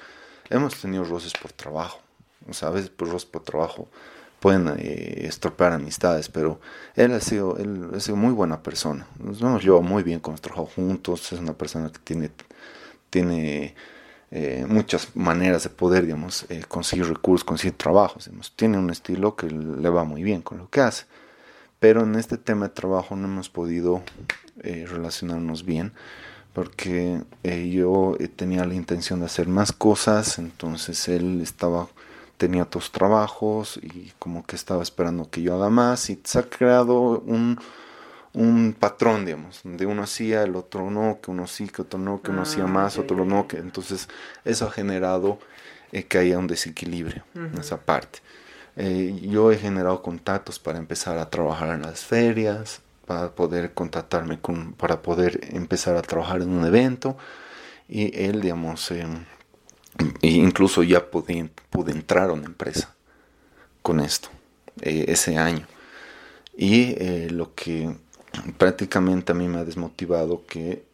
Hemos 0.50 0.78
tenido 0.80 1.02
roces 1.04 1.32
por 1.32 1.52
trabajo, 1.52 2.00
o 2.46 2.52
sea, 2.52 2.68
a 2.68 2.72
veces 2.72 2.90
por 2.90 3.08
roces 3.08 3.26
por 3.26 3.42
trabajo 3.42 3.88
pueden 4.38 4.68
eh, 4.78 5.26
estropear 5.26 5.72
amistades, 5.72 6.28
pero 6.28 6.60
él 6.94 7.12
ha 7.12 7.20
sido, 7.20 7.56
él 7.56 7.88
ha 7.96 8.00
sido 8.00 8.16
muy 8.16 8.32
buena 8.32 8.62
persona. 8.62 9.06
Nos 9.18 9.40
hemos 9.40 9.64
llevado 9.64 9.82
muy 9.82 10.02
bien 10.02 10.20
con 10.20 10.32
nuestro 10.32 10.54
juntos, 10.66 11.32
es 11.32 11.40
una 11.40 11.54
persona 11.54 11.90
que 11.90 12.00
tiene, 12.00 12.30
tiene 13.08 13.74
eh, 14.39 14.66
muchas 14.68 15.16
maneras 15.16 15.62
de 15.62 15.70
poder, 15.70 16.05
digamos, 16.05 16.45
eh, 16.51 16.62
conseguir 16.68 17.07
recursos, 17.09 17.43
conseguir 17.43 17.72
trabajos. 17.78 18.30
Tiene 18.55 18.76
un 18.76 18.91
estilo 18.91 19.34
que 19.34 19.47
le 19.49 19.89
va 19.89 20.05
muy 20.05 20.22
bien 20.22 20.43
con 20.43 20.59
lo 20.59 20.68
que 20.68 20.82
hace. 20.82 21.07
Pero 21.78 22.03
en 22.03 22.16
este 22.16 22.37
tema 22.37 22.68
de 22.68 22.74
trabajo 22.74 23.16
no 23.16 23.28
hemos 23.28 23.49
podido 23.49 24.03
eh, 24.62 24.84
relacionarnos 24.87 25.64
bien 25.64 25.95
porque 26.53 27.22
yo 27.43 28.16
tenía 28.34 28.64
la 28.64 28.74
intención 28.74 29.20
de 29.20 29.26
hacer 29.26 29.47
más 29.47 29.72
cosas, 29.72 30.39
entonces 30.39 31.07
él 31.09 31.43
estaba 31.43 31.89
tenía 32.39 32.62
otros 32.62 32.93
trabajos 32.93 33.78
y 33.82 34.12
como 34.18 34.45
que 34.47 34.57
estaba 34.57 34.82
esperando 34.82 35.30
que 35.30 35.43
yo 35.43 35.55
haga 35.55 35.68
más 35.70 36.09
y 36.09 36.20
se 36.24 36.39
ha 36.39 36.43
creado 36.45 37.20
un, 37.20 37.59
un 38.37 38.76
patrón, 38.78 39.24
digamos, 39.24 39.62
donde 39.64 39.87
uno 39.87 40.03
hacía, 40.03 40.43
el 40.43 40.57
otro 40.57 40.91
no, 40.91 41.20
que 41.22 41.30
uno 41.30 41.47
sí, 41.47 41.68
que 41.68 41.80
otro 41.80 41.99
no, 41.99 42.20
que 42.20 42.30
uno 42.30 42.43
hacía 42.43 42.64
ah, 42.64 42.68
más, 42.68 42.99
otro 42.99 43.24
no, 43.24 43.49
que 43.49 43.57
entonces 43.57 44.11
eso 44.45 44.66
ha 44.66 44.70
generado 44.70 45.39
eh, 45.91 46.05
que 46.05 46.18
haya 46.18 46.39
un 46.39 46.47
desequilibrio 46.47 47.24
en 47.34 47.57
esa 47.59 47.80
parte. 47.80 48.18
Eh, 48.76 49.18
yo 49.22 49.51
he 49.51 49.57
generado 49.57 50.03
contactos 50.03 50.59
para 50.59 50.76
empezar 50.76 51.16
a 51.16 51.30
trabajar 51.30 51.70
en 51.70 51.82
las 51.82 52.05
ferias, 52.05 52.82
para 53.07 53.30
poder 53.30 53.72
contactarme 53.72 54.39
con, 54.39 54.74
para 54.74 55.01
poder 55.01 55.41
empezar 55.55 55.97
a 55.97 56.03
trabajar 56.03 56.43
en 56.43 56.51
un 56.51 56.66
evento 56.66 57.16
y 57.89 58.14
él, 58.22 58.43
digamos, 58.43 58.91
eh, 58.91 59.07
incluso 60.20 60.82
ya 60.82 61.11
pude, 61.11 61.49
pude 61.70 61.93
entrar 61.93 62.28
a 62.28 62.34
una 62.34 62.45
empresa 62.45 62.95
con 63.80 64.01
esto 64.01 64.28
ese 64.82 65.39
año. 65.39 65.66
Y 66.59 67.28
lo 67.28 67.55
que 67.55 67.95
prácticamente 68.59 69.32
a 69.32 69.34
mí 69.34 69.49
me 69.49 69.59
ha 69.59 69.64
desmotivado 69.64 70.45
que 70.47 70.84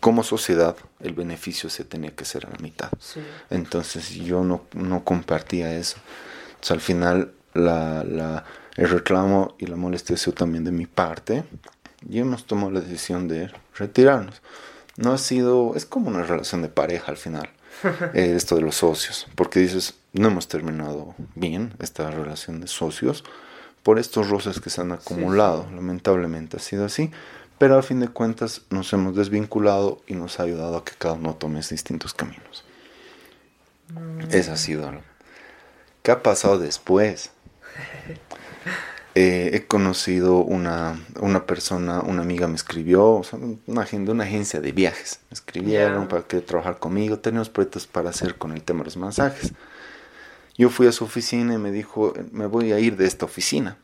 como 0.00 0.22
sociedad 0.22 0.76
el 1.00 1.12
beneficio 1.12 1.68
se 1.68 1.84
tenía 1.84 2.14
que 2.14 2.24
ser 2.24 2.46
a 2.46 2.50
la 2.50 2.58
mitad. 2.58 2.90
Entonces 3.50 4.10
yo 4.10 4.42
no, 4.42 4.62
no 4.72 5.04
compartía 5.04 5.74
eso. 5.76 5.98
Entonces, 6.48 6.70
al 6.70 6.80
final 6.80 7.32
la, 7.54 8.04
la, 8.04 8.44
el 8.76 8.88
reclamo 8.88 9.54
y 9.58 9.66
la 9.66 9.76
molestia 9.76 10.16
también 10.34 10.64
de 10.64 10.72
mi 10.72 10.86
parte 10.86 11.44
y 12.08 12.18
hemos 12.18 12.46
tomado 12.46 12.70
la 12.70 12.80
decisión 12.80 13.28
de 13.28 13.50
retirarnos. 13.76 14.40
No 14.96 15.12
ha 15.12 15.18
sido, 15.18 15.74
es 15.76 15.86
como 15.86 16.08
una 16.08 16.22
relación 16.22 16.62
de 16.62 16.68
pareja 16.68 17.10
al 17.10 17.16
final, 17.16 17.50
eh, 18.14 18.34
esto 18.36 18.56
de 18.56 18.62
los 18.62 18.76
socios, 18.76 19.26
porque 19.34 19.60
dices, 19.60 19.94
no 20.12 20.28
hemos 20.28 20.48
terminado 20.48 21.14
bien 21.34 21.74
esta 21.78 22.10
relación 22.10 22.60
de 22.60 22.66
socios, 22.66 23.24
por 23.82 23.98
estos 23.98 24.28
roces 24.28 24.60
que 24.60 24.70
se 24.70 24.80
han 24.80 24.92
acumulado. 24.92 25.66
Lamentablemente 25.74 26.56
ha 26.56 26.60
sido 26.60 26.84
así, 26.84 27.10
pero 27.58 27.78
a 27.78 27.82
fin 27.82 28.00
de 28.00 28.08
cuentas 28.08 28.62
nos 28.70 28.92
hemos 28.92 29.16
desvinculado 29.16 30.02
y 30.06 30.14
nos 30.14 30.40
ha 30.40 30.44
ayudado 30.44 30.76
a 30.76 30.84
que 30.84 30.92
cada 30.98 31.14
uno 31.14 31.34
tome 31.34 31.60
distintos 31.60 32.14
caminos. 32.14 32.64
Mm. 33.94 34.34
Esa 34.34 34.54
ha 34.54 34.56
sido. 34.56 34.90
¿Qué 36.02 36.10
ha 36.10 36.22
pasado 36.22 36.58
después? 36.58 37.30
Eh, 39.16 39.50
he 39.54 39.66
conocido 39.66 40.36
una, 40.36 41.00
una 41.18 41.44
persona, 41.44 42.00
una 42.00 42.22
amiga 42.22 42.46
me 42.46 42.54
escribió, 42.54 43.22
una, 43.66 43.82
agenda, 43.82 44.12
una 44.12 44.24
agencia 44.24 44.60
de 44.60 44.70
viajes. 44.70 45.18
Me 45.30 45.34
escribieron 45.34 46.06
para 46.06 46.22
que 46.22 46.40
trabajar 46.40 46.78
conmigo. 46.78 47.18
Tenemos 47.18 47.50
proyectos 47.50 47.88
para 47.88 48.10
hacer 48.10 48.36
con 48.36 48.52
el 48.52 48.62
tema 48.62 48.80
de 48.80 48.84
los 48.84 48.96
masajes. 48.96 49.52
Yo 50.60 50.68
fui 50.68 50.86
a 50.86 50.92
su 50.92 51.04
oficina 51.04 51.54
y 51.54 51.56
me 51.56 51.72
dijo, 51.72 52.12
me 52.32 52.44
voy 52.44 52.72
a 52.72 52.78
ir 52.78 52.98
de 52.98 53.06
esta 53.06 53.24
oficina. 53.24 53.78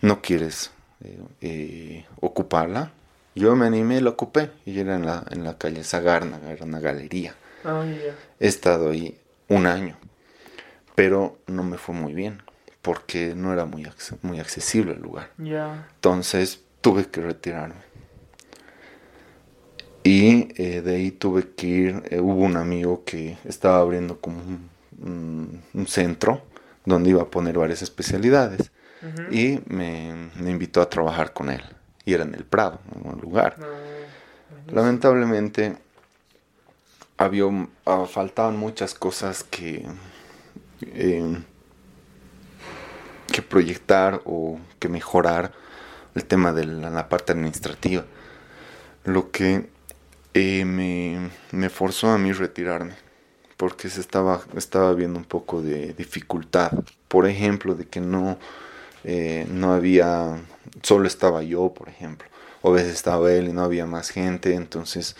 ¿No 0.00 0.22
quieres 0.22 0.70
eh, 1.04 1.20
eh, 1.42 2.06
ocuparla? 2.22 2.92
Yo 3.34 3.54
me 3.54 3.66
animé 3.66 3.98
y 3.98 4.00
la 4.00 4.08
ocupé. 4.08 4.50
Y 4.64 4.80
era 4.80 4.96
en 4.96 5.04
la, 5.04 5.26
en 5.30 5.44
la 5.44 5.58
calle 5.58 5.84
Zagarna, 5.84 6.40
era 6.48 6.64
una 6.64 6.80
galería. 6.80 7.34
Ah, 7.62 7.84
He 8.40 8.48
estado 8.48 8.88
ahí 8.88 9.20
un 9.48 9.66
año, 9.66 9.98
pero 10.94 11.36
no 11.46 11.62
me 11.62 11.76
fue 11.76 11.94
muy 11.94 12.14
bien 12.14 12.40
porque 12.80 13.34
no 13.36 13.52
era 13.52 13.66
muy, 13.66 13.86
muy 14.22 14.40
accesible 14.40 14.92
el 14.92 15.02
lugar. 15.02 15.30
Entonces 15.36 16.62
tuve 16.80 17.04
que 17.04 17.20
retirarme. 17.20 17.82
Y 20.04 20.54
eh, 20.56 20.80
de 20.80 20.94
ahí 20.94 21.10
tuve 21.10 21.50
que 21.50 21.66
ir, 21.66 22.02
hubo 22.22 22.44
un 22.44 22.56
amigo 22.56 23.04
que 23.04 23.36
estaba 23.44 23.80
abriendo 23.80 24.22
como 24.22 24.38
un 24.38 24.77
un, 25.02 25.86
centro 25.86 26.42
donde 26.84 27.10
iba 27.10 27.22
a 27.22 27.30
poner 27.30 27.58
varias 27.58 27.82
especialidades 27.82 28.70
y 29.30 29.60
me, 29.66 30.30
invitó 30.40 30.80
a 30.80 30.88
trabajar 30.88 31.32
con 31.32 31.50
él. 31.50 31.62
Y 32.04 32.14
era 32.14 32.24
en 32.24 32.34
el 32.34 32.44
Prado, 32.44 32.80
en 32.94 33.06
un 33.06 33.20
lugar. 33.20 33.56
Ah, 33.60 33.66
Lamentablemente 34.72 35.76
había, 37.16 37.44
ah, 37.84 38.06
faltaban 38.08 38.56
muchas 38.56 38.94
cosas 38.94 39.44
que, 39.44 39.86
eh, 40.82 41.42
que 43.30 43.42
proyectar 43.42 44.22
o 44.24 44.58
que 44.78 44.88
mejorar 44.88 45.52
el 46.14 46.24
tema 46.24 46.52
de 46.52 46.64
la, 46.64 47.08
parte 47.08 47.32
administrativa. 47.32 48.04
Lo 49.04 49.30
que 49.30 49.68
eh, 50.34 50.64
me, 50.64 51.30
me 51.52 51.68
forzó 51.68 52.10
a 52.10 52.18
mí 52.18 52.32
retirarme 52.32 53.07
porque 53.58 53.90
se 53.90 54.00
estaba, 54.00 54.40
estaba 54.56 54.94
viendo 54.94 55.18
un 55.18 55.24
poco 55.24 55.60
de 55.60 55.92
dificultad. 55.92 56.70
Por 57.08 57.28
ejemplo, 57.28 57.74
de 57.74 57.86
que 57.86 58.00
no, 58.00 58.38
eh, 59.02 59.46
no 59.50 59.74
había, 59.74 60.40
solo 60.82 61.08
estaba 61.08 61.42
yo, 61.42 61.74
por 61.74 61.88
ejemplo, 61.88 62.28
o 62.62 62.70
a 62.70 62.74
veces 62.74 62.94
estaba 62.94 63.30
él 63.32 63.48
y 63.48 63.52
no 63.52 63.62
había 63.62 63.84
más 63.84 64.10
gente, 64.10 64.54
entonces 64.54 65.16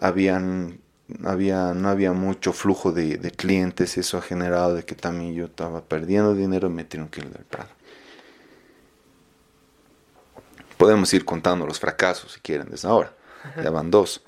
habían, 0.00 0.80
había, 1.22 1.74
no 1.74 1.90
había 1.90 2.14
mucho 2.14 2.54
flujo 2.54 2.92
de, 2.92 3.18
clientes 3.36 3.98
eso 3.98 4.16
ha 4.16 4.22
generado 4.22 4.74
de 4.74 4.84
que 4.86 4.94
también 4.94 5.34
yo 5.34 5.44
estaba 5.44 5.82
perdiendo 5.82 6.34
dinero 6.34 6.68
y 6.68 6.72
me 6.72 6.84
tuvieron 6.84 7.10
que 7.10 7.20
ir 7.20 7.30
del 7.30 7.44
Prado. 7.44 7.70
Podemos 10.78 11.12
ir 11.12 11.26
contando 11.26 11.66
los 11.66 11.78
fracasos 11.78 12.32
si 12.32 12.40
quieren 12.40 12.68
desde 12.70 12.88
ahora. 12.88 13.12
Ya 13.62 13.70
van 13.70 13.90
dos. 13.90 14.22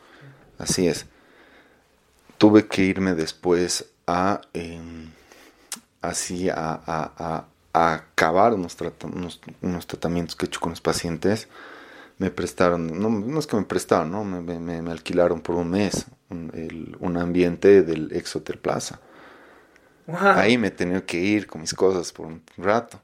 Así 0.58 0.86
es 0.86 1.06
tuve 2.38 2.66
que 2.66 2.82
irme 2.82 3.14
después 3.14 3.90
a 4.06 4.40
em, 4.54 5.10
así 6.00 6.48
a, 6.50 7.44
acabar 7.72 8.54
unos, 8.54 8.76
tratamientos 9.86 10.34
que 10.36 10.46
he 10.46 10.48
hecho 10.48 10.60
con 10.60 10.70
los 10.70 10.80
pacientes. 10.80 11.48
Me 12.18 12.30
prestaron, 12.30 13.00
no, 13.00 13.38
es 13.38 13.46
que 13.46 13.56
me 13.56 13.62
prestaron, 13.62 14.10
¿no? 14.10 14.24
me, 14.24 14.90
alquilaron 14.90 15.40
por 15.40 15.54
un 15.54 15.70
mes 15.70 16.06
un, 16.30 17.16
ambiente 17.16 17.82
del 17.82 18.10
ex 18.12 18.34
Hotel 18.34 18.58
Plaza. 18.58 19.00
Ahí 20.08 20.56
me 20.56 20.70
tenía 20.70 21.04
que 21.04 21.18
ir 21.18 21.46
con 21.46 21.60
mis 21.60 21.74
cosas 21.74 22.12
por 22.12 22.26
un 22.26 22.42
rato. 22.56 23.00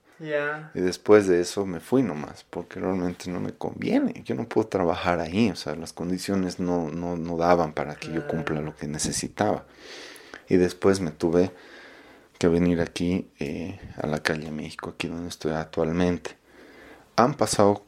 Y 0.74 0.80
después 0.80 1.26
de 1.26 1.40
eso 1.40 1.66
me 1.66 1.80
fui 1.80 2.02
nomás, 2.02 2.44
porque 2.48 2.80
realmente 2.80 3.30
no 3.30 3.40
me 3.40 3.52
conviene. 3.52 4.22
Yo 4.24 4.34
no 4.34 4.48
puedo 4.48 4.66
trabajar 4.66 5.20
ahí, 5.20 5.50
o 5.50 5.56
sea, 5.56 5.74
las 5.76 5.92
condiciones 5.92 6.58
no, 6.58 6.90
no, 6.90 7.16
no 7.16 7.36
daban 7.36 7.72
para 7.72 7.96
que 7.96 8.12
yo 8.12 8.26
cumpla 8.26 8.60
lo 8.60 8.74
que 8.74 8.86
necesitaba. 8.86 9.64
Y 10.48 10.56
después 10.56 11.00
me 11.00 11.10
tuve 11.10 11.52
que 12.38 12.48
venir 12.48 12.80
aquí 12.80 13.28
eh, 13.38 13.78
a 13.96 14.06
la 14.06 14.22
calle 14.22 14.50
México, 14.50 14.90
aquí 14.90 15.08
donde 15.08 15.28
estoy 15.28 15.52
actualmente. 15.52 16.36
han 17.16 17.34
pasado 17.34 17.84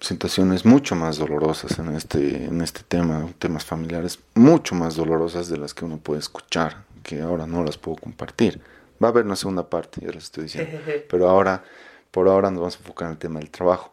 situaciones 0.00 0.64
mucho 0.64 0.94
más 0.96 1.18
dolorosas 1.18 1.78
en 1.78 1.94
este, 1.94 2.46
en 2.46 2.60
este 2.62 2.82
tema, 2.82 3.28
temas 3.38 3.64
familiares, 3.64 4.18
mucho 4.34 4.74
más 4.74 4.96
dolorosas 4.96 5.48
de 5.48 5.58
las 5.58 5.74
que 5.74 5.84
uno 5.84 5.98
puede 5.98 6.20
escuchar, 6.20 6.84
que 7.02 7.20
ahora 7.20 7.46
no 7.46 7.62
las 7.64 7.76
puedo 7.76 7.98
compartir. 7.98 8.60
Va 9.02 9.08
a 9.08 9.10
haber 9.10 9.24
una 9.24 9.36
segunda 9.36 9.68
parte, 9.68 10.00
ya 10.04 10.12
les 10.12 10.24
estoy 10.24 10.44
diciendo. 10.44 10.78
Pero 11.08 11.28
ahora, 11.28 11.64
por 12.10 12.28
ahora 12.28 12.50
nos 12.50 12.60
vamos 12.60 12.76
a 12.76 12.78
enfocar 12.78 13.06
en 13.06 13.12
el 13.12 13.18
tema 13.18 13.40
del 13.40 13.50
trabajo. 13.50 13.92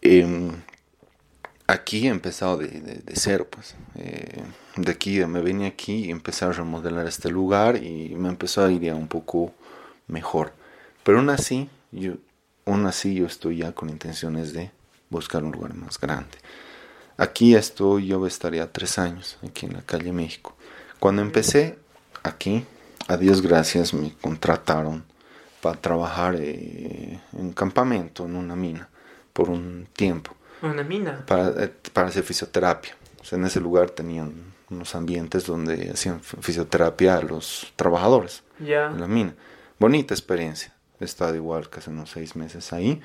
Em, 0.00 0.50
aquí 1.66 2.06
he 2.06 2.10
empezado 2.10 2.56
de, 2.58 3.02
cero, 3.14 3.46
pues. 3.50 3.74
Eh, 3.96 4.42
de 4.76 4.92
aquí, 4.92 5.24
me 5.26 5.40
venía 5.40 5.68
aquí 5.68 6.06
y 6.06 6.10
empecé 6.10 6.44
a 6.44 6.52
remodelar 6.52 7.06
este 7.06 7.30
lugar 7.30 7.76
y 7.76 8.14
me 8.16 8.28
empezó 8.28 8.64
a 8.64 8.72
ir 8.72 8.80
ya 8.80 8.94
un 8.94 9.08
poco 9.08 9.52
mejor. 10.06 10.52
Pero 11.02 11.18
aún 11.18 11.30
así, 11.30 11.68
yo, 11.90 12.14
aún 12.64 12.86
así 12.86 13.14
yo 13.14 13.26
estoy 13.26 13.58
ya 13.58 13.72
con 13.72 13.90
intenciones 13.90 14.52
de 14.52 14.70
buscar 15.10 15.44
un 15.44 15.52
lugar 15.52 15.74
más 15.74 16.00
grande. 16.00 16.38
Aquí 17.16 17.54
estoy, 17.54 18.06
yo 18.06 18.26
estaría 18.26 18.72
tres 18.72 18.98
años, 18.98 19.38
aquí 19.46 19.66
en 19.66 19.74
la 19.74 19.82
calle 19.82 20.12
México. 20.12 20.56
Cuando 20.98 21.22
empecé 21.22 21.78
aquí, 22.22 22.64
a 23.08 23.16
Dios 23.16 23.42
gracias, 23.42 23.94
me 23.94 24.12
contrataron 24.20 25.04
para 25.60 25.80
trabajar 25.80 26.36
eh, 26.38 27.20
en 27.38 27.52
campamento, 27.52 28.24
en 28.24 28.36
una 28.36 28.56
mina, 28.56 28.88
por 29.32 29.48
un 29.48 29.86
tiempo. 29.92 30.34
¿Una 30.62 30.82
mina? 30.82 31.24
Para, 31.26 31.64
eh, 31.64 31.72
para 31.92 32.08
hacer 32.08 32.24
fisioterapia. 32.24 32.96
en 33.30 33.44
ese 33.44 33.60
lugar 33.60 33.90
tenían 33.90 34.52
unos 34.70 34.94
ambientes 34.94 35.46
donde 35.46 35.90
hacían 35.90 36.20
fisioterapia 36.20 37.16
a 37.16 37.22
los 37.22 37.72
trabajadores 37.76 38.42
ya 38.58 38.86
en 38.86 39.00
la 39.00 39.06
mina. 39.06 39.34
Bonita 39.78 40.14
experiencia. 40.14 40.72
He 41.00 41.04
estado 41.04 41.34
igual 41.34 41.68
casi 41.68 41.90
unos 41.90 42.10
seis 42.10 42.36
meses 42.36 42.72
ahí. 42.72 43.00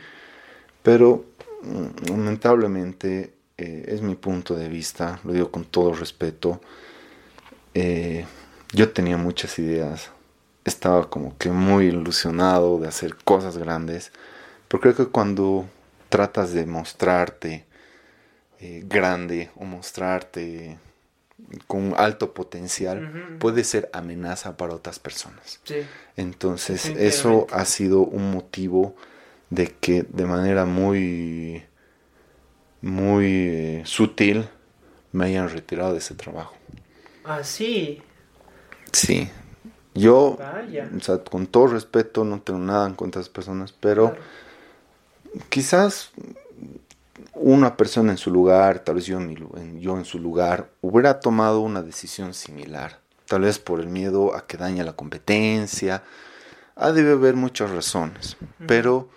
Pero 0.83 1.25
mm, 1.63 2.09
lamentablemente 2.09 3.33
eh, 3.57 3.85
es 3.87 4.01
mi 4.01 4.15
punto 4.15 4.55
de 4.55 4.69
vista, 4.69 5.19
lo 5.23 5.33
digo 5.33 5.51
con 5.51 5.65
todo 5.65 5.93
respeto. 5.93 6.61
Eh, 7.73 8.25
yo 8.73 8.91
tenía 8.91 9.17
muchas 9.17 9.57
ideas, 9.59 10.11
estaba 10.65 11.09
como 11.09 11.37
que 11.37 11.49
muy 11.49 11.87
ilusionado 11.87 12.79
de 12.79 12.87
hacer 12.87 13.15
cosas 13.15 13.57
grandes, 13.57 14.11
pero 14.67 14.81
creo 14.81 14.95
que 14.95 15.05
cuando 15.05 15.69
tratas 16.09 16.53
de 16.53 16.65
mostrarte 16.65 17.65
eh, 18.59 18.83
grande 18.85 19.49
o 19.55 19.65
mostrarte 19.65 20.77
con 21.67 21.93
alto 21.97 22.33
potencial, 22.33 23.37
puede 23.39 23.63
ser 23.63 23.89
amenaza 23.93 24.57
para 24.57 24.73
otras 24.73 24.99
personas. 24.99 25.61
Entonces, 26.15 26.85
eso 26.97 27.47
ha 27.51 27.65
sido 27.65 28.01
un 28.01 28.31
motivo 28.31 28.95
de 29.49 29.67
que 29.67 30.03
de 30.03 30.25
manera 30.25 30.65
muy, 30.65 31.63
muy 32.81 33.25
eh, 33.25 33.81
sutil 33.85 34.49
me 35.11 35.25
hayan 35.25 35.49
retirado 35.49 35.93
de 35.93 35.99
ese 35.99 36.15
trabajo. 36.15 36.55
Ah, 37.23 37.43
sí. 37.43 38.01
Sí. 38.91 39.29
Yo, 39.93 40.37
o 40.37 40.99
sea, 41.01 41.23
con 41.23 41.47
todo 41.47 41.67
respeto, 41.67 42.23
no 42.23 42.39
tengo 42.41 42.59
nada 42.59 42.87
en 42.87 42.93
contra 42.93 43.19
de 43.19 43.23
esas 43.23 43.33
personas, 43.33 43.73
pero 43.73 44.15
quizás 45.49 46.11
una 47.33 47.75
persona 47.77 48.11
en 48.11 48.17
su 48.17 48.31
lugar, 48.31 48.79
tal 48.79 48.95
vez 48.95 49.05
yo 49.05 49.19
en, 49.19 49.79
yo 49.79 49.97
en 49.97 50.05
su 50.05 50.19
lugar, 50.19 50.69
hubiera 50.81 51.19
tomado 51.19 51.61
una 51.61 51.81
decisión 51.81 52.33
similar. 52.33 52.99
Tal 53.27 53.41
vez 53.41 53.59
por 53.59 53.79
el 53.79 53.87
miedo 53.87 54.35
a 54.35 54.45
que 54.47 54.57
dañe 54.57 54.83
la 54.83 54.93
competencia. 54.93 56.03
Ha 56.75 56.91
de 56.91 57.11
haber 57.11 57.35
muchas 57.35 57.71
razones, 57.71 58.37
pero 58.67 59.09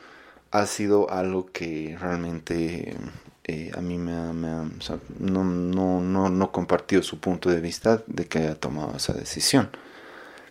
ha 0.51 0.67
sido 0.67 1.11
algo 1.11 1.47
que 1.53 1.97
realmente 2.01 2.97
eh, 3.51 3.73
a 3.77 3.81
mí 3.81 3.99
me 3.99 4.13
ha, 4.13 4.33
no, 4.33 5.45
no, 5.45 6.01
no, 6.01 6.29
no 6.29 6.53
compartido 6.53 7.03
su 7.03 7.19
punto 7.19 7.51
de 7.51 7.61
vista 7.61 8.01
de 8.07 8.27
que 8.27 8.39
haya 8.39 8.55
tomado 8.55 8.97
esa 8.97 9.13
decisión. 9.13 9.71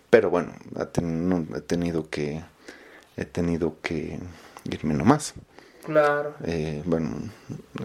Pero 0.10 0.30
bueno, 0.30 0.52
he 0.78 1.62
tenido 1.62 2.10
que 2.10 2.44
he 3.16 3.26
tenido 3.26 3.76
que 3.82 4.20
irme 4.66 4.94
nomás. 4.94 5.34
Claro. 5.84 6.34
Eh, 6.44 6.82
bueno, 6.86 7.10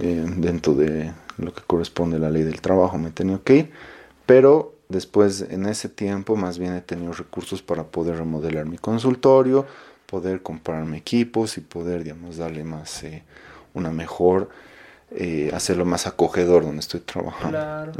eh, 0.00 0.24
dentro 0.36 0.74
de 0.74 1.12
lo 1.38 1.52
que 1.54 1.62
corresponde 1.62 2.16
a 2.16 2.20
la 2.20 2.30
ley 2.30 2.42
del 2.42 2.60
trabajo 2.60 2.98
me 2.98 3.08
he 3.08 3.12
tenido 3.12 3.42
que 3.44 3.56
ir, 3.56 3.70
pero 4.26 4.74
después 4.88 5.42
en 5.42 5.66
ese 5.66 5.88
tiempo 5.88 6.34
más 6.34 6.58
bien 6.58 6.74
he 6.74 6.80
tenido 6.80 7.12
recursos 7.12 7.62
para 7.62 7.84
poder 7.84 8.16
remodelar 8.16 8.66
mi 8.66 8.78
consultorio, 8.78 9.66
poder 10.06 10.42
comprarme 10.42 10.98
equipos 10.98 11.56
y 11.56 11.60
poder, 11.60 12.02
digamos, 12.02 12.36
darle 12.36 12.64
más, 12.64 13.04
eh, 13.04 13.22
una 13.74 13.90
mejor, 13.90 14.48
hacerlo 15.52 15.84
más 15.84 16.06
acogedor 16.06 16.64
donde 16.64 16.80
estoy 16.80 17.00
trabajando. 17.00 17.50
Claro. 17.50 17.92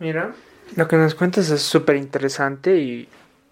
Mira, 0.00 0.34
lo 0.76 0.86
que 0.86 0.96
nos 0.96 1.14
cuentas 1.14 1.50
es 1.50 1.62
súper 1.62 1.96
interesante 1.96 2.76
y 2.76 3.08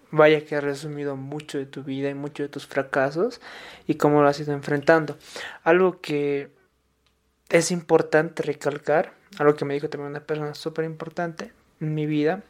Vaya 0.09 0.45
que 0.45 0.55
has 0.55 0.63
resumido 0.63 1.17
mucho 1.17 1.57
de 1.57 1.65
tu 1.65 1.83
vida 1.83 2.09
y 2.09 2.13
mucho 2.13 2.43
de 2.43 2.49
tus 2.49 2.65
fracasos 2.65 3.41
y 3.87 3.95
cómo 3.95 4.21
lo 4.21 4.29
has 4.29 4.39
ido 4.39 4.53
enfrentando. 4.53 5.17
Algo 5.63 5.99
que 5.99 6.49
es 7.49 7.71
importante 7.71 8.41
recalcar, 8.43 9.13
algo 9.37 9.55
que 9.55 9.65
me 9.65 9.73
dijo 9.73 9.89
también 9.89 10.11
una 10.11 10.21
persona 10.21 10.53
súper 10.55 10.85
importante 10.85 11.51
en 11.81 11.93
mi 11.93 12.05
vida, 12.05 12.43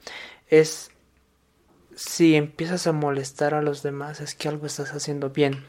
es 0.49 0.91
si 1.95 2.35
empiezas 2.35 2.85
a 2.85 2.91
molestar 2.91 3.55
a 3.55 3.63
los 3.63 3.81
demás, 3.81 4.21
es 4.21 4.35
que 4.35 4.49
algo 4.49 4.67
estás 4.67 4.93
haciendo 4.93 5.31
bien. 5.31 5.65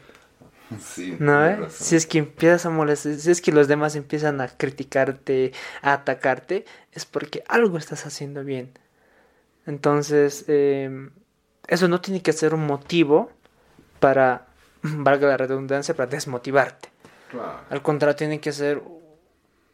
Sí, 0.79 1.15
¿No? 1.19 1.69
Si 1.69 1.95
es 1.95 2.05
que 2.05 2.19
empiezas 2.19 2.65
a 2.65 2.69
molestar, 2.69 3.15
si 3.15 3.31
es 3.31 3.41
que 3.41 3.51
los 3.51 3.67
demás 3.67 3.95
empiezan 3.95 4.39
a 4.41 4.47
criticarte, 4.47 5.51
a 5.81 5.93
atacarte, 5.93 6.65
es 6.91 7.05
porque 7.05 7.43
algo 7.47 7.77
estás 7.77 8.05
haciendo 8.05 8.43
bien. 8.43 8.71
Entonces, 9.65 10.45
eh, 10.47 11.09
eso 11.67 11.87
no 11.87 12.01
tiene 12.01 12.21
que 12.21 12.33
ser 12.33 12.53
un 12.53 12.65
motivo 12.65 13.31
para, 13.99 14.47
valga 14.81 15.27
la 15.27 15.37
redundancia, 15.37 15.95
para 15.95 16.09
desmotivarte. 16.09 16.89
Al 17.69 17.83
contrario, 17.83 18.15
tiene 18.15 18.39
que 18.39 18.51
ser 18.51 18.81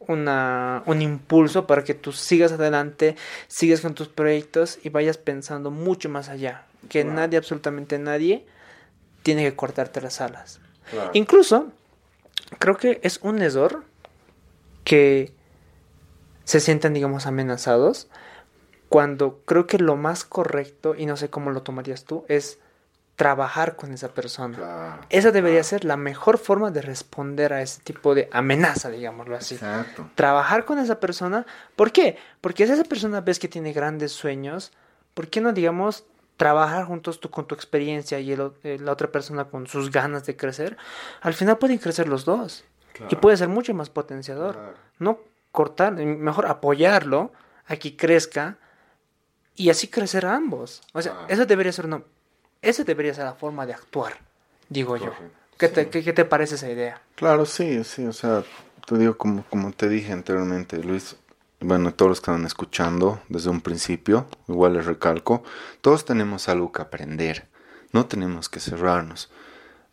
una, 0.00 0.82
un 0.84 1.00
impulso 1.00 1.66
para 1.66 1.84
que 1.84 1.94
tú 1.94 2.12
sigas 2.12 2.52
adelante, 2.52 3.16
sigas 3.48 3.80
con 3.80 3.94
tus 3.94 4.08
proyectos 4.08 4.78
y 4.82 4.90
vayas 4.90 5.16
pensando 5.16 5.70
mucho 5.70 6.10
más 6.10 6.28
allá. 6.28 6.66
Que 6.90 7.02
nadie, 7.04 7.38
absolutamente 7.38 7.98
nadie, 7.98 8.46
tiene 9.22 9.42
que 9.42 9.56
cortarte 9.56 10.02
las 10.02 10.20
alas. 10.20 10.60
Incluso, 11.12 11.72
creo 12.58 12.76
que 12.76 13.00
es 13.02 13.18
un 13.22 13.42
error 13.42 13.84
que 14.84 15.32
se 16.44 16.60
sientan, 16.60 16.94
digamos, 16.94 17.26
amenazados 17.26 18.08
cuando 18.88 19.40
creo 19.44 19.66
que 19.66 19.78
lo 19.78 19.96
más 19.96 20.24
correcto, 20.24 20.94
y 20.96 21.06
no 21.06 21.16
sé 21.16 21.28
cómo 21.28 21.50
lo 21.50 21.62
tomarías 21.62 22.04
tú, 22.04 22.24
es 22.28 22.58
trabajar 23.16 23.76
con 23.76 23.92
esa 23.92 24.08
persona. 24.08 25.00
esa 25.08 25.32
debería 25.32 25.62
ser 25.64 25.84
la 25.84 25.96
mejor 25.96 26.38
forma 26.38 26.70
de 26.70 26.82
responder 26.82 27.52
a 27.52 27.62
ese 27.62 27.80
tipo 27.82 28.14
de 28.14 28.28
amenaza, 28.30 28.90
digámoslo 28.90 29.36
así. 29.36 29.54
Exacto. 29.54 30.08
Trabajar 30.14 30.66
con 30.66 30.78
esa 30.78 31.00
persona. 31.00 31.46
¿Por 31.74 31.92
qué? 31.92 32.18
Porque 32.40 32.66
si 32.66 32.72
esa 32.74 32.84
persona 32.84 33.22
ves 33.22 33.38
que 33.38 33.48
tiene 33.48 33.72
grandes 33.72 34.12
sueños, 34.12 34.70
¿por 35.14 35.28
qué 35.28 35.40
no, 35.40 35.52
digamos, 35.52 36.04
trabajar 36.36 36.84
juntos 36.84 37.20
tú 37.20 37.30
con 37.30 37.46
tu 37.46 37.54
experiencia 37.54 38.20
y 38.20 38.32
eh, 38.32 38.78
la 38.80 38.92
otra 38.92 39.10
persona 39.10 39.46
con 39.46 39.66
sus 39.66 39.90
ganas 39.90 40.26
de 40.26 40.36
crecer? 40.36 40.76
Al 41.20 41.34
final 41.34 41.58
pueden 41.58 41.78
crecer 41.78 42.08
los 42.08 42.24
dos. 42.24 42.64
Y 43.10 43.16
puede 43.16 43.36
ser 43.36 43.48
mucho 43.48 43.74
más 43.74 43.90
potenciador. 43.90 44.74
No 44.98 45.18
cortar, 45.52 45.92
mejor 45.92 46.46
apoyarlo 46.46 47.32
a 47.66 47.76
que 47.76 47.96
crezca 47.96 48.56
y 49.54 49.70
así 49.70 49.88
crecer 49.88 50.26
a 50.26 50.34
ambos. 50.34 50.82
O 50.92 51.02
sea, 51.02 51.26
eso 51.28 51.44
debería 51.46 51.72
ser 51.72 51.86
una, 51.86 52.02
esa 52.62 52.84
debería 52.84 53.14
ser 53.14 53.24
la 53.24 53.34
forma 53.34 53.66
de 53.66 53.74
actuar, 53.74 54.14
digo 54.68 54.96
yo. 54.96 55.12
¿Qué, 55.58 55.68
te, 55.68 55.88
¿qué, 55.88 56.12
te, 56.12 56.24
parece 56.24 56.56
esa 56.56 56.70
idea? 56.70 57.00
Claro, 57.14 57.46
sí, 57.46 57.82
sí, 57.84 58.04
o 58.06 58.12
sea, 58.12 58.44
te 58.86 58.98
digo 58.98 59.16
como, 59.16 59.42
como 59.44 59.72
te 59.72 59.88
dije 59.88 60.12
anteriormente, 60.12 60.76
Luis, 60.78 61.16
bueno, 61.66 61.92
todos 61.92 62.10
los 62.10 62.20
que 62.20 62.30
están 62.30 62.46
escuchando 62.46 63.20
desde 63.28 63.50
un 63.50 63.60
principio, 63.60 64.28
igual 64.46 64.74
les 64.74 64.86
recalco, 64.86 65.42
todos 65.80 66.04
tenemos 66.04 66.48
algo 66.48 66.70
que 66.70 66.80
aprender, 66.80 67.48
no 67.92 68.06
tenemos 68.06 68.48
que 68.48 68.60
cerrarnos. 68.60 69.30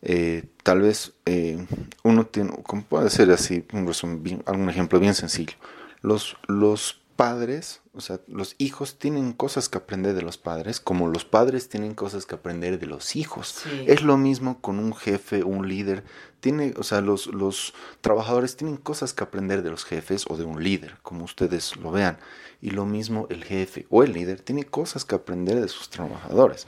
Eh, 0.00 0.44
tal 0.62 0.82
vez 0.82 1.14
eh, 1.26 1.66
uno 2.04 2.26
tiene, 2.26 2.52
como 2.62 2.82
puede 2.82 3.10
ser 3.10 3.30
así, 3.32 3.66
un, 3.72 3.90
un 4.46 4.70
ejemplo 4.70 5.00
bien 5.00 5.14
sencillo. 5.14 5.54
Los, 6.00 6.36
los 6.46 7.00
padres, 7.16 7.80
o 7.96 8.00
sea, 8.00 8.20
los 8.26 8.56
hijos 8.58 8.98
tienen 8.98 9.32
cosas 9.32 9.68
que 9.68 9.78
aprender 9.78 10.14
de 10.14 10.22
los 10.22 10.36
padres, 10.36 10.80
como 10.80 11.08
los 11.08 11.24
padres 11.24 11.68
tienen 11.68 11.94
cosas 11.94 12.26
que 12.26 12.34
aprender 12.34 12.80
de 12.80 12.86
los 12.86 13.14
hijos. 13.14 13.62
Es 13.86 14.02
lo 14.02 14.16
mismo 14.16 14.60
con 14.60 14.78
un 14.80 14.94
jefe, 14.94 15.44
un 15.44 15.68
líder. 15.68 16.02
Tiene, 16.40 16.74
o 16.76 16.82
sea, 16.82 17.00
los, 17.00 17.28
los 17.28 17.72
trabajadores 18.00 18.56
tienen 18.56 18.76
cosas 18.76 19.12
que 19.12 19.22
aprender 19.22 19.62
de 19.62 19.70
los 19.70 19.84
jefes 19.84 20.24
o 20.28 20.36
de 20.36 20.44
un 20.44 20.62
líder, 20.62 20.96
como 21.02 21.24
ustedes 21.24 21.76
lo 21.76 21.92
vean. 21.92 22.18
Y 22.60 22.70
lo 22.70 22.84
mismo 22.84 23.28
el 23.30 23.44
jefe 23.44 23.86
o 23.90 24.02
el 24.02 24.12
líder 24.12 24.40
tiene 24.40 24.64
cosas 24.64 25.04
que 25.04 25.14
aprender 25.14 25.60
de 25.60 25.68
sus 25.68 25.88
trabajadores. 25.88 26.66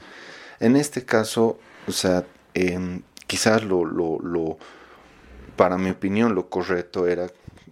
En 0.59 0.77
este 0.77 1.03
caso, 1.03 1.59
o 1.87 1.91
sea, 1.91 2.25
em, 2.53 3.01
quizás 3.27 3.63
lo, 3.63 3.83
lo, 3.83 4.19
lo 4.19 4.57
para 5.57 5.77
mi 5.77 5.89
opinión, 5.89 6.35
lo 6.35 6.49
correcto 6.49 7.07
era, 7.07 7.27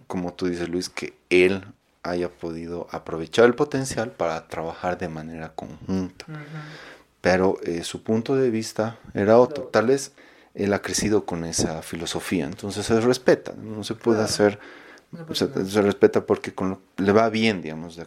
como 0.06 0.34
tú 0.34 0.46
dices, 0.46 0.68
Luis, 0.68 0.90
que 0.90 1.16
él 1.30 1.64
haya 2.08 2.28
podido 2.30 2.86
aprovechar 2.90 3.44
el 3.44 3.54
potencial 3.54 4.10
para 4.10 4.48
trabajar 4.48 4.98
de 4.98 5.08
manera 5.08 5.52
conjunta. 5.54 6.26
Pero 7.20 7.58
eh, 7.62 7.82
su 7.82 8.02
punto 8.02 8.36
de 8.36 8.50
vista 8.50 8.98
era 9.14 9.38
otro. 9.38 9.64
Tal 9.64 9.88
vez 9.88 10.12
él 10.54 10.72
ha 10.72 10.80
crecido 10.80 11.26
con 11.26 11.44
esa 11.44 11.82
filosofía, 11.82 12.46
entonces 12.46 12.86
se 12.86 13.00
respeta, 13.00 13.52
no 13.52 13.84
se 13.84 13.94
puede 13.94 14.22
hacer, 14.22 14.58
se, 15.32 15.82
respeta 15.82 16.24
porque 16.24 16.54
con 16.54 16.80
le 16.96 17.12
va 17.12 17.28
bien, 17.28 17.60
digamos, 17.60 18.00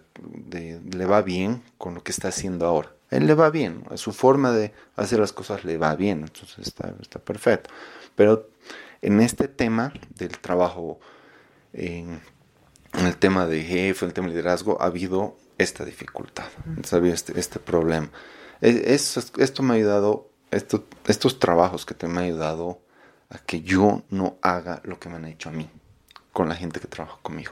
le 0.50 1.06
va 1.06 1.22
bien 1.22 1.62
con 1.78 1.94
lo 1.94 2.04
que 2.04 2.12
está 2.12 2.30
haciendo 2.30 2.66
ahora. 2.66 2.92
Él 3.12 3.28
le 3.28 3.34
va 3.34 3.50
bien, 3.50 3.84
a 3.90 3.98
su 3.98 4.14
forma 4.14 4.52
de 4.52 4.74
hacer 4.96 5.20
las 5.20 5.32
cosas 5.32 5.64
le 5.64 5.78
va 5.78 5.96
bien, 5.96 6.22
entonces 6.22 6.68
está, 6.68 6.94
está 7.02 7.20
perfecto. 7.20 7.70
Pero 8.16 8.50
en 9.02 9.20
este 9.22 9.48
tema 9.48 9.94
del 10.16 10.38
trabajo, 10.40 11.00
en, 11.74 12.22
el 12.94 13.16
tema 13.18 13.46
de 13.48 13.64
jefe, 13.64 14.06
en 14.06 14.10
el 14.10 14.14
tema 14.14 14.28
de 14.28 14.34
liderazgo, 14.34 14.82
ha 14.82 14.86
habido 14.86 15.38
esta 15.58 15.86
dificultad, 15.86 16.46
ha 16.92 16.96
habido 16.96 17.14
este, 17.14 17.40
este 17.40 17.60
problema. 17.60 18.10
esto 18.62 19.64
me 19.64 19.74
ha 19.74 19.78
ayudado, 19.78 20.30
esto, 20.52 20.86
estos 21.06 21.40
trabajos 21.40 21.86
que 21.86 21.94
te 21.94 22.08
me 22.08 22.20
han 22.20 22.26
ayudado 22.26 22.80
a 23.30 23.38
que 23.38 23.62
yo 23.62 24.04
no 24.10 24.38
haga 24.42 24.82
lo 24.84 25.00
que 25.00 25.10
me 25.10 25.16
han 25.16 25.26
hecho 25.26 25.50
a 25.50 25.52
mí, 25.52 25.70
con 26.34 26.50
la 26.50 26.56
gente 26.56 26.80
que 26.80 26.88
trabaja 26.88 27.18
conmigo. 27.22 27.52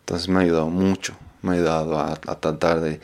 Entonces 0.00 0.28
me 0.28 0.40
ha 0.40 0.42
ayudado 0.42 0.68
mucho, 0.68 1.14
me 1.42 1.52
ha 1.52 1.54
ayudado 1.54 2.00
a, 2.00 2.16
tratar 2.16 2.80
de, 2.80 3.00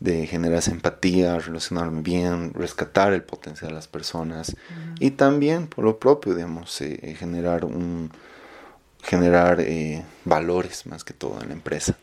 de, 0.00 0.26
generar 0.26 0.58
esa 0.58 0.70
empatía, 0.70 1.38
relacionarme 1.38 2.02
bien, 2.02 2.54
rescatar 2.54 3.12
el 3.12 3.22
potencial 3.22 3.70
de 3.70 3.74
las 3.74 3.88
personas 3.88 4.56
y 4.98 5.12
también 5.12 5.66
por 5.66 5.84
lo 5.84 5.98
propio, 5.98 6.34
digamos, 6.34 6.80
eh, 6.80 7.14
generar 7.18 7.64
un 7.64 8.10
generar 9.02 9.60
eh, 9.60 10.04
valores 10.24 10.86
más 10.86 11.04
que 11.04 11.12
todo 11.12 11.40
en 11.40 11.48
la 11.48 11.54
empresa. 11.54 11.96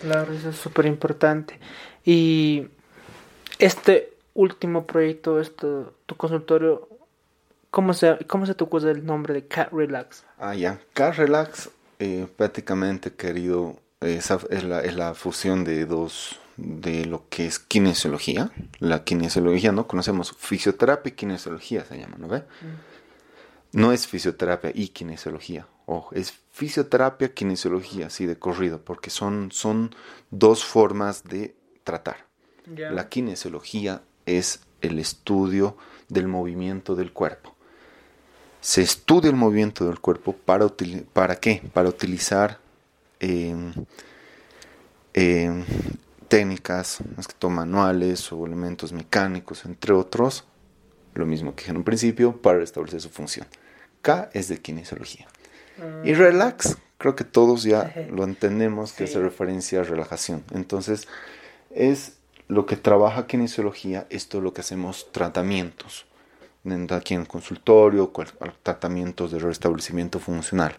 Claro, 0.00 0.32
eso 0.32 0.50
es 0.50 0.56
súper 0.56 0.86
importante. 0.86 1.58
Y 2.04 2.68
este 3.58 4.12
último 4.34 4.86
proyecto, 4.86 5.40
esto, 5.40 5.94
tu 6.06 6.16
consultorio, 6.16 6.88
¿cómo 7.70 7.94
se, 7.94 8.18
cómo 8.26 8.46
se 8.46 8.54
te 8.54 8.64
ocurre 8.64 8.90
el 8.90 9.04
nombre 9.04 9.34
de 9.34 9.46
Cat 9.46 9.72
Relax? 9.72 10.24
Ah, 10.38 10.54
ya. 10.54 10.80
Cat 10.92 11.16
Relax, 11.16 11.70
eh, 11.98 12.26
prácticamente 12.36 13.12
querido, 13.12 13.76
es, 14.00 14.30
la, 14.64 14.80
es 14.80 14.96
la 14.96 15.14
fusión 15.14 15.64
de 15.64 15.86
dos, 15.86 16.40
de 16.56 17.04
lo 17.04 17.28
que 17.28 17.46
es 17.46 17.58
kinesiología. 17.58 18.50
La 18.78 19.04
kinesiología, 19.04 19.72
¿no? 19.72 19.86
Conocemos 19.86 20.34
fisioterapia 20.36 21.10
y 21.10 21.12
kinesiología, 21.12 21.84
se 21.84 21.98
llama, 21.98 22.16
¿no 22.18 22.28
ve? 22.28 22.38
Mm. 22.38 23.78
No 23.78 23.92
es 23.92 24.06
fisioterapia 24.06 24.70
y 24.74 24.88
kinesiología. 24.88 25.66
Ojo, 25.86 26.14
es 26.14 26.32
fisioterapia, 26.52 27.34
kinesiología, 27.34 28.06
así 28.06 28.26
de 28.26 28.38
corrido, 28.38 28.80
porque 28.84 29.10
son, 29.10 29.50
son 29.52 29.94
dos 30.30 30.64
formas 30.64 31.24
de 31.24 31.54
tratar. 31.84 32.26
La 32.66 33.08
kinesiología 33.08 34.02
es 34.24 34.60
el 34.82 34.98
estudio 34.98 35.76
del 36.08 36.28
movimiento 36.28 36.94
del 36.94 37.12
cuerpo. 37.12 37.54
Se 38.60 38.82
estudia 38.82 39.30
el 39.30 39.36
movimiento 39.36 39.86
del 39.86 39.98
cuerpo 39.98 40.34
para, 40.34 40.68
¿para 41.12 41.36
qué? 41.36 41.62
Para 41.72 41.88
utilizar 41.88 42.60
em, 43.18 43.72
em, 45.14 45.64
técnicas, 46.28 46.98
más 47.16 47.26
que 47.26 47.34
todo 47.34 47.50
manuales 47.50 48.30
o 48.32 48.46
elementos 48.46 48.92
mecánicos, 48.92 49.64
entre 49.64 49.92
otros, 49.92 50.44
lo 51.14 51.26
mismo 51.26 51.56
que 51.56 51.70
en 51.70 51.78
un 51.78 51.84
principio, 51.84 52.40
para 52.40 52.62
establecer 52.62 53.00
su 53.00 53.10
función. 53.10 53.46
K 54.00 54.30
es 54.32 54.48
de 54.48 54.58
kinesiología. 54.58 55.26
Y 56.04 56.14
relax, 56.14 56.76
creo 56.98 57.16
que 57.16 57.24
todos 57.24 57.62
ya 57.64 57.92
lo 58.10 58.24
entendemos 58.24 58.92
que 58.92 59.04
hace 59.04 59.20
referencia 59.20 59.80
a 59.80 59.84
relajación. 59.84 60.44
Entonces, 60.52 61.08
es 61.70 62.18
lo 62.48 62.66
que 62.66 62.76
trabaja 62.76 63.26
kinesiología, 63.26 64.06
esto 64.10 64.38
es 64.38 64.44
lo 64.44 64.52
que 64.52 64.60
hacemos 64.60 65.10
tratamientos. 65.10 66.06
Aquí 66.90 67.14
en 67.14 67.22
el 67.22 67.28
consultorio, 67.28 68.12
tratamientos 68.62 69.32
de 69.32 69.40
restablecimiento 69.40 70.20
funcional. 70.20 70.76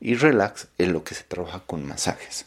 Y 0.00 0.14
relax 0.14 0.68
es 0.78 0.88
lo 0.88 1.02
que 1.02 1.14
se 1.14 1.24
trabaja 1.24 1.62
con 1.66 1.86
masajes. 1.86 2.46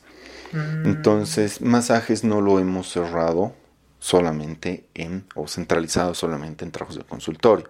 Mm. 0.53 0.85
Entonces, 0.85 1.61
masajes 1.61 2.23
no 2.23 2.41
lo 2.41 2.59
hemos 2.59 2.89
cerrado 2.89 3.53
solamente 3.99 4.85
en, 4.93 5.25
o 5.35 5.47
centralizado 5.47 6.13
solamente 6.13 6.63
en 6.63 6.71
trabajos 6.71 6.97
de 6.97 7.03
consultorio. 7.03 7.69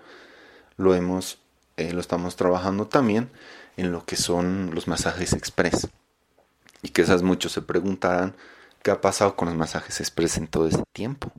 Lo 0.77 0.93
hemos, 0.93 1.39
eh, 1.77 1.93
lo 1.93 1.99
estamos 1.99 2.35
trabajando 2.35 2.87
también 2.87 3.29
en 3.77 3.91
lo 3.91 4.05
que 4.05 4.15
son 4.15 4.71
los 4.73 4.87
masajes 4.87 5.33
express. 5.33 5.87
Y 6.81 6.89
quizás 6.89 7.23
muchos 7.23 7.51
se 7.51 7.61
preguntarán 7.61 8.35
qué 8.81 8.91
ha 8.91 9.01
pasado 9.01 9.35
con 9.35 9.47
los 9.47 9.57
masajes 9.57 9.99
express 9.99 10.37
en 10.37 10.47
todo 10.47 10.67
este 10.67 10.83
tiempo. 10.91 11.31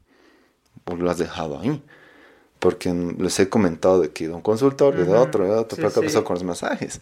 Pues 0.85 0.99
lo 0.99 1.11
has 1.11 1.19
dejado 1.19 1.61
ahí. 1.61 1.83
Porque 2.59 2.93
les 3.19 3.39
he 3.41 3.49
comentado 3.49 4.01
de 4.01 4.11
que 4.11 4.29
de 4.29 4.35
un 4.35 4.41
consultorio, 4.41 5.05
de 5.05 5.15
otro, 5.15 5.45
de 5.45 5.51
otro, 5.51 5.77
pero 5.77 5.93
¿qué 5.93 6.01
ha 6.01 6.03
pasado 6.03 6.25
con 6.25 6.35
los 6.35 6.45
masajes? 6.45 7.01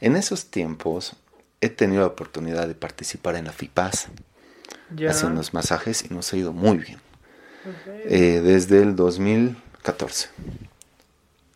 En 0.00 0.14
esos 0.14 0.46
tiempos 0.46 1.16
he 1.60 1.68
tenido 1.68 2.02
la 2.02 2.08
oportunidad 2.08 2.68
de 2.68 2.74
participar 2.74 3.34
en 3.34 3.46
la 3.46 3.52
FIPAS, 3.52 4.08
haciendo 5.08 5.36
los 5.36 5.52
masajes 5.52 6.04
y 6.08 6.14
nos 6.14 6.32
ha 6.32 6.36
ido 6.36 6.52
muy 6.52 6.78
bien. 6.78 7.00
Eh, 8.04 8.40
desde 8.42 8.82
el 8.82 8.96
2014 8.96 10.28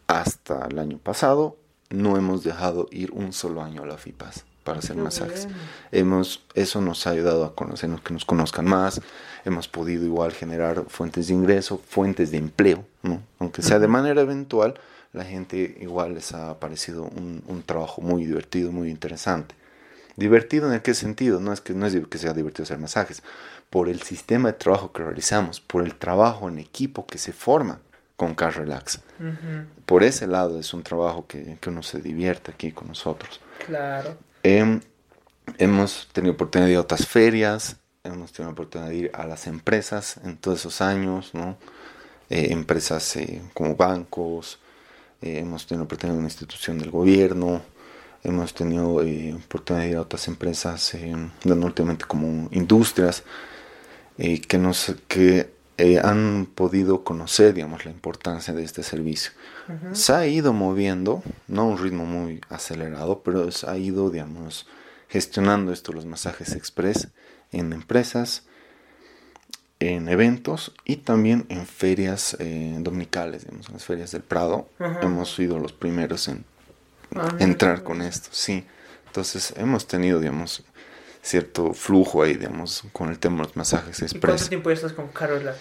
hasta 0.07 0.67
el 0.67 0.79
año 0.79 0.99
pasado 0.99 1.57
no 1.91 2.17
hemos 2.17 2.43
dejado 2.45 2.89
ir 2.91 3.13
un 3.13 3.33
solo 3.33 3.63
año 3.63 3.83
a 3.83 3.87
la 3.87 3.99
FIPAS 3.99 4.45
para 4.65 4.79
hacer 4.79 4.97
masajes. 4.97 5.47
Hemos, 5.93 6.43
eso 6.55 6.81
nos 6.81 7.07
ha 7.07 7.11
ayudado 7.11 7.45
a 7.45 7.55
conocernos, 7.55 8.01
que 8.01 8.15
nos 8.15 8.25
conozcan 8.25 8.65
más. 8.65 9.01
Hemos 9.45 9.69
podido 9.69 10.05
igual 10.05 10.33
generar 10.33 10.85
fuentes 10.89 11.29
de 11.29 11.35
ingreso, 11.35 11.81
fuentes 11.87 12.31
de 12.31 12.39
empleo, 12.39 12.85
¿no? 13.03 13.23
Aunque 13.39 13.63
sea 13.63 13.79
de 13.79 13.89
manera 13.89 14.23
eventual, 14.23 14.75
la 15.13 15.25
gente 15.25 15.77
igual 15.81 16.15
les 16.15 16.33
ha 16.33 16.59
parecido 16.59 17.05
un, 17.05 17.63
trabajo 17.65 18.01
muy 18.01 18.25
divertido, 18.25 18.73
muy 18.73 18.91
interesante. 18.91 19.55
Divertido 20.17 20.73
en 20.73 20.81
qué 20.81 20.95
sentido? 20.95 21.41
No 21.41 21.53
es 21.53 21.61
que 21.61 21.75
no 21.75 21.87
es 21.87 21.95
que 22.07 22.19
sea 22.19 22.33
divertido 22.33 22.65
hacer 22.65 22.79
masajes, 22.79 23.23
por 23.69 23.89
el 23.89 24.03
sistema 24.03 24.51
de 24.51 24.59
trabajo 24.59 24.93
que 24.93 25.03
realizamos, 25.03 25.61
por 25.61 25.85
el 25.85 25.95
trabajo 25.95 26.49
en 26.49 26.59
equipo 26.59 27.07
que 27.07 27.19
se 27.19 27.33
forma 27.33 27.81
con 28.17 28.35
Car 28.35 28.57
Relax. 28.57 29.01
Por 29.87 30.03
ese 30.03 30.27
lado 30.27 30.59
es 30.59 30.73
un 30.73 30.83
trabajo 30.83 31.27
que, 31.27 31.59
uno 31.67 31.83
se 31.83 32.01
divierte 32.01 32.53
aquí 32.53 32.73
con 32.73 32.89
nosotros. 32.89 33.41
Claro. 33.67 34.17
Em, 34.43 34.81
hemos 35.59 36.09
tenido 36.13 36.35
oportunidad 36.35 36.67
de 36.67 36.73
ir 36.73 36.79
a 36.79 36.83
otras 36.83 37.07
ferias, 37.07 37.77
hemos 38.05 38.33
tenido 38.33 38.53
oportunidad 38.53 38.91
de 38.91 38.97
ir 38.97 39.11
a 39.15 39.27
las 39.27 39.47
empresas 39.47 40.21
en 40.25 40.37
todos 40.37 40.61
esos 40.61 40.81
años, 40.81 41.35
¿no? 41.35 41.57
Eh, 42.31 42.53
empresas 42.53 43.17
eh, 43.17 43.43
como 43.53 43.77
bancos, 43.77 44.59
eh, 45.21 45.39
hemos 45.39 45.67
tenido 45.67 45.85
oportunidad 45.85 46.15
de 46.15 46.19
una 46.19 46.29
institución 46.29 46.79
del 46.79 46.91
gobierno, 46.91 47.63
hemos 48.23 48.55
tenido 48.55 48.97
oportunidad 49.37 49.85
de 49.85 49.91
ir 49.91 49.97
a 49.97 50.03
otras 50.03 50.29
empresas, 50.29 50.97
últimamente 51.45 52.05
como 52.07 52.49
industrias, 52.53 53.23
que, 54.17 54.59
nos, 54.59 54.95
que 55.09 55.54
eh, 55.77 55.99
han 56.03 56.47
podido 56.55 57.03
conocer, 57.03 57.53
digamos, 57.53 57.85
la 57.85 57.91
importancia 57.91 58.55
de 58.55 58.63
este 58.63 58.83
servicio. 58.83 59.33
Se 59.93 60.13
ha 60.13 60.27
ido 60.27 60.53
moviendo, 60.53 61.23
no 61.49 61.63
a 61.63 61.65
un 61.65 61.79
ritmo 61.79 62.05
muy 62.05 62.41
acelerado, 62.49 63.23
pero 63.25 63.51
se 63.51 63.69
ha 63.69 63.77
ido, 63.77 64.11
digamos, 64.11 64.67
gestionando 65.09 65.73
esto, 65.73 65.93
los 65.93 66.07
masajes 66.07 66.55
express 66.55 67.09
en 67.51 67.73
empresas, 67.73 68.45
en 69.81 70.09
eventos 70.09 70.75
y 70.85 70.97
también 70.97 71.47
en 71.49 71.67
ferias 71.67 72.37
eh, 72.39 72.77
dominicales, 72.81 73.45
digamos, 73.45 73.69
en 73.69 73.75
las 73.75 73.85
ferias 73.85 74.13
del 74.13 74.23
Prado. 74.23 74.69
Hemos 75.03 75.35
sido 75.35 75.59
los 75.59 75.73
primeros 75.73 76.29
en 76.29 76.45
ah, 77.17 77.35
entrar 77.39 77.83
con 77.83 78.03
esto, 78.03 78.29
sí. 78.33 78.65
Entonces 79.07 79.55
hemos 79.57 79.87
tenido, 79.87 80.21
digamos, 80.21 80.65
cierto 81.25 81.73
flujo 81.73 82.23
ahí, 82.23 82.35
digamos, 82.35 82.85
con 82.93 83.09
el 83.09 83.19
tema 83.19 83.39
de 83.39 83.45
los 83.45 83.57
masajes 83.57 84.03
express. 84.03 84.15
¿Y 84.15 84.21
cuánto 84.21 84.49
tiempo 84.49 84.71
estás 84.71 84.93
con 84.93 85.09
Carola? 85.09 85.57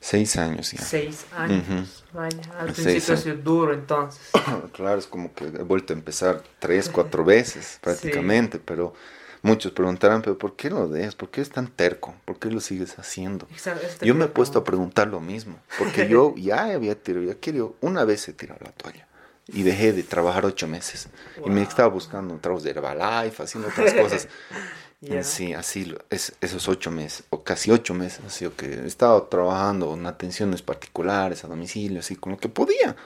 Seis 0.00 0.36
años 0.36 0.72
ya. 0.72 0.82
Seis 0.82 1.24
años. 1.34 2.04
Vaya, 2.12 2.36
al 2.58 2.72
principio 2.72 3.14
ha 3.14 3.16
sido 3.16 3.36
duro 3.36 3.72
entonces. 3.72 4.20
claro, 4.72 4.98
es 4.98 5.06
como 5.06 5.32
que 5.32 5.44
he 5.44 5.62
vuelto 5.62 5.92
a 5.92 5.96
empezar 5.96 6.42
tres, 6.58 6.90
cuatro 6.90 7.24
veces 7.24 7.78
prácticamente, 7.80 8.58
pero 8.58 8.92
muchos 9.40 9.72
preguntarán, 9.72 10.20
pero 10.20 10.36
¿por 10.36 10.56
qué 10.56 10.68
lo 10.68 10.88
dejas? 10.88 11.14
¿Por 11.14 11.30
qué 11.30 11.40
es 11.40 11.48
tan 11.48 11.68
terco? 11.68 12.14
¿Por 12.24 12.38
qué 12.38 12.50
lo 12.50 12.60
sigues 12.60 12.98
haciendo? 12.98 13.48
Este 13.54 14.04
yo 14.04 14.14
me 14.14 14.26
he 14.26 14.28
puesto 14.28 14.58
a 14.58 14.64
preguntar 14.64 15.08
lo 15.08 15.20
mismo, 15.20 15.58
porque 15.78 16.08
yo 16.08 16.34
ya 16.36 16.64
había 16.64 17.00
tirado, 17.00 17.24
ya 17.24 17.36
querido, 17.36 17.76
una 17.80 18.04
vez 18.04 18.28
he 18.28 18.32
tirado 18.32 18.60
la 18.64 18.72
toalla 18.72 19.06
y 19.46 19.62
dejé 19.62 19.92
de 19.92 20.02
trabajar 20.02 20.44
ocho 20.44 20.66
meses. 20.66 21.08
Y 21.44 21.50
me 21.50 21.62
estaba 21.62 21.88
buscando 21.88 22.36
trabajos 22.38 22.64
de 22.64 22.70
Herbalife, 22.70 23.42
haciendo 23.42 23.68
otras 23.68 23.92
cosas. 23.94 24.28
Sí, 25.22 25.52
así, 25.52 25.94
es, 26.10 26.34
esos 26.40 26.68
ocho 26.68 26.90
meses, 26.90 27.24
o 27.30 27.42
casi 27.42 27.70
ocho 27.70 27.94
meses, 27.94 28.22
ha 28.26 28.30
sido 28.30 28.54
que 28.56 28.66
he 28.66 28.86
estado 28.86 29.24
trabajando 29.24 29.94
en 29.94 30.06
atenciones 30.06 30.62
particulares 30.62 31.44
a 31.44 31.48
domicilio, 31.48 32.00
así 32.00 32.16
como 32.16 32.38
que 32.38 32.48
podía. 32.48 32.96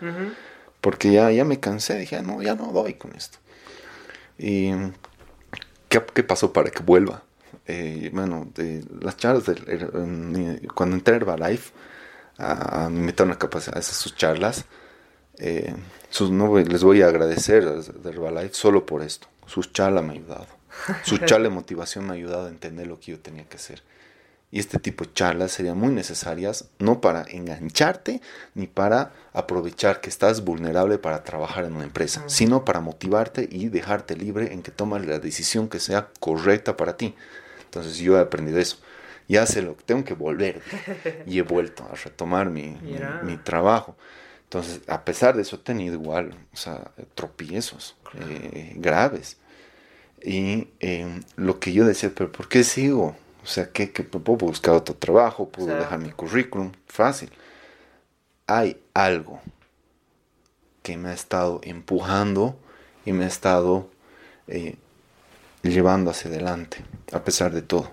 Porque 0.80 1.10
ya, 1.10 1.30
ya 1.32 1.44
me 1.44 1.58
cansé, 1.58 1.98
dije, 1.98 2.22
no, 2.22 2.40
ya 2.42 2.54
no 2.54 2.72
doy 2.72 2.94
con 2.94 3.14
esto. 3.14 3.38
¿Y 4.38 4.70
qué, 5.88 6.02
qué 6.14 6.22
pasó 6.22 6.52
para 6.52 6.70
que 6.70 6.82
vuelva? 6.82 7.24
Eh, 7.66 8.10
bueno, 8.14 8.48
de 8.54 8.84
las 9.00 9.16
charlas, 9.16 9.46
de, 9.46 10.68
cuando 10.74 10.96
entré 10.96 11.14
a 11.14 11.16
Herbalife, 11.18 11.72
a, 12.38 12.88
me 12.88 13.02
metieron 13.02 13.32
a 13.32 13.38
capacidad 13.38 13.76
esas 13.76 13.96
sus 13.96 14.16
charlas. 14.16 14.64
Eh, 15.38 15.74
sus, 16.10 16.30
no, 16.30 16.56
les 16.58 16.82
voy 16.82 17.02
a 17.02 17.08
agradecer 17.08 17.68
a 17.68 18.08
Herbalife 18.08 18.54
solo 18.54 18.86
por 18.86 19.02
esto. 19.02 19.28
Sus 19.46 19.72
charlas 19.72 20.04
me 20.04 20.10
ha 20.10 20.14
ayudado. 20.14 20.57
Su 21.04 21.18
charla 21.26 21.48
de 21.48 21.54
motivación 21.54 22.06
me 22.06 22.12
ha 22.12 22.14
ayudado 22.14 22.46
a 22.46 22.50
entender 22.50 22.86
lo 22.86 22.98
que 23.00 23.12
yo 23.12 23.20
tenía 23.20 23.44
que 23.44 23.56
hacer. 23.56 23.82
Y 24.50 24.60
este 24.60 24.78
tipo 24.78 25.04
de 25.04 25.12
charlas 25.12 25.52
serían 25.52 25.78
muy 25.78 25.90
necesarias, 25.90 26.70
no 26.78 27.02
para 27.02 27.24
engancharte 27.28 28.22
ni 28.54 28.66
para 28.66 29.12
aprovechar 29.34 30.00
que 30.00 30.08
estás 30.08 30.42
vulnerable 30.42 30.96
para 30.96 31.22
trabajar 31.22 31.66
en 31.66 31.74
una 31.74 31.84
empresa, 31.84 32.24
sino 32.28 32.64
para 32.64 32.80
motivarte 32.80 33.46
y 33.50 33.68
dejarte 33.68 34.16
libre 34.16 34.54
en 34.54 34.62
que 34.62 34.70
tomes 34.70 35.06
la 35.06 35.18
decisión 35.18 35.68
que 35.68 35.80
sea 35.80 36.08
correcta 36.18 36.78
para 36.78 36.96
ti. 36.96 37.14
Entonces 37.64 37.98
yo 37.98 38.16
he 38.16 38.20
aprendido 38.20 38.58
eso. 38.58 38.78
Ya 39.28 39.44
sé 39.44 39.60
lo 39.60 39.76
que 39.76 39.84
tengo 39.84 40.04
que 40.04 40.14
volver. 40.14 40.62
Y 41.26 41.38
he 41.38 41.42
vuelto 41.42 41.84
a 41.84 41.94
retomar 41.94 42.48
mi, 42.48 42.78
mi, 43.22 43.36
trabajo. 43.36 43.94
Entonces, 44.44 44.80
a 44.86 45.04
pesar 45.04 45.36
de 45.36 45.42
eso, 45.42 45.56
he 45.56 45.58
tenido 45.58 45.94
igual, 45.94 46.34
o 46.54 46.56
sea, 46.56 46.90
tropiezos 47.14 47.94
eh, 48.14 48.72
graves. 48.76 49.36
Y 50.22 50.68
eh, 50.80 51.20
lo 51.36 51.60
que 51.60 51.72
yo 51.72 51.84
decía, 51.84 52.12
pero 52.14 52.30
¿por 52.32 52.48
qué 52.48 52.64
sigo? 52.64 53.16
O 53.42 53.46
sea, 53.46 53.70
que, 53.70 53.86
puedo 53.88 54.36
buscar 54.36 54.74
otro 54.74 54.94
trabajo, 54.94 55.48
puedo 55.48 55.68
dejar 55.68 55.98
mi 55.98 56.10
currículum, 56.10 56.72
fácil. 56.86 57.30
Hay 58.46 58.80
algo 58.94 59.40
que 60.82 60.96
me 60.96 61.10
ha 61.10 61.14
estado 61.14 61.60
empujando 61.62 62.58
y 63.04 63.12
me 63.12 63.24
ha 63.24 63.28
estado 63.28 63.90
eh, 64.48 64.76
llevando 65.62 66.10
hacia 66.10 66.30
adelante, 66.30 66.84
a 67.12 67.24
pesar 67.24 67.52
de 67.52 67.62
todo. 67.62 67.90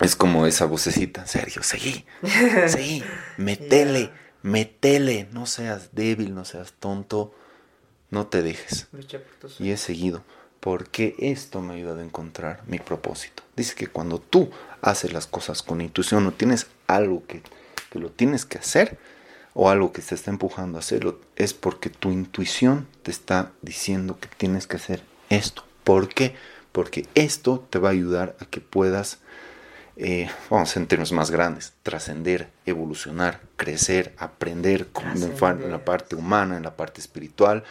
Es 0.00 0.14
como 0.14 0.46
esa 0.46 0.64
vocecita, 0.64 1.26
Sergio, 1.26 1.62
seguí, 1.62 2.04
seguí, 2.68 3.02
metele, 3.36 4.10
metele, 4.42 5.28
no 5.32 5.44
seas 5.46 5.94
débil, 5.94 6.34
no 6.34 6.44
seas 6.44 6.72
tonto, 6.72 7.34
no 8.10 8.26
te 8.28 8.42
dejes. 8.42 8.86
Y 9.58 9.70
he 9.70 9.76
seguido, 9.76 10.22
porque 10.68 11.14
esto 11.18 11.62
me 11.62 11.72
ha 11.72 11.76
ayudado 11.76 12.00
a 12.00 12.04
encontrar 12.04 12.60
mi 12.66 12.78
propósito. 12.78 13.42
Dice 13.56 13.74
que 13.74 13.86
cuando 13.86 14.18
tú 14.18 14.50
haces 14.82 15.14
las 15.14 15.26
cosas 15.26 15.62
con 15.62 15.80
intuición 15.80 16.26
o 16.26 16.32
tienes 16.32 16.66
algo 16.86 17.26
que, 17.26 17.40
que 17.90 17.98
lo 17.98 18.10
tienes 18.10 18.44
que 18.44 18.58
hacer, 18.58 18.98
o 19.54 19.70
algo 19.70 19.92
que 19.94 20.02
te 20.02 20.14
está 20.14 20.30
empujando 20.30 20.76
a 20.76 20.80
hacerlo, 20.80 21.22
es 21.36 21.54
porque 21.54 21.88
tu 21.88 22.10
intuición 22.10 22.86
te 23.02 23.10
está 23.10 23.52
diciendo 23.62 24.18
que 24.20 24.28
tienes 24.28 24.66
que 24.66 24.76
hacer 24.76 25.02
esto. 25.30 25.64
¿Por 25.84 26.10
qué? 26.10 26.34
Porque 26.70 27.06
esto 27.14 27.66
te 27.70 27.78
va 27.78 27.88
a 27.88 27.92
ayudar 27.92 28.36
a 28.38 28.44
que 28.44 28.60
puedas, 28.60 29.20
eh, 29.96 30.28
vamos 30.50 30.76
a 30.76 30.84
términos 30.84 31.12
más 31.12 31.30
grandes, 31.30 31.72
trascender, 31.82 32.50
evolucionar, 32.66 33.40
crecer, 33.56 34.14
aprender 34.18 34.86
en 35.40 35.70
la 35.70 35.82
parte 35.86 36.14
humana, 36.14 36.58
en 36.58 36.62
la 36.62 36.76
parte 36.76 37.00
espiritual, 37.00 37.64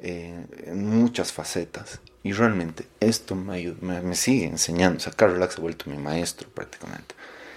eh, 0.00 0.44
en 0.66 0.86
muchas 0.86 1.32
facetas. 1.32 1.98
Y 2.26 2.32
realmente 2.32 2.88
esto 2.98 3.36
me, 3.36 3.72
me, 3.80 4.14
sigue 4.16 4.46
enseñando. 4.46 4.96
O 4.96 5.00
sea, 5.00 5.12
Carl 5.12 5.34
Relax 5.34 5.58
ha 5.58 5.60
vuelto 5.60 5.88
mi 5.88 5.96
maestro 5.96 6.48
prácticamente. 6.48 7.14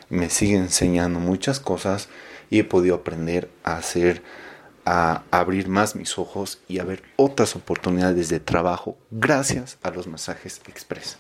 Me 0.10 0.30
sigue 0.30 0.58
enseñando 0.58 1.20
muchas 1.20 1.60
cosas 1.60 2.08
y 2.52 2.60
he 2.60 2.64
podido 2.64 2.94
aprender 2.94 3.50
a 3.64 3.78
hacer 3.78 4.22
a 4.86 5.24
abrir 5.32 5.70
más 5.70 5.96
mis 5.96 6.20
ojos 6.20 6.62
y 6.68 6.78
a 6.78 6.84
ver 6.84 7.02
otras 7.16 7.56
oportunidades 7.56 8.30
de 8.30 8.40
trabajo 8.40 8.96
gracias 9.10 9.80
a 9.82 9.90
los 9.90 10.06
masajes 10.06 10.62
express. 10.68 11.18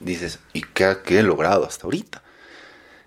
Dices, 0.00 0.38
¿y 0.54 0.62
qué, 0.62 0.96
he 1.06 1.22
logrado 1.22 1.66
hasta 1.66 1.84
ahorita? 1.84 2.22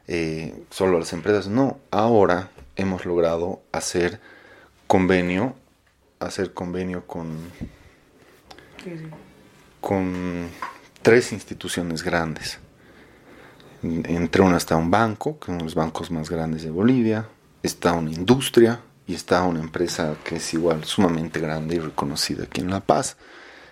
Eh, 0.08 0.54
solo 0.70 1.00
las 1.00 1.12
empresas. 1.12 1.48
No, 1.48 1.80
ahora 1.90 2.52
hemos 2.76 3.04
logrado 3.04 3.64
hacer 3.72 4.20
convenio, 4.86 5.56
hacer 6.20 6.54
convenio 6.54 7.08
con, 7.08 7.52
con 9.82 10.50
tres 11.02 11.32
instituciones 11.32 12.04
grandes. 12.04 12.60
Entre 13.84 14.42
una 14.42 14.58
está 14.58 14.76
un 14.76 14.90
banco, 14.90 15.40
que 15.40 15.46
es 15.46 15.50
uno 15.50 15.58
de 15.60 15.64
los 15.66 15.76
bancos 15.76 16.12
más 16.12 16.30
grandes 16.30 16.64
de 16.64 16.72
Bolivia, 16.72 17.28
está 17.64 17.94
una 17.94 18.12
industria, 18.12 18.82
y 19.08 19.16
está 19.16 19.44
una 19.44 19.62
empresa 19.62 20.18
que 20.24 20.36
es 20.36 20.54
igual 20.54 20.84
sumamente 20.84 21.40
grande 21.40 21.78
y 21.78 21.80
reconocida 21.80 22.44
aquí 22.44 22.62
en 22.62 22.70
La 22.70 22.82
Paz. 22.82 23.16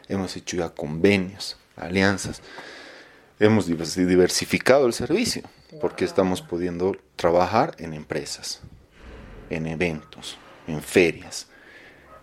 Hemos 0.08 0.36
hecho 0.38 0.56
ya 0.56 0.70
convenios, 0.70 1.58
alianzas. 1.76 2.42
Hemos 3.40 3.68
diversificado 3.68 4.88
el 4.88 4.94
servicio 4.94 5.44
porque 5.82 6.06
estamos 6.06 6.42
pudiendo 6.42 6.96
trabajar 7.18 7.76
en 7.80 7.94
empresas, 7.94 8.62
en 9.50 9.68
eventos, 9.68 10.38
en 10.68 10.82
ferias 10.82 11.48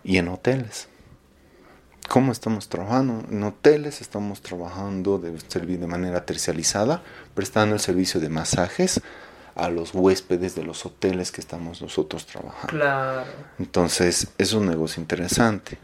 y 0.03 0.17
en 0.17 0.29
hoteles. 0.29 0.87
¿Cómo 2.09 2.31
estamos 2.31 2.69
trabajando? 2.69 3.23
En 3.29 3.43
hoteles 3.43 4.01
estamos 4.01 4.41
trabajando 4.41 5.17
de, 5.17 5.31
de 5.31 5.87
manera 5.87 6.25
tercializada, 6.25 7.01
prestando 7.33 7.75
el 7.75 7.81
servicio 7.81 8.19
de 8.19 8.29
masajes 8.29 9.01
a 9.55 9.69
los 9.69 9.93
huéspedes 9.93 10.55
de 10.55 10.63
los 10.63 10.85
hoteles 10.85 11.31
que 11.31 11.41
estamos 11.41 11.81
nosotros 11.81 12.25
trabajando. 12.25 12.67
Claro. 12.67 13.23
Entonces 13.59 14.27
es 14.37 14.53
un 14.53 14.67
negocio 14.67 15.01
interesante. 15.01 15.77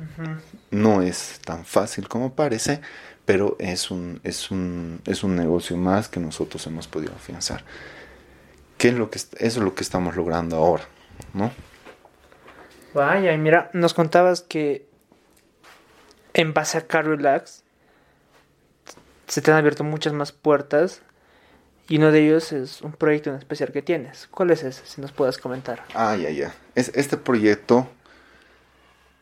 No 0.71 1.01
es 1.01 1.39
tan 1.45 1.65
fácil 1.65 2.07
como 2.07 2.33
parece, 2.33 2.81
pero 3.25 3.55
es 3.59 3.91
un, 3.91 4.19
es 4.23 4.49
un, 4.51 5.01
es 5.05 5.23
un 5.23 5.35
negocio 5.35 5.77
más 5.77 6.09
que 6.09 6.19
nosotros 6.19 6.65
hemos 6.67 6.87
podido 6.87 7.13
afianzar. 7.13 7.63
¿Qué 8.77 8.89
es 8.89 8.93
lo 8.95 9.09
que, 9.09 9.17
eso 9.17 9.33
es 9.37 9.57
lo 9.57 9.75
que 9.75 9.83
estamos 9.83 10.15
logrando 10.15 10.55
ahora, 10.55 10.83
¿no? 11.33 11.51
Vaya, 12.93 13.33
y 13.33 13.37
mira, 13.37 13.69
nos 13.73 13.93
contabas 13.93 14.41
que 14.41 14.88
en 16.39 16.53
base 16.53 16.77
a 16.77 16.87
Car 16.87 17.05
Relax 17.05 17.63
se 19.27 19.41
te 19.41 19.51
han 19.51 19.57
abierto 19.57 19.83
muchas 19.83 20.13
más 20.13 20.31
puertas 20.31 21.01
y 21.89 21.97
uno 21.97 22.13
de 22.13 22.25
ellos 22.25 22.53
es 22.53 22.81
un 22.81 22.93
proyecto 22.93 23.29
en 23.29 23.35
especial 23.35 23.73
que 23.73 23.81
tienes. 23.81 24.27
¿Cuál 24.31 24.51
es 24.51 24.63
ese? 24.63 24.85
Si 24.85 25.01
nos 25.01 25.11
puedes 25.11 25.37
comentar. 25.37 25.83
Ah, 25.93 26.15
ya, 26.15 26.29
ya. 26.29 26.55
Es, 26.75 26.91
este 26.95 27.17
proyecto 27.17 27.89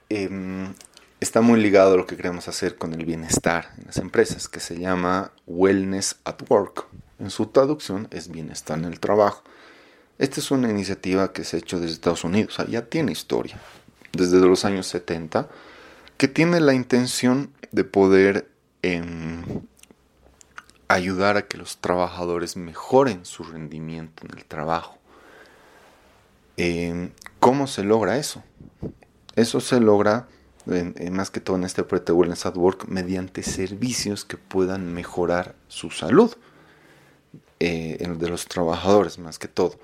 em, 0.10 0.76
está 1.20 1.42
muy 1.42 1.60
ligado 1.60 1.96
a 1.96 1.98
lo 1.98 2.06
que 2.06 2.18
queremos 2.18 2.48
hacer 2.48 2.78
con 2.78 2.94
el 2.94 3.04
bienestar 3.04 3.72
en 3.80 3.88
las 3.88 3.98
empresas, 3.98 4.48
que 4.48 4.60
se 4.60 4.78
llama 4.78 5.32
Wellness 5.48 6.18
at 6.24 6.44
Work. 6.50 6.86
En 7.18 7.32
su 7.32 7.48
traducción 7.48 8.08
es 8.12 8.30
bienestar 8.30 8.78
en 8.78 8.86
el 8.86 9.00
trabajo. 9.00 9.44
Esta 10.20 10.40
es 10.40 10.52
una 10.52 10.70
iniciativa 10.70 11.34
que 11.34 11.44
se 11.44 11.56
ha 11.56 11.60
hecho 11.60 11.80
desde 11.80 11.94
Estados 11.94 12.24
Unidos, 12.24 12.58
ya 12.68 12.84
tiene 12.86 13.12
historia, 13.12 13.60
desde 14.12 14.40
los 14.40 14.66
años 14.66 14.86
70, 14.88 15.48
que 16.18 16.28
tiene 16.28 16.60
la 16.60 16.74
intención 16.74 17.52
de 17.72 17.84
poder 17.84 18.50
em, 18.82 19.44
ayudar 20.88 21.38
a 21.38 21.48
que 21.48 21.58
los 21.58 21.78
trabajadores 21.78 22.58
mejoren 22.58 23.26
su 23.26 23.44
rendimiento 23.44 24.26
en 24.26 24.38
el 24.38 24.46
trabajo. 24.46 24.98
Eh, 26.58 27.12
¿Cómo 27.40 27.68
se 27.68 27.84
logra 27.84 28.18
eso? 28.18 28.44
Eso 29.36 29.60
se 29.60 29.80
logra, 29.80 30.28
más 31.12 31.30
que 31.30 31.40
todo 31.40 31.56
en 31.58 31.64
este 31.64 31.84
Wellness 31.84 32.48
at 32.48 32.58
Work, 32.58 32.88
mediante 32.88 33.44
servicios 33.44 34.26
que 34.26 34.38
puedan 34.38 34.94
mejorar 34.94 35.54
su 35.68 35.92
salud 35.92 36.36
eh, 37.60 38.04
de 38.18 38.30
los 38.30 38.48
trabajadores, 38.48 39.20
más 39.20 39.38
que 39.38 39.48
todo. 39.48 39.78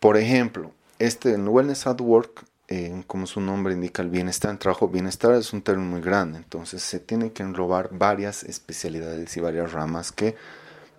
Por 0.00 0.16
ejemplo, 0.16 0.72
este 0.98 1.34
en 1.34 1.46
Wellness 1.46 1.86
at 1.86 2.00
Work 2.00 2.44
eh, 2.70 3.02
como 3.06 3.26
su 3.26 3.40
nombre 3.40 3.72
indica, 3.72 4.02
el 4.02 4.10
bienestar 4.10 4.50
en 4.50 4.58
trabajo. 4.58 4.88
Bienestar 4.88 5.32
es 5.34 5.54
un 5.54 5.62
término 5.62 5.88
muy 5.88 6.02
grande, 6.02 6.36
entonces 6.36 6.82
se 6.82 7.00
tiene 7.00 7.32
que 7.32 7.42
englobar 7.42 7.88
varias 7.92 8.44
especialidades 8.44 9.34
y 9.36 9.40
varias 9.40 9.72
ramas 9.72 10.12
que 10.12 10.36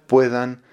puedan 0.07 0.63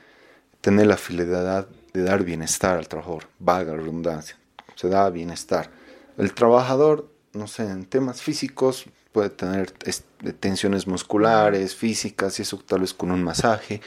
tener 0.63 0.87
la 0.87 0.97
finalidad 0.97 1.69
de 1.93 2.03
dar 2.03 2.25
bienestar 2.25 2.79
al 2.79 2.89
trabajador, 2.89 3.25
valga 3.39 3.73
la 3.73 3.79
redundancia, 3.79 4.37
se 4.75 4.89
da 4.89 5.11
bienestar. 5.11 5.71
El 6.17 6.33
trabajador, 6.33 7.11
no 7.35 7.47
sé, 7.47 7.65
en 7.65 7.85
temas 7.85 8.23
físicos 8.23 8.87
puede 9.13 9.29
tener 9.29 9.73
tensiones 10.41 10.87
musculares, 10.87 11.75
físicas, 11.75 12.39
y 12.39 12.43
eso 12.43 12.59
tal 12.67 12.81
vez 12.81 12.95
con 12.95 13.11
un 13.11 13.23
masaje, 13.23 13.83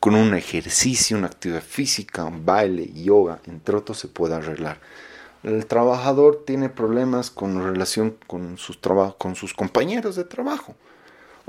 con 0.00 0.16
un 0.16 0.34
ejercicio, 0.34 1.16
una 1.16 1.28
actividad 1.28 1.62
física, 1.62 2.24
un 2.24 2.44
baile, 2.44 2.92
yoga, 2.92 3.40
entre 3.46 3.76
otros, 3.76 3.98
se 3.98 4.08
puede 4.08 4.34
arreglar 4.34 4.80
el 5.42 5.66
trabajador 5.66 6.44
tiene 6.46 6.68
problemas 6.68 7.30
con 7.30 7.62
relación 7.62 8.16
con 8.26 8.58
sus, 8.58 8.78
con 9.18 9.34
sus 9.34 9.54
compañeros 9.54 10.16
de 10.16 10.24
trabajo 10.24 10.74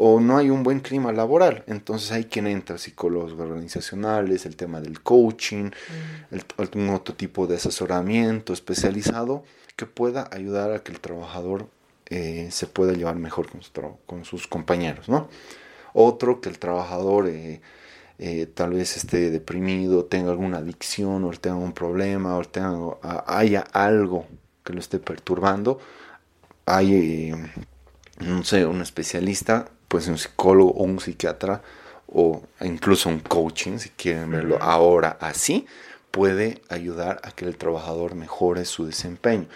o 0.02 0.22
no 0.22 0.38
hay 0.38 0.50
un 0.50 0.64
buen 0.64 0.80
clima 0.80 1.12
laboral. 1.12 1.64
Entonces 1.68 2.14
hay 2.14 2.24
quien 2.24 2.48
entra, 2.48 2.78
psicólogos 2.78 3.34
organizacionales, 3.34 4.46
el 4.46 4.56
tema 4.56 4.80
del 4.80 5.02
coaching, 5.02 5.66
mm. 5.66 6.38
algún 6.58 6.90
otro 6.90 7.14
tipo 7.16 7.48
de 7.48 7.58
asesoramiento 7.58 8.54
especializado 8.54 9.44
que 9.76 9.86
pueda 9.86 10.30
ayudar 10.32 10.72
a 10.72 10.84
que 10.84 10.94
el 10.94 11.02
trabajador 11.02 11.68
eh, 12.06 12.48
se 12.50 12.66
pueda 12.66 12.94
llevar 12.94 13.18
mejor 13.18 13.50
con, 13.50 13.62
con, 14.06 14.24
sus 14.24 14.48
compañeros, 14.48 15.10
¿no? 15.10 15.28
Otro, 15.94 16.40
que 16.40 16.48
el 16.48 16.60
trabajador 16.60 17.28
eh, 17.28 17.60
eh, 18.20 18.48
tal 18.54 18.72
vez 18.72 18.98
esté 18.98 19.32
deprimido, 19.32 20.04
tenga 20.04 20.32
alguna 20.32 20.58
adicción, 20.58 21.24
o 21.24 21.32
tenga 21.32 21.56
un 21.56 21.72
problema, 21.72 22.36
o 22.38 22.44
tenga, 22.44 22.98
haya 23.26 23.62
algo 23.72 24.26
que 24.64 24.74
lo 24.74 24.80
esté 24.82 25.00
perturbando, 25.00 25.80
hay, 26.66 27.32
no 28.20 28.44
sé, 28.44 28.66
un 28.66 28.82
especialista, 28.82 29.70
pues 29.88 30.08
un 30.08 30.18
psicólogo 30.18 30.72
o 30.72 30.84
un 30.84 31.00
psiquiatra, 31.00 31.62
o 32.08 32.44
incluso 32.62 33.08
un 33.08 33.20
coaching, 33.20 33.78
si 33.78 33.90
quieren 33.90 34.30
verlo 34.32 34.58
ahora 34.62 35.18
así, 35.22 35.66
puede 36.12 36.62
ayudar 36.68 37.22
a 37.24 37.32
que 37.32 37.46
el 37.46 37.56
trabajador 37.56 38.16
mejore 38.16 38.66
su 38.66 38.86
desempeño. 38.86 39.48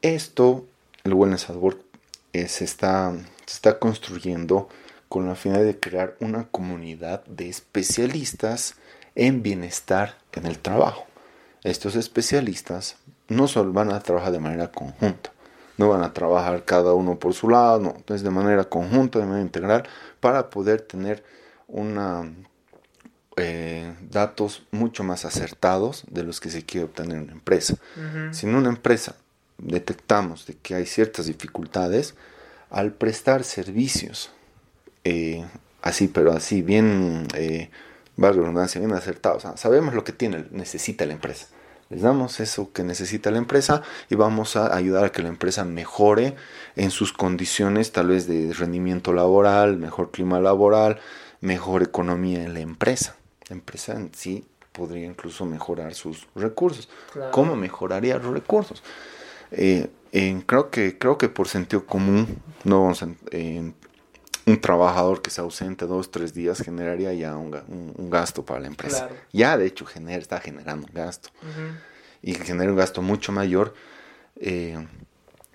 Esto, 0.00 0.64
el 1.04 1.12
Wellness 1.12 1.50
at 1.50 1.56
Work, 1.56 1.78
eh, 2.32 2.48
se, 2.48 2.64
está, 2.64 3.12
se 3.44 3.54
está 3.54 3.78
construyendo 3.78 4.68
con 5.12 5.26
la 5.26 5.34
finalidad 5.34 5.66
de 5.66 5.78
crear 5.78 6.16
una 6.20 6.44
comunidad 6.44 7.22
de 7.26 7.50
especialistas 7.50 8.76
en 9.14 9.42
bienestar 9.42 10.16
en 10.32 10.46
el 10.46 10.58
trabajo. 10.58 11.04
Estos 11.64 11.96
especialistas 11.96 12.96
no 13.28 13.46
solo 13.46 13.74
van 13.74 13.92
a 13.92 14.00
trabajar 14.00 14.32
de 14.32 14.40
manera 14.40 14.72
conjunta, 14.72 15.30
no 15.76 15.90
van 15.90 16.02
a 16.02 16.14
trabajar 16.14 16.64
cada 16.64 16.94
uno 16.94 17.18
por 17.18 17.34
su 17.34 17.50
lado, 17.50 17.78
no, 17.78 18.14
es 18.14 18.22
de 18.22 18.30
manera 18.30 18.64
conjunta, 18.64 19.18
de 19.18 19.26
manera 19.26 19.42
integral, 19.42 19.86
para 20.18 20.48
poder 20.48 20.80
tener 20.80 21.22
una, 21.68 22.32
eh, 23.36 23.94
datos 24.08 24.62
mucho 24.70 25.04
más 25.04 25.26
acertados 25.26 26.04
de 26.08 26.22
los 26.22 26.40
que 26.40 26.48
se 26.48 26.64
quiere 26.64 26.86
obtener 26.86 27.18
en 27.18 27.24
una 27.24 27.32
empresa. 27.32 27.74
Si 28.30 28.46
en 28.46 28.54
una 28.54 28.70
empresa 28.70 29.16
detectamos 29.58 30.46
de 30.46 30.54
que 30.54 30.74
hay 30.74 30.86
ciertas 30.86 31.26
dificultades, 31.26 32.14
al 32.70 32.94
prestar 32.94 33.44
servicios, 33.44 34.30
eh, 35.04 35.44
así, 35.82 36.08
pero 36.08 36.32
así, 36.32 36.62
bien, 36.62 37.26
eh, 37.34 37.70
redundancia, 38.16 38.80
bien 38.80 38.92
acertados, 38.92 39.44
sabemos 39.58 39.94
lo 39.94 40.04
que 40.04 40.12
tiene, 40.12 40.46
necesita 40.50 41.06
la 41.06 41.14
empresa. 41.14 41.48
Les 41.90 42.00
damos 42.00 42.40
eso 42.40 42.72
que 42.72 42.84
necesita 42.84 43.30
la 43.30 43.38
empresa 43.38 43.82
y 44.08 44.14
vamos 44.14 44.56
a 44.56 44.74
ayudar 44.74 45.04
a 45.04 45.12
que 45.12 45.22
la 45.22 45.28
empresa 45.28 45.64
mejore 45.64 46.36
en 46.74 46.90
sus 46.90 47.12
condiciones, 47.12 47.92
tal 47.92 48.08
vez 48.08 48.26
de 48.26 48.52
rendimiento 48.54 49.12
laboral, 49.12 49.76
mejor 49.76 50.10
clima 50.10 50.40
laboral, 50.40 51.00
mejor 51.40 51.82
economía 51.82 52.44
en 52.44 52.54
la 52.54 52.60
empresa 52.60 53.16
empresa 53.52 53.92
en 53.94 54.10
sí 54.14 54.44
podría 54.72 55.06
incluso 55.06 55.44
mejorar 55.44 55.94
sus 55.94 56.26
recursos. 56.34 56.88
¿Cómo 57.30 57.56
mejoraría 57.56 58.18
los 58.18 58.32
recursos? 58.32 58.82
Eh, 59.50 59.90
creo, 60.46 60.70
que, 60.70 60.98
creo 60.98 61.18
que 61.18 61.28
por 61.28 61.48
sentido 61.48 61.84
común, 61.84 62.38
no 62.64 62.82
vamos 62.82 63.04
un 64.46 64.60
trabajador 64.60 65.22
que 65.22 65.30
se 65.30 65.40
ausente 65.40 65.86
dos, 65.86 66.10
tres 66.10 66.34
días 66.34 66.60
generaría 66.60 67.12
ya 67.12 67.36
un, 67.36 67.50
gasto 68.10 68.44
para 68.44 68.60
la 68.60 68.66
empresa. 68.66 69.08
Ya 69.32 69.56
de 69.56 69.66
hecho 69.66 69.86
genera, 69.86 70.20
está 70.20 70.40
generando 70.40 70.86
un 70.86 70.94
gasto. 70.94 71.30
Y 72.22 72.34
genera 72.34 72.70
un 72.70 72.76
gasto 72.76 73.02
mucho 73.02 73.32
mayor 73.32 73.74
eh, 74.36 74.86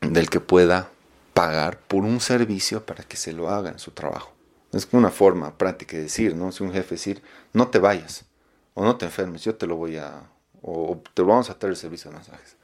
del 0.01 0.29
que 0.29 0.39
pueda 0.39 0.89
pagar 1.33 1.79
por 1.79 2.03
un 2.03 2.19
servicio 2.19 2.85
para 2.85 3.03
que 3.03 3.17
se 3.17 3.31
lo 3.31 3.49
haga 3.49 3.71
en 3.71 3.79
su 3.79 3.91
trabajo. 3.91 4.33
Es 4.73 4.87
una 4.91 5.11
forma 5.11 5.57
práctica 5.57 5.95
de 5.95 6.03
decir, 6.03 6.35
¿no? 6.35 6.51
Si 6.51 6.63
un 6.63 6.73
jefe 6.73 6.95
decir, 6.95 7.21
no 7.53 7.67
te 7.67 7.79
vayas 7.79 8.25
o 8.73 8.83
no 8.83 8.97
te 8.97 9.05
enfermes, 9.05 9.43
yo 9.43 9.55
te 9.55 9.65
lo 9.65 9.75
voy 9.75 9.97
a, 9.97 10.29
o 10.61 11.01
te 11.13 11.21
vamos 11.21 11.49
a 11.49 11.57
traer 11.57 11.75
servicio 11.75 12.11
de 12.11 12.17
masajes. 12.17 12.57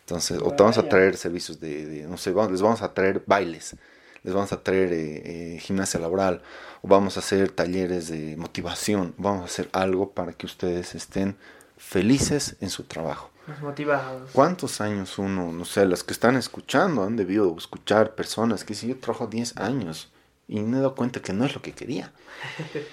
Entonces, 0.00 0.38
o 0.42 0.50
te 0.52 0.62
vamos 0.62 0.78
a 0.78 0.88
traer 0.88 1.16
servicios 1.16 1.60
de, 1.60 2.06
no 2.08 2.16
sé, 2.16 2.32
les 2.32 2.62
vamos 2.62 2.82
a 2.82 2.94
traer 2.94 3.22
bailes, 3.26 3.76
les 4.22 4.34
vamos 4.34 4.52
a 4.52 4.62
traer 4.62 4.92
eh, 4.92 5.56
eh, 5.56 5.58
gimnasia 5.60 6.00
laboral, 6.00 6.42
o 6.82 6.88
vamos 6.88 7.16
a 7.16 7.20
hacer 7.20 7.50
talleres 7.50 8.08
de 8.08 8.36
motivación, 8.36 9.14
vamos 9.18 9.42
a 9.42 9.44
hacer 9.46 9.68
algo 9.72 10.10
para 10.10 10.32
que 10.32 10.46
ustedes 10.46 10.94
estén 10.94 11.36
felices 11.76 12.56
en 12.60 12.70
su 12.70 12.84
trabajo. 12.84 13.30
Motivados. 13.62 14.30
¿Cuántos 14.32 14.80
años 14.82 15.18
uno, 15.18 15.52
no 15.52 15.64
sé, 15.64 15.86
los 15.86 16.04
que 16.04 16.12
están 16.12 16.36
escuchando 16.36 17.02
han 17.02 17.16
debido 17.16 17.56
escuchar 17.56 18.14
personas 18.14 18.62
que 18.62 18.74
si 18.74 18.88
yo 18.88 18.98
trabajo 18.98 19.26
10 19.26 19.56
años 19.56 20.10
y 20.48 20.60
me 20.60 20.78
he 20.78 20.80
dado 20.80 20.94
cuenta 20.94 21.20
que 21.20 21.32
no 21.32 21.44
es 21.44 21.54
lo 21.54 21.62
que 21.62 21.72
quería. 21.72 22.12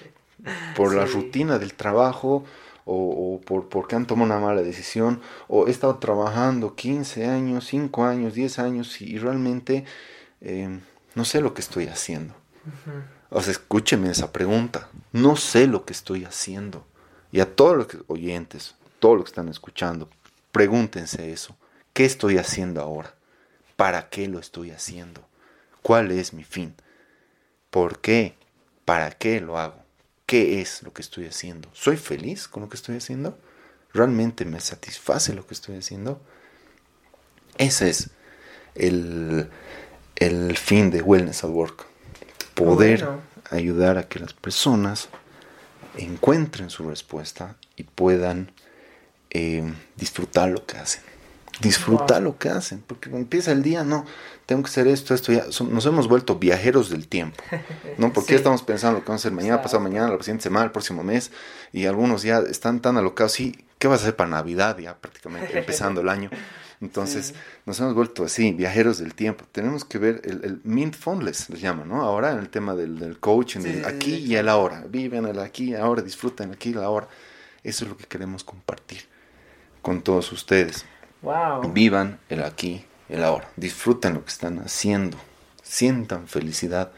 Por 0.76 0.94
la 0.94 1.06
rutina 1.06 1.58
del 1.58 1.74
trabajo 1.74 2.44
o, 2.84 3.40
por 3.44 3.68
porque 3.68 3.96
han 3.96 4.06
tomado 4.06 4.26
una 4.26 4.38
mala 4.38 4.62
decisión 4.62 5.20
o 5.48 5.66
he 5.66 5.70
estado 5.70 5.96
trabajando 5.96 6.76
15 6.76 7.26
años, 7.26 7.66
5 7.66 8.04
años, 8.04 8.34
10 8.34 8.58
años 8.60 9.00
y, 9.00 9.18
realmente 9.18 9.84
em, 10.40 10.82
no 11.16 11.24
sé 11.24 11.40
lo 11.40 11.54
que 11.54 11.62
estoy 11.62 11.86
haciendo. 11.88 12.34
O 13.30 13.42
sea, 13.42 13.52
escúcheme 13.52 14.10
esa 14.10 14.32
pregunta. 14.32 14.88
No 15.12 15.34
sé 15.34 15.66
lo 15.66 15.86
que 15.86 15.94
estoy 15.94 16.26
haciendo. 16.26 16.86
Y 17.32 17.40
a 17.40 17.56
todos 17.56 17.76
los 17.76 17.86
oyentes, 18.06 18.74
todos 19.00 19.16
los 19.16 19.24
que 19.24 19.30
están 19.30 19.48
escuchando, 19.48 20.10
pregúntense 20.52 21.32
eso. 21.32 21.56
¿Qué 21.94 22.04
estoy 22.04 22.36
haciendo 22.36 22.82
ahora? 22.82 23.14
¿Para 23.76 24.10
qué 24.10 24.28
lo 24.28 24.38
estoy 24.38 24.72
haciendo? 24.72 25.26
¿Cuál 25.80 26.10
es 26.10 26.34
mi 26.34 26.44
fin? 26.44 26.74
¿Por 27.70 28.00
qué? 28.00 28.34
¿Para 28.84 29.10
qué 29.10 29.40
lo 29.40 29.58
hago? 29.58 29.82
¿Qué 30.26 30.60
es 30.60 30.82
lo 30.82 30.92
que 30.92 31.00
estoy 31.00 31.26
haciendo? 31.26 31.70
¿Soy 31.72 31.96
feliz 31.96 32.46
con 32.46 32.62
lo 32.62 32.68
que 32.68 32.76
estoy 32.76 32.98
haciendo? 32.98 33.38
¿Realmente 33.94 34.44
me 34.44 34.60
satisface 34.60 35.32
lo 35.32 35.46
que 35.46 35.54
estoy 35.54 35.78
haciendo? 35.78 36.20
Ese 37.56 37.88
es 37.88 38.10
el, 38.74 39.48
fin 40.56 40.90
de 40.90 41.02
Wellness 41.02 41.44
at 41.44 41.50
Work. 41.50 41.86
Poder 42.54 43.06
ayudar 43.50 43.98
a 43.98 44.08
que 44.08 44.18
las 44.18 44.32
personas 44.32 45.08
encuentren 45.96 46.70
su 46.70 46.88
respuesta 46.88 47.56
y 47.76 47.84
puedan 47.84 48.52
eh, 49.30 49.72
disfrutar 49.96 50.48
lo 50.50 50.64
que 50.66 50.78
hacen. 50.78 51.02
Disfrutar 51.60 52.20
lo 52.20 52.36
que 52.36 52.50
hacen, 52.50 52.82
porque 52.86 53.08
empieza 53.08 53.50
el 53.50 53.62
día, 53.62 53.82
no, 53.82 54.04
tengo 54.44 54.62
que 54.62 54.68
hacer 54.68 54.86
esto, 54.88 55.14
esto, 55.14 55.32
ya. 55.32 55.46
nos 55.64 55.86
hemos 55.86 56.06
vuelto 56.06 56.36
viajeros 56.36 56.90
del 56.90 57.08
tiempo, 57.08 57.42
¿no? 57.98 58.12
Porque 58.12 58.34
estamos 58.34 58.62
pensando 58.62 58.98
lo 58.98 59.04
que 59.04 59.08
vamos 59.08 59.24
a 59.24 59.28
hacer 59.28 59.32
mañana, 59.32 59.62
pasado 59.62 59.82
mañana, 59.82 60.08
la 60.08 60.18
siguiente 60.18 60.42
semana, 60.42 60.66
el 60.66 60.70
próximo 60.70 61.02
mes, 61.02 61.30
y 61.72 61.86
algunos 61.86 62.22
ya 62.22 62.40
están 62.40 62.80
tan 62.80 62.98
alocados, 62.98 63.32
sí, 63.32 63.64
¿qué 63.78 63.88
vas 63.88 64.00
a 64.00 64.02
hacer 64.02 64.16
para 64.16 64.28
Navidad 64.28 64.76
ya 64.78 64.96
prácticamente, 64.96 65.58
empezando 65.58 66.02
el 66.02 66.10
año? 66.10 66.30
Entonces, 66.80 67.34
nos 67.64 67.80
hemos 67.80 67.94
vuelto 67.94 68.24
así, 68.24 68.52
viajeros 68.52 68.98
del 68.98 69.14
tiempo. 69.14 69.44
Tenemos 69.50 69.84
que 69.84 69.98
ver 69.98 70.20
el, 70.24 70.44
el 70.44 70.60
mindfulness, 70.64 71.48
les 71.48 71.60
llama, 71.60 71.84
¿no? 71.84 72.02
Ahora 72.02 72.32
en 72.32 72.38
el 72.38 72.50
tema 72.50 72.74
del, 72.74 72.98
del 72.98 73.18
coaching, 73.18 73.60
del 73.60 73.84
aquí 73.84 74.16
y 74.16 74.36
el 74.36 74.48
ahora. 74.48 74.84
Viven 74.88 75.26
el 75.26 75.38
aquí 75.38 75.70
y 75.70 75.74
ahora, 75.74 76.02
disfruten 76.02 76.52
aquí 76.52 76.70
y 76.70 76.72
el 76.72 76.82
ahora. 76.82 77.08
Eso 77.62 77.84
es 77.84 77.90
lo 77.90 77.96
que 77.96 78.04
queremos 78.04 78.44
compartir 78.44 79.02
con 79.80 80.02
todos 80.02 80.30
ustedes. 80.32 80.84
Wow. 81.22 81.72
Vivan 81.72 82.18
el 82.28 82.42
aquí 82.42 82.84
el 83.08 83.24
ahora. 83.24 83.48
Disfruten 83.56 84.14
lo 84.14 84.24
que 84.24 84.30
están 84.30 84.58
haciendo. 84.58 85.16
Sientan 85.62 86.28
felicidad 86.28 86.92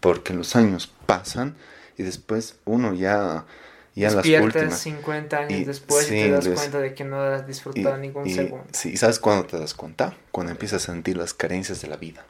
porque 0.00 0.34
los 0.34 0.56
años 0.56 0.92
pasan 1.06 1.54
y 1.96 2.02
después 2.02 2.56
uno 2.64 2.94
ya 2.94 3.46
ya 3.94 4.10
las 4.10 4.26
últimas 4.26 4.78
50 4.78 5.36
años 5.36 5.66
después 5.66 6.06
y 6.06 6.10
te 6.10 6.30
das 6.30 6.48
cuenta 6.48 6.78
de 6.80 6.94
que 6.94 7.04
no 7.04 7.20
has 7.20 7.46
disfrutado 7.46 7.96
ningún 7.98 8.28
segundo. 8.28 8.66
Sí, 8.72 8.96
¿sabes 8.96 9.18
cuándo 9.18 9.46
te 9.46 9.58
das 9.58 9.74
cuenta? 9.74 10.16
Cuando 10.30 10.52
empiezas 10.52 10.88
a 10.88 10.92
sentir 10.92 11.16
las 11.16 11.34
carencias 11.34 11.82
de 11.82 11.88
la 11.88 11.96
vida. 11.96 12.24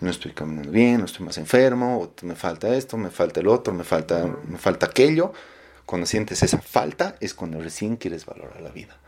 No 0.00 0.10
estoy 0.10 0.32
caminando 0.32 0.70
bien, 0.70 0.98
no 0.98 1.06
estoy 1.06 1.24
más 1.24 1.38
enfermo, 1.38 1.98
o 1.98 2.26
me 2.26 2.34
falta 2.34 2.74
esto, 2.74 2.96
me 2.96 3.10
falta 3.10 3.40
el 3.40 3.48
otro, 3.48 3.72
me 3.72 3.84
falta, 3.84 4.26
me 4.46 4.58
falta 4.58 4.86
aquello. 4.86 5.32
Cuando 5.86 6.06
sientes 6.06 6.42
esa 6.42 6.58
falta 6.60 7.16
es 7.20 7.34
cuando 7.34 7.60
recién 7.60 7.96
quieres 7.96 8.26
valorar 8.26 8.60
la 8.60 8.70
vida 8.70 8.98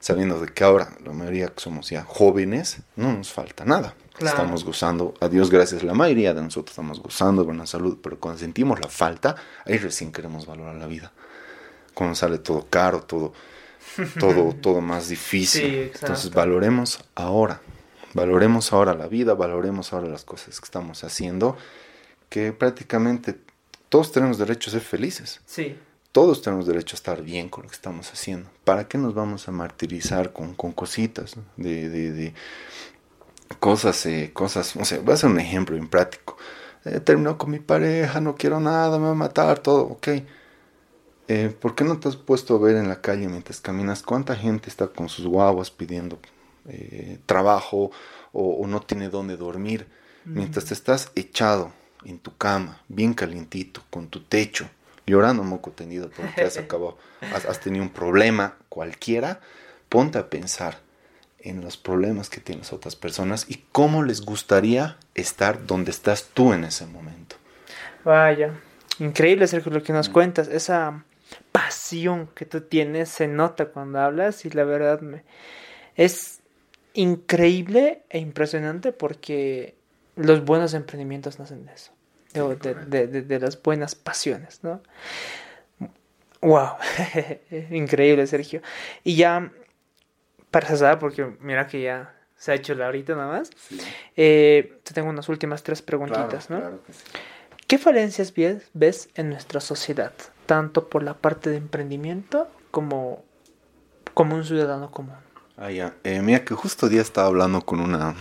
sabiendo 0.00 0.40
de 0.40 0.48
que 0.48 0.64
ahora 0.64 0.96
la 1.04 1.12
mayoría 1.12 1.48
que 1.48 1.60
somos 1.60 1.90
ya 1.90 2.04
jóvenes, 2.04 2.78
no 2.96 3.12
nos 3.12 3.32
falta 3.32 3.64
nada. 3.64 3.94
Estamos 4.18 4.64
gozando, 4.64 5.14
a 5.20 5.28
Dios 5.28 5.48
gracias, 5.48 5.84
la 5.84 5.94
mayoría 5.94 6.34
de 6.34 6.42
nosotros 6.42 6.72
estamos 6.72 7.00
gozando 7.00 7.42
de 7.42 7.46
buena 7.46 7.66
salud, 7.66 7.98
pero 8.02 8.18
cuando 8.18 8.40
sentimos 8.40 8.80
la 8.80 8.88
falta, 8.88 9.36
ahí 9.64 9.78
recién 9.78 10.10
queremos 10.10 10.44
valorar 10.44 10.74
la 10.74 10.88
vida. 10.88 11.12
Cuando 11.94 12.16
sale 12.16 12.38
todo 12.38 12.66
caro, 12.68 13.02
todo, 13.02 13.32
todo, 14.18 14.54
todo 14.54 14.80
más 14.80 15.08
difícil. 15.08 15.92
Entonces 15.94 16.32
valoremos 16.32 16.98
ahora, 17.14 17.60
valoremos 18.12 18.72
ahora 18.72 18.92
la 18.94 19.06
vida, 19.06 19.34
valoremos 19.34 19.92
ahora 19.92 20.08
las 20.08 20.24
cosas 20.24 20.58
que 20.58 20.64
estamos 20.64 21.04
haciendo, 21.04 21.56
que 22.28 22.52
prácticamente 22.52 23.36
todos 23.88 24.10
tenemos 24.10 24.38
derecho 24.38 24.70
a 24.70 24.72
ser 24.72 24.82
felices. 24.82 25.40
Sí. 25.46 25.76
Todos 26.12 26.42
tenemos 26.42 26.66
derecho 26.66 26.96
a 26.96 26.98
estar 26.98 27.22
bien 27.22 27.48
con 27.48 27.64
lo 27.64 27.68
que 27.68 27.76
estamos 27.76 28.10
haciendo. 28.12 28.50
¿Para 28.64 28.88
qué 28.88 28.98
nos 28.98 29.14
vamos 29.14 29.48
a 29.48 29.52
martirizar 29.52 30.32
con, 30.32 30.54
con 30.54 30.72
cositas? 30.72 31.36
De, 31.56 31.88
de, 31.88 32.12
de 32.12 32.34
cosas, 33.60 34.04
eh, 34.06 34.30
cosas, 34.32 34.74
sé, 34.82 34.98
voy 34.98 35.12
a 35.12 35.14
hacer 35.14 35.30
un 35.30 35.40
ejemplo 35.40 35.74
bien 35.76 35.88
práctico. 35.88 36.36
Eh, 36.84 37.00
terminó 37.00 37.36
con 37.36 37.50
mi 37.50 37.58
pareja, 37.58 38.20
no 38.20 38.36
quiero 38.36 38.60
nada, 38.60 38.98
me 38.98 39.06
va 39.06 39.10
a 39.12 39.14
matar, 39.14 39.58
todo, 39.58 39.82
ok. 39.82 40.08
Eh, 41.28 41.54
¿Por 41.60 41.74
qué 41.74 41.84
no 41.84 41.98
te 41.98 42.08
has 42.08 42.16
puesto 42.16 42.56
a 42.56 42.58
ver 42.58 42.76
en 42.76 42.88
la 42.88 43.02
calle 43.02 43.28
mientras 43.28 43.60
caminas 43.60 44.02
cuánta 44.02 44.34
gente 44.34 44.70
está 44.70 44.88
con 44.88 45.10
sus 45.10 45.26
guaguas 45.26 45.70
pidiendo 45.70 46.18
eh, 46.70 47.18
trabajo 47.24 47.90
o, 48.32 48.66
no 48.66 48.80
tiene 48.80 49.08
dónde 49.08 49.36
dormir. 49.36 49.86
Mientras 50.24 50.66
te 50.66 50.74
estás 50.74 51.10
echado 51.14 51.72
en 52.04 52.18
tu 52.18 52.36
cama, 52.36 52.82
bien 52.88 53.14
calientito, 53.14 53.82
con 53.88 54.08
tu 54.08 54.20
techo, 54.20 54.68
llorando 55.08 55.42
moco 55.42 55.70
tendido 55.70 56.10
porque 56.10 56.42
has 56.44 56.58
acabado, 56.58 56.98
has, 57.34 57.60
tenido 57.60 57.84
un 57.84 57.90
problema 57.90 58.56
cualquiera, 58.68 59.40
ponte 59.88 60.18
a 60.18 60.30
pensar 60.30 60.78
en 61.40 61.60
los 61.60 61.76
problemas 61.76 62.30
que 62.30 62.40
tienen 62.40 62.60
las 62.60 62.72
otras 62.72 62.96
personas 62.96 63.46
y 63.48 63.64
cómo 63.72 64.02
les 64.02 64.20
gustaría 64.20 64.96
estar 65.14 65.66
donde 65.66 65.90
estás 65.90 66.30
tú 66.34 66.52
en 66.52 66.64
ese 66.64 66.86
momento. 66.86 67.36
Vaya, 68.04 68.52
increíble 68.98 69.46
Sergio 69.46 69.72
lo 69.72 69.82
que 69.82 69.92
nos 69.92 70.08
cuentas, 70.08 70.48
esa 70.48 71.04
pasión 71.52 72.28
que 72.34 72.44
tú 72.44 72.62
tienes 72.62 73.08
se 73.08 73.28
nota 73.28 73.66
cuando 73.66 74.00
hablas 74.00 74.44
y 74.44 74.50
la 74.50 74.64
verdad 74.64 75.00
me 75.00 75.22
es 75.96 76.40
increíble 76.94 78.02
e 78.08 78.18
impresionante 78.18 78.92
porque 78.92 79.74
los 80.16 80.44
buenos 80.44 80.74
emprendimientos 80.74 81.38
nacen 81.38 81.66
de 81.66 81.74
eso, 81.74 81.92
de, 82.32 83.38
las 83.40 83.60
buenas 83.62 83.94
pasiones, 83.94 84.60
¿no? 84.62 84.80
Wow, 86.40 86.70
increíble 87.70 88.26
Sergio. 88.26 88.62
Y 89.04 89.16
ya, 89.16 89.50
para 90.50 90.68
cerrar, 90.68 90.98
porque 90.98 91.36
mira 91.40 91.66
que 91.66 91.82
ya 91.82 92.14
se 92.36 92.52
ha 92.52 92.54
hecho 92.54 92.74
la 92.74 92.88
horita 92.88 93.14
nada 93.14 93.38
más, 93.38 93.50
eh, 94.16 94.78
te 94.84 94.94
tengo 94.94 95.08
unas 95.08 95.28
últimas 95.28 95.62
tres 95.62 95.82
preguntitas, 95.82 96.50
¿no? 96.50 96.78
¿Qué 97.66 97.76
falencias 97.76 98.32
ves 98.72 99.10
en 99.14 99.28
nuestra 99.30 99.60
sociedad, 99.60 100.12
tanto 100.46 100.88
por 100.88 101.02
la 101.02 101.14
parte 101.14 101.50
de 101.50 101.56
emprendimiento 101.56 102.48
como, 102.70 103.24
como 104.14 104.36
un 104.36 104.44
ciudadano 104.44 104.90
común? 104.90 105.16
Ah, 105.58 105.70
ya. 105.70 105.94
Eh, 106.04 106.22
mira 106.22 106.44
que 106.44 106.54
justo 106.54 106.88
día 106.88 107.02
estaba 107.02 107.26
hablando 107.26 107.60
con 107.62 107.80
una, 107.80 108.14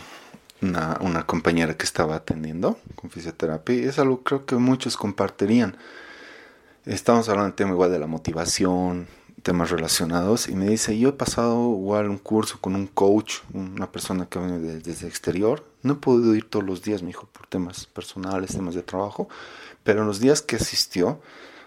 una, 0.61 1.25
compañera 1.25 1.75
que 1.75 1.85
estaba 1.85 2.15
atendiendo 2.15 2.79
con 2.95 3.09
fisioterapia 3.09 3.75
y 3.75 3.83
es 3.83 3.99
algo 3.99 4.23
creo 4.23 4.45
que 4.45 4.55
muchos 4.55 4.97
compartirían. 4.97 5.77
Estamos 6.85 7.27
hablando 7.27 7.47
del 7.47 7.55
tema 7.55 7.71
igual 7.71 7.91
de 7.91 7.99
la 7.99 8.07
motivación, 8.07 9.07
temas 9.43 9.69
relacionados 9.69 10.47
y 10.47 10.55
me 10.55 10.67
dice, 10.67 10.97
yo 10.97 11.09
he 11.09 11.13
pasado 11.13 11.71
igual 11.71 12.09
un 12.09 12.17
curso 12.17 12.59
con 12.61 12.75
un 12.75 12.87
coach, 12.87 13.39
una 13.53 13.91
persona 13.91 14.27
que 14.27 14.39
viene 14.39 14.59
desde 14.59 15.05
el 15.05 15.11
exterior, 15.11 15.65
no 15.83 15.93
he 15.93 15.97
podido 15.97 16.33
ir 16.33 16.49
todos 16.49 16.65
los 16.65 16.81
días, 16.81 17.01
me 17.01 17.07
dijo, 17.07 17.27
por 17.27 17.47
temas 17.47 17.85
personales, 17.85 18.51
temas 18.51 18.75
de 18.75 18.83
trabajo, 18.83 19.27
pero 19.83 20.01
en 20.01 20.07
los 20.07 20.19
días 20.19 20.41
que 20.41 20.55
asistió, 20.55 21.21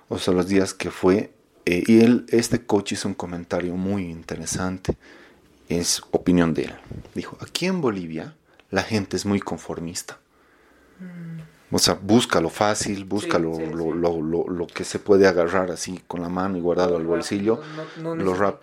o 0.08 0.18
sea, 0.18 0.34
los 0.34 0.48
días 0.48 0.74
que 0.74 0.90
fue, 0.90 1.32
eh, 1.66 1.84
y 1.86 2.00
él, 2.00 2.24
este 2.30 2.64
coach 2.64 2.92
hizo 2.92 3.06
un 3.06 3.14
comentario 3.14 3.76
muy 3.76 4.10
interesante 4.10 4.96
es 5.70 6.02
opinión 6.10 6.52
de 6.52 6.64
él. 6.64 6.74
Dijo, 7.14 7.38
aquí 7.40 7.66
en 7.66 7.80
Bolivia 7.80 8.34
la 8.70 8.82
gente 8.82 9.16
es 9.16 9.26
muy 9.26 9.40
conformista. 9.40 10.18
Mm. 10.98 11.40
O 11.72 11.78
sea, 11.78 11.94
busca 11.94 12.40
lo 12.40 12.50
fácil, 12.50 13.04
busca 13.04 13.38
lo, 13.38 13.52
Lo, 13.60 14.66
que 14.66 14.82
se 14.82 14.98
puede 14.98 15.28
agarrar 15.28 15.70
así 15.70 16.02
con 16.08 16.20
la 16.20 16.28
mano 16.28 16.58
y 16.58 16.60
guardarlo 16.60 16.96
al 16.96 17.06
bolsillo. 17.06 17.60
lo 17.96 18.34
rap 18.34 18.60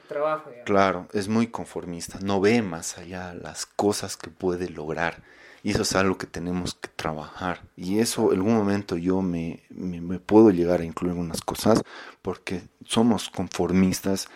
claro, 0.66 1.08
es 1.14 1.30
muy 1.30 1.48
conformista. 1.48 2.20
No 2.22 2.42
ve 2.42 2.62
más 2.62 2.98
allá 2.98 3.34
las 3.34 3.66
cosas 3.66 4.18
que 4.18 4.30
puede 4.30 4.70
lograr. 4.70 5.24
Y 5.64 5.72
eso 5.72 5.84
es 5.84 5.96
algo 5.96 6.18
que 6.18 6.28
tenemos 6.28 6.76
que 6.76 6.90
trabajar. 6.90 7.62
Y 7.78 8.00
eso 8.00 8.34
en 8.34 8.40
algún 8.40 8.58
momento 8.58 8.98
yo 8.98 9.22
me, 9.22 9.64
me 9.70 10.20
puedo 10.20 10.52
llegar 10.52 10.82
a 10.82 10.86
incluir 10.86 11.16
unas 11.16 11.40
cosas 11.40 11.84
porque 12.22 12.62
somos 12.86 13.30
conformistas 13.30 14.28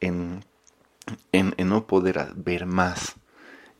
en 0.00 0.44
en, 1.32 1.54
no 1.68 1.86
poder 1.86 2.32
ver 2.34 2.66
más, 2.66 3.16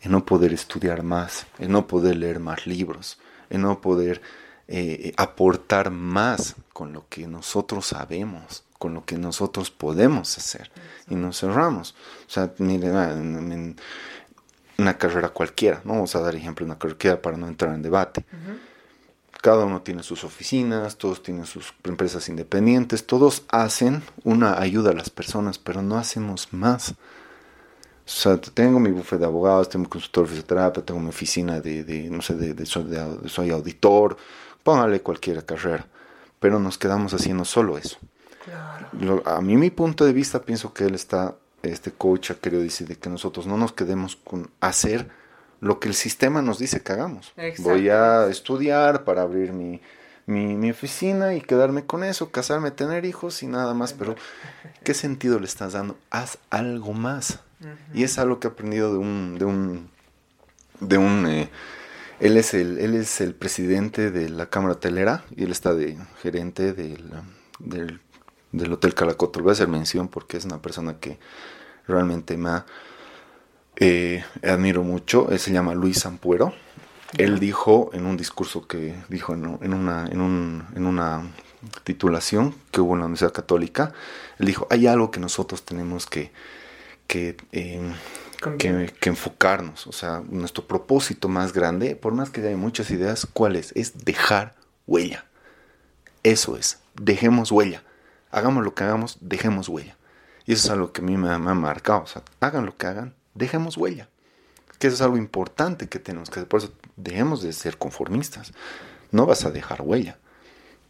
en 0.01 0.12
no 0.12 0.24
poder 0.24 0.53
estudiar 0.53 1.03
más, 1.03 1.46
en 1.59 1.72
no 1.72 1.86
poder 1.86 2.16
leer 2.16 2.40
más 2.40 2.66
libros, 2.66 3.18
en 3.51 3.62
no 3.62 3.80
poder 3.80 4.20
eh, 4.68 5.12
aportar 5.16 5.90
más 5.90 6.55
con 6.72 6.92
lo 6.92 7.09
que 7.09 7.26
nosotros 7.26 7.86
sabemos, 7.86 8.64
con 8.78 8.94
lo 8.94 9.05
que 9.05 9.18
nosotros 9.18 9.70
podemos 9.70 10.36
hacer. 10.38 10.70
Y 11.09 11.14
nos 11.14 11.40
cerramos. 11.40 11.94
O 12.26 12.30
sea, 12.30 12.53
miren, 12.59 12.96
ah, 12.96 13.12
en, 13.12 13.76
una 14.78 14.96
carrera 14.96 15.30
cualquiera, 15.30 15.80
¿no? 15.84 15.94
vamos 15.94 16.14
a 16.14 16.20
dar 16.20 16.36
ejemplo 16.36 16.64
de 16.64 16.70
una 16.70 16.78
carrera 16.78 17.20
para 17.20 17.36
no 17.36 17.49
entrar 17.49 17.74
en 17.74 17.82
debate. 17.82 18.24
Cada 19.40 19.64
uno 19.64 19.82
tiene 19.82 20.03
sus 20.03 20.22
oficinas, 20.22 20.96
todos 20.96 21.22
tienen 21.22 21.46
sus 21.46 21.74
empresas 21.84 22.28
independientes, 22.28 23.07
todos 23.07 23.44
hacen 23.49 24.03
una 24.22 24.61
ayuda 24.61 24.90
a 24.90 24.94
las 24.94 25.11
personas, 25.11 25.59
pero 25.59 25.82
no 25.82 25.96
hacemos 25.96 26.53
más. 26.53 26.94
O 28.09 28.11
sea, 28.11 28.38
tengo 28.38 28.80
mi 28.80 28.90
bufete 28.90 29.20
de 29.20 29.26
abogados, 29.26 29.68
tengo 29.68 29.82
mi 29.82 29.88
consultor 29.90 30.24
de 30.24 30.30
fisioterapia, 30.30 30.82
tengo 30.82 30.98
mi 30.98 31.11
oficina 31.11 31.61
de, 31.61 31.84
de 31.84 32.09
no 32.09 32.22
sé, 32.22 32.36
de, 32.36 32.54
de, 32.54 32.64
soy, 32.64 33.50
auditor, 33.50 34.16
póngale 34.62 35.02
cualquier 35.02 35.44
carrera, 35.44 35.86
pero 36.40 36.59
nos 36.59 36.78
quedamos 36.78 37.12
haciendo 37.12 37.44
solo 37.44 37.76
eso. 37.76 37.98
Claro. 38.46 39.22
a 39.26 39.42
mí 39.42 39.59
mi 39.59 39.68
punto 39.68 40.06
de 40.06 40.14
vista 40.14 40.40
pienso 40.40 40.72
que 40.72 40.84
él 40.84 40.94
está, 40.94 41.34
este 41.62 41.92
coach 41.92 42.30
ha 42.30 42.36
querido 42.36 42.62
decir 42.62 42.88
de 42.88 42.96
que 42.96 43.11
nosotros 43.11 43.46
no 43.46 43.59
nos 43.59 43.74
quedemos 43.74 44.16
con 44.16 44.48
hacer 44.61 45.11
lo 45.61 45.78
que 45.78 45.88
el 45.88 45.94
sistema 45.94 46.40
nos 46.40 46.59
dice 46.59 46.80
que 46.80 46.92
hagamos. 46.92 47.34
Voy 47.59 47.90
a 47.90 48.26
estudiar 48.28 49.04
para 49.04 49.20
abrir 49.20 49.52
mi, 49.52 49.82
mi, 50.29 50.57
mi, 50.57 50.70
oficina 50.70 51.35
y 51.35 51.41
quedarme 51.41 51.87
con 51.87 52.05
eso, 52.05 52.31
casarme, 52.31 52.70
tener 52.70 53.05
hijos 53.05 53.43
y 53.43 53.47
nada 53.47 53.74
más, 53.74 53.95
pero 53.95 54.14
¿qué 54.85 54.95
sentido 54.95 55.41
le 55.41 55.47
estás 55.47 55.72
dando? 55.72 55.99
Haz 56.11 56.39
algo 56.51 56.93
más. 56.93 57.41
Y 57.93 58.05
es 58.05 58.18
algo 58.18 58.39
que 58.39 58.47
he 58.47 58.51
aprendido 58.53 58.93
de 58.93 58.99
un, 58.99 59.37
de 59.37 59.45
un, 59.45 59.91
de 60.79 60.97
un 60.97 61.26
eh, 61.26 61.51
él 62.20 62.37
es 62.37 62.55
el, 62.55 62.79
él 62.79 62.95
es 62.95 63.20
el 63.20 63.35
presidente 63.35 64.11
de 64.11 64.29
la 64.29 64.47
Cámara 64.47 64.74
Hotelera 64.74 65.24
y 65.35 65.45
él 65.45 65.51
está 65.51 65.74
de 65.74 65.97
gerente 66.20 66.72
del, 66.72 67.11
del, 67.59 68.01
del 68.53 68.72
Hotel 68.72 68.95
Calacoto. 68.95 69.41
Voy 69.41 69.51
a 69.51 69.53
hacer 69.53 69.68
mención 69.68 70.09
porque 70.09 70.37
es 70.37 70.45
una 70.45 70.61
persona 70.61 70.99
que 70.99 71.18
realmente 71.87 72.37
me 72.37 72.62
eh, 73.76 74.24
admiro 74.43 74.83
mucho. 74.83 75.31
Él 75.31 75.39
se 75.39 75.53
llama 75.53 75.74
Luis 75.74 76.01
Sampuero. 76.01 76.53
Él 77.16 77.38
dijo 77.38 77.90
en 77.92 78.06
un 78.06 78.16
discurso 78.16 78.66
que 78.66 78.94
dijo 79.09 79.34
en, 79.34 79.59
en, 79.62 79.72
una, 79.72 80.06
en, 80.06 80.20
un, 80.20 80.66
en 80.74 80.86
una 80.86 81.22
titulación 81.84 82.54
que 82.70 82.80
hubo 82.80 82.94
en 82.94 83.00
la 83.00 83.06
Universidad 83.06 83.32
Católica, 83.32 83.93
él 84.39 84.47
dijo, 84.47 84.66
hay 84.70 84.86
algo 84.86 85.10
que 85.10 85.20
nosotros 85.20 85.64
tenemos 85.64 86.06
que 86.06 86.32
Em, 87.09 87.94
que, 88.59 88.93
que, 89.01 89.09
enfocarnos. 89.09 89.86
O 89.86 89.93
sea, 89.93 90.22
nuestro 90.28 90.66
propósito 90.66 91.28
más 91.28 91.52
grande, 91.52 91.97
por 91.97 92.12
más 92.12 92.30
que 92.30 92.47
haya 92.47 92.56
muchas 92.56 92.90
ideas, 92.90 93.26
¿cuál 93.32 93.56
es? 93.56 93.72
Es 93.74 94.05
dejar 94.05 94.55
huella. 94.86 95.24
Eso 96.22 96.56
es, 96.56 96.80
dejemos 96.94 97.51
huella. 97.51 97.82
Hagamos 98.30 98.62
lo 98.64 98.74
que 98.74 98.85
hagamos, 98.85 99.16
dejemos 99.20 99.68
huella. 99.68 99.97
Y 100.44 100.52
eso 100.52 100.66
es 100.66 100.70
algo 100.70 100.93
que 100.93 101.01
a 101.01 101.05
mí 101.05 101.16
me, 101.16 101.30
ha 101.30 101.39
marcado. 101.39 102.02
O 102.02 102.06
sea, 102.06 102.22
hagan 102.40 102.66
lo 102.66 102.76
que 102.76 102.86
hagan, 102.86 103.14
dejemos 103.35 103.76
huella. 103.76 104.09
Que 104.78 104.86
eso 104.86 104.96
es 104.96 105.02
algo 105.02 105.16
importante 105.16 105.88
que 105.88 105.98
tenemos 105.98 106.30
que 106.30 106.40
hacer. 106.40 106.48
Por 106.48 106.60
eso 106.60 106.72
dejemos 106.96 107.42
de 107.42 107.52
ser 107.52 107.78
conformistas. 107.78 108.52
No 109.10 109.26
vas 109.26 109.44
a 109.44 109.50
dejar 109.50 109.82
huella. 109.82 110.18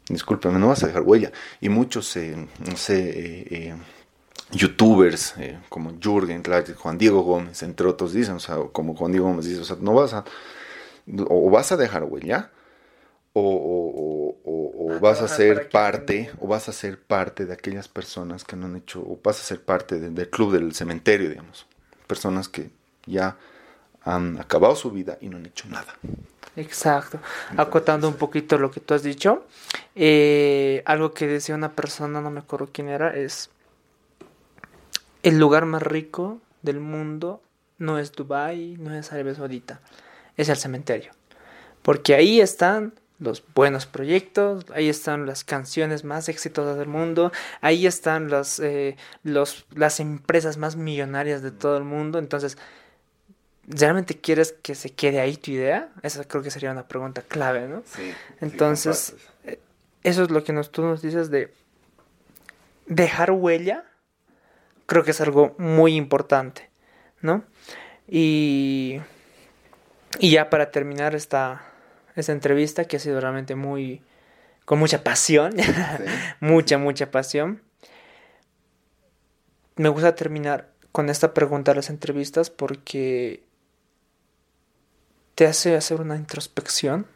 Discúlpame, 0.09 0.59
no 0.59 0.69
vas 0.69 0.83
a 0.83 0.87
dejar 0.87 1.03
huella. 1.03 1.33
Y 1.61 1.69
muchos, 1.69 2.17
eh, 2.17 2.49
no 2.67 2.77
sé, 2.77 2.99
eh, 2.99 3.47
eh, 3.51 3.77
youtubers 4.51 5.35
como 5.69 5.99
Jürgen 6.01 6.43
Juan 6.77 6.97
Diego 6.97 7.23
Gómez, 7.23 7.63
entre 7.63 7.87
otros 7.87 8.13
dicen, 8.15 8.37
o 8.37 8.41
sea, 8.41 8.57
como 8.73 8.95
Juan 8.95 9.13
Diego 9.13 9.29
Gómez 9.29 9.45
dice, 9.45 9.61
o 9.61 9.65
sea, 9.65 9.77
no 9.81 9.93
vas 9.93 10.15
a, 10.15 10.25
o 11.29 11.51
vas 11.51 11.73
a 11.73 11.77
dejar 11.77 12.05
huella, 12.05 12.51
o, 13.35 14.37
o, 14.45 14.95
o, 14.95 15.01
vas 15.01 15.21
a 15.21 15.29
ser 15.29 15.69
parte, 15.69 16.31
o 16.41 16.49
vas 16.49 16.69
a 16.69 16.73
ser 16.73 17.01
parte 17.01 17.45
de 17.45 17.53
aquellas 17.53 17.89
personas 17.89 18.45
que 18.45 18.57
no 18.57 18.67
han 18.67 18.77
hecho, 18.77 19.01
o 19.01 19.21
vas 19.23 19.41
a 19.41 19.45
ser 19.45 19.63
parte 19.63 20.01
del 20.01 20.31
club 20.31 20.53
del 20.53 20.75
cementerio, 20.75 21.29
digamos, 21.29 21.67
personas 22.07 22.49
que 22.49 22.71
ya 23.07 23.37
han 24.03 24.41
acabado 24.41 24.77
su 24.77 24.91
vida 24.91 25.19
y 25.21 25.29
no 25.29 25.37
han 25.37 25.47
hecho 25.47 25.69
nada. 25.69 25.95
Exacto. 26.57 27.19
Acotando 27.57 28.09
un 28.09 28.15
poquito 28.15 28.59
lo 28.59 28.71
que 28.71 28.81
tú 28.81 28.95
has 28.95 29.03
dicho, 29.03 29.45
eh, 29.95 30.83
algo 30.87 31.13
que 31.13 31.27
decía 31.27 31.55
una 31.55 31.73
persona, 31.73 32.21
no 32.21 32.31
me 32.31 32.41
acuerdo 32.41 32.69
quién 32.73 32.89
era, 32.89 33.15
es 33.15 33.51
el 35.23 35.39
lugar 35.39 35.67
más 35.67 35.83
rico 35.83 36.41
del 36.63 36.81
mundo 36.81 37.43
no 37.79 37.99
es 37.99 38.13
Dubai, 38.13 38.77
no 38.79 38.93
es 38.95 39.13
Arabia 39.13 39.35
Saudita, 39.35 39.81
es 40.37 40.49
el 40.49 40.57
cementerio. 40.57 41.13
Porque 41.83 42.15
ahí 42.15 42.41
están 42.41 42.95
los 43.21 43.43
buenos 43.55 43.87
proyectos, 43.87 44.67
ahí 44.75 44.89
están 44.89 45.27
las 45.27 45.45
canciones 45.45 46.05
más 46.05 46.29
exitosas 46.29 46.77
del 46.77 46.89
mundo, 46.89 47.33
ahí 47.61 47.87
están 47.87 48.31
las, 48.31 48.61
eh, 48.61 48.97
los, 49.23 49.65
las 49.75 50.01
empresas 50.01 50.57
más 50.57 50.77
millonarias 50.77 51.43
de 51.43 51.51
todo 51.51 51.77
el 51.77 51.85
mundo. 51.85 52.19
Entonces, 52.19 52.59
¿realmente 53.69 54.21
quieres 54.21 54.53
que 54.53 54.75
se 54.75 54.91
quede 54.91 55.21
ahí 55.21 55.37
tu 55.37 55.51
idea? 55.53 55.93
Esa 56.03 56.25
creo 56.25 56.43
que 56.43 56.51
sería 56.51 56.73
una 56.73 56.89
pregunta 56.89 57.23
clave, 57.23 57.69
¿no? 57.69 57.83
Sí. 57.87 58.13
Entonces, 58.41 59.15
eh, 59.45 59.61
eso 60.03 60.23
es 60.25 60.31
lo 60.31 60.43
que 60.43 60.53
nos, 60.53 60.73
tú 60.73 60.83
nos 60.83 61.03
dices 61.03 61.31
de 61.31 61.53
dejar 62.87 63.31
huella 63.31 63.85
creo 64.89 65.05
que 65.05 65.11
es 65.11 65.21
algo 65.21 65.55
muy 65.59 65.95
importante, 65.95 66.71
¿no? 67.21 67.45
Y 68.09 69.01
Y 70.19 70.31
ya 70.31 70.49
para 70.49 70.71
terminar 70.71 71.15
esta, 71.15 71.63
esta 72.17 72.33
entrevista, 72.33 72.87
que 72.87 72.97
ha 72.97 73.01
sido 73.01 73.21
realmente 73.21 73.55
muy, 73.55 74.03
con 74.65 74.79
mucha 74.79 75.05
pasión, 75.05 75.55
mucha, 76.41 76.79
mucha 76.79 77.11
pasión, 77.11 77.63
me 79.77 79.91
gusta 79.91 80.15
terminar 80.15 80.71
con 80.91 81.11
esta 81.11 81.35
pregunta 81.35 81.73
de 81.73 81.77
las 81.77 81.91
entrevistas 81.91 82.49
porque 82.49 83.43
te 85.39 85.47
hace 85.47 85.77
hacer 85.77 86.01
una 86.01 86.17
introspección 86.17 87.07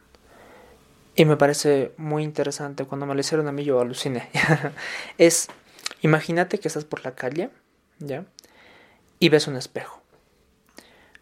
y 1.16 1.24
me 1.24 1.36
parece 1.36 1.92
muy 1.96 2.22
interesante. 2.22 2.84
Cuando 2.84 3.04
me 3.04 3.14
lo 3.14 3.20
hicieron 3.20 3.48
a 3.48 3.52
mí 3.52 3.64
yo 3.64 3.80
aluciné. 3.80 4.30
es, 5.18 5.48
imagínate 6.02 6.60
que 6.60 6.68
estás 6.68 6.84
por 6.84 7.04
la 7.04 7.16
calle, 7.16 7.50
¿ya? 7.98 8.24
Y 9.18 9.28
ves 9.28 9.48
un 9.48 9.56
espejo. 9.56 10.02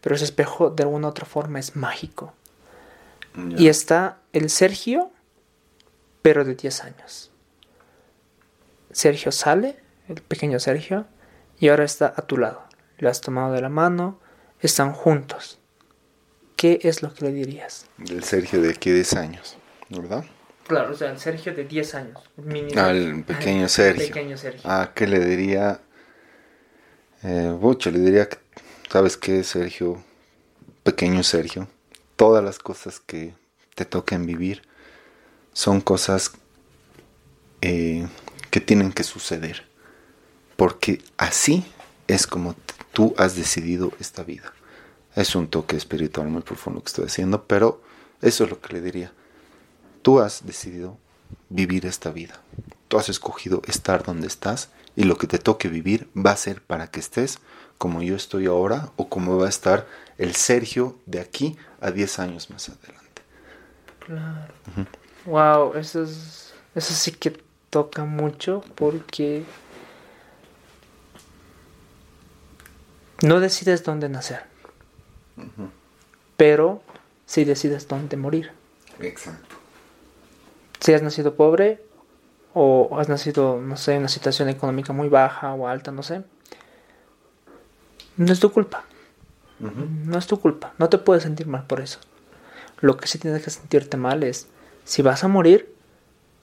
Pero 0.03 0.15
ese 0.15 0.27
espejo 0.27 0.69
de 0.69 0.83
alguna 0.83 1.09
otra 1.09 1.25
forma 1.25 1.59
es 1.59 1.75
mágico. 1.75 2.35
Y 3.57 3.69
está 3.69 4.19
el 4.35 4.51
Sergio, 4.51 5.11
pero 6.21 6.45
de 6.45 6.55
10 6.55 6.85
años. 6.85 7.33
Sergio 8.91 9.33
sale, 9.33 9.83
el 10.07 10.21
pequeño 10.21 10.61
Sergio, 10.61 11.07
y 11.59 11.69
ahora 11.69 11.85
está 11.85 12.13
a 12.15 12.27
tu 12.27 12.37
lado. 12.37 12.63
Le 12.99 13.09
has 13.09 13.23
tomado 13.23 13.55
de 13.55 13.63
la 13.63 13.71
mano, 13.71 14.21
están 14.61 14.93
juntos. 14.93 15.60
¿Qué 16.61 16.79
es 16.83 17.01
lo 17.01 17.15
que 17.15 17.25
le 17.25 17.33
dirías? 17.33 17.87
El 18.07 18.23
Sergio 18.23 18.61
de 18.61 18.73
aquí 18.73 18.91
10 18.91 19.15
años, 19.15 19.57
¿verdad? 19.89 20.27
Claro, 20.67 20.93
o 20.93 20.95
sea, 20.95 21.11
el 21.11 21.19
Sergio 21.19 21.55
de 21.55 21.65
10 21.65 21.95
años. 21.95 22.21
Al 22.77 23.25
pequeño 23.25 23.67
Sergio. 23.67 24.07
pequeño 24.09 24.37
Sergio. 24.37 24.61
Ah, 24.65 24.93
¿qué 24.95 25.07
le 25.07 25.25
diría? 25.25 25.81
Eh, 27.23 27.59
le 27.61 27.99
diría 27.99 28.29
que, 28.29 28.37
¿sabes 28.91 29.17
qué, 29.17 29.43
Sergio? 29.43 30.05
Pequeño 30.83 31.23
Sergio. 31.23 31.67
Todas 32.17 32.45
las 32.45 32.59
cosas 32.59 33.01
que 33.01 33.33
te 33.75 33.87
toquen 33.87 34.27
vivir 34.27 34.61
son 35.55 35.81
cosas 35.81 36.33
eh, 37.63 38.07
que 38.51 38.61
tienen 38.61 38.93
que 38.93 39.03
suceder 39.03 39.71
porque 40.61 41.01
así 41.17 41.65
es 42.07 42.27
como 42.27 42.55
tú 42.93 43.15
has 43.17 43.35
decidido 43.35 43.93
esta 43.99 44.25
vida. 44.25 44.53
Es 45.15 45.35
un 45.35 45.49
toque 45.49 45.77
espiritual 45.77 46.29
muy 46.29 46.43
profundo 46.43 46.81
que 46.81 46.89
estoy 46.89 47.07
haciendo, 47.07 47.45
pero 47.45 47.83
eso 48.23 48.45
es 48.45 48.51
lo 48.51 48.61
que 48.61 48.75
le 48.75 48.81
diría. 48.81 49.13
Tú 50.03 50.21
has 50.21 50.47
decidido 50.47 50.99
vivir 51.49 51.87
esta 51.87 52.11
vida. 52.11 52.41
Tú 52.89 52.99
has 52.99 53.09
escogido 53.09 53.63
estar 53.67 54.03
donde 54.03 54.27
estás 54.27 54.71
y 54.97 55.05
lo 55.05 55.17
que 55.17 55.27
te 55.27 55.39
toque 55.39 55.69
vivir 55.69 56.09
va 56.17 56.33
a 56.33 56.37
ser 56.37 56.63
para 56.63 56.91
que 56.91 57.01
estés 57.01 57.39
como 57.79 58.03
yo 58.03 58.15
estoy 58.15 58.47
ahora 58.47 58.91
o 58.97 59.09
como 59.09 59.39
va 59.39 59.47
a 59.47 59.49
estar 59.49 59.87
el 60.19 60.35
Sergio 60.35 60.99
de 61.07 61.21
aquí 61.21 61.57
a 61.81 61.91
10 61.91 62.19
años 62.19 62.51
más 62.51 62.69
adelante. 62.69 63.23
Claro. 64.01 64.53
Wow, 65.27 65.75
eso 65.77 66.03
es 66.03 66.53
eso 66.75 66.95
sí 66.95 67.13
que 67.13 67.43
toca 67.69 68.05
mucho 68.05 68.63
porque 68.77 69.45
No 73.23 73.39
decides 73.39 73.85
dónde 73.85 74.09
nacer, 74.09 74.45
pero 76.37 76.83
sí 77.27 77.45
decides 77.45 77.87
dónde 77.89 78.17
morir. 78.17 78.53
Exacto. 79.01 79.57
Si 80.81 80.93
has 80.95 81.03
nacido 81.03 81.35
pobre 81.35 81.83
o 82.55 82.99
has 82.99 83.09
nacido, 83.09 83.61
no 83.61 83.77
sé, 83.77 83.93
en 83.93 83.99
una 84.01 84.09
situación 84.09 84.49
económica 84.49 84.93
muy 84.93 85.09
baja 85.09 85.53
o 85.53 85.69
alta, 85.69 85.93
no 85.93 86.03
sé, 86.03 86.23
no 88.17 88.33
es 88.33 88.41
tu 88.41 88.53
culpa. 88.53 88.85
No 89.59 90.19
es 90.19 90.27
tu 90.27 90.41
culpa. 90.41 90.73
No 90.79 90.89
te 90.89 90.99
puedes 90.99 91.23
sentir 91.23 91.47
mal 91.47 91.65
por 91.67 91.81
eso. 91.81 91.99
Lo 92.81 92.97
que 92.97 93.07
sí 93.07 93.19
tienes 93.19 93.43
que 93.45 93.51
sentirte 93.51 93.97
mal 93.97 94.23
es 94.23 94.49
si 94.85 95.03
vas 95.03 95.23
a 95.23 95.29
morir 95.29 95.75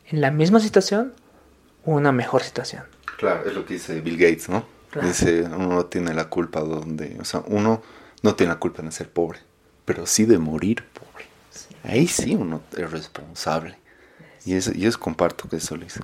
en 0.06 0.22
la 0.22 0.32
misma 0.32 0.60
situación 0.60 1.14
o 1.84 1.92
una 1.94 2.12
mejor 2.12 2.44
situación. 2.44 2.84
Claro, 3.18 3.48
es 3.48 3.56
lo 3.56 3.66
que 3.66 3.74
dice 3.74 4.02
Bill 4.02 4.18
Gates, 4.18 4.50
¿no? 4.50 4.66
Dice, 5.02 5.44
uno 5.44 5.68
no 5.68 5.86
tiene 5.86 6.14
la 6.14 6.30
culpa 6.30 6.62
donde, 6.62 7.18
o 7.20 7.26
sea, 7.26 7.44
uno 7.48 7.82
no 8.28 8.36
tiene 8.36 8.52
la 8.52 8.60
culpa 8.60 8.82
de 8.82 8.92
ser 8.92 9.10
pobre, 9.10 9.40
pero 9.86 10.06
sí 10.06 10.26
de 10.26 10.38
morir 10.38 10.84
pobre. 10.94 11.26
Ahí 11.84 12.08
sí 12.08 12.36
uno 12.36 12.62
es 12.76 12.92
responsable. 12.92 13.78
Y 14.44 14.56
eso, 14.56 14.72
y 14.76 14.86
eso 14.86 15.00
comparto 15.00 15.48
que 15.48 15.56
eso 15.56 15.78
lo 15.78 15.86
hice. 15.86 16.02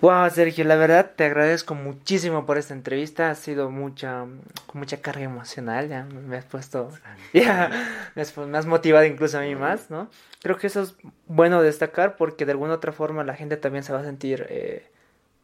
Wow, 0.00 0.30
Sergio, 0.30 0.64
la 0.64 0.76
verdad 0.76 1.10
te 1.16 1.24
agradezco 1.24 1.74
muchísimo 1.74 2.46
por 2.46 2.56
esta 2.56 2.72
entrevista. 2.72 3.30
Ha 3.30 3.34
sido 3.34 3.68
mucha, 3.68 4.26
mucha 4.72 5.00
carga 5.00 5.24
emocional. 5.24 5.88
Ya 5.88 6.04
me 6.04 6.36
has 6.36 6.44
puesto, 6.44 6.92
ya 7.32 8.12
me 8.14 8.22
has, 8.22 8.66
motivado 8.66 9.04
incluso 9.04 9.38
a 9.38 9.40
mí 9.40 9.56
más, 9.56 9.90
¿no? 9.90 10.08
Creo 10.40 10.56
que 10.56 10.68
eso 10.68 10.82
es 10.82 10.94
bueno 11.26 11.62
destacar 11.62 12.16
porque 12.16 12.46
de 12.46 12.52
alguna 12.52 12.74
otra 12.74 12.92
forma 12.92 13.24
la 13.24 13.34
gente 13.34 13.56
también 13.56 13.82
se 13.82 13.92
va 13.92 13.98
a 14.00 14.04
sentir 14.04 14.46
eh, 14.50 14.88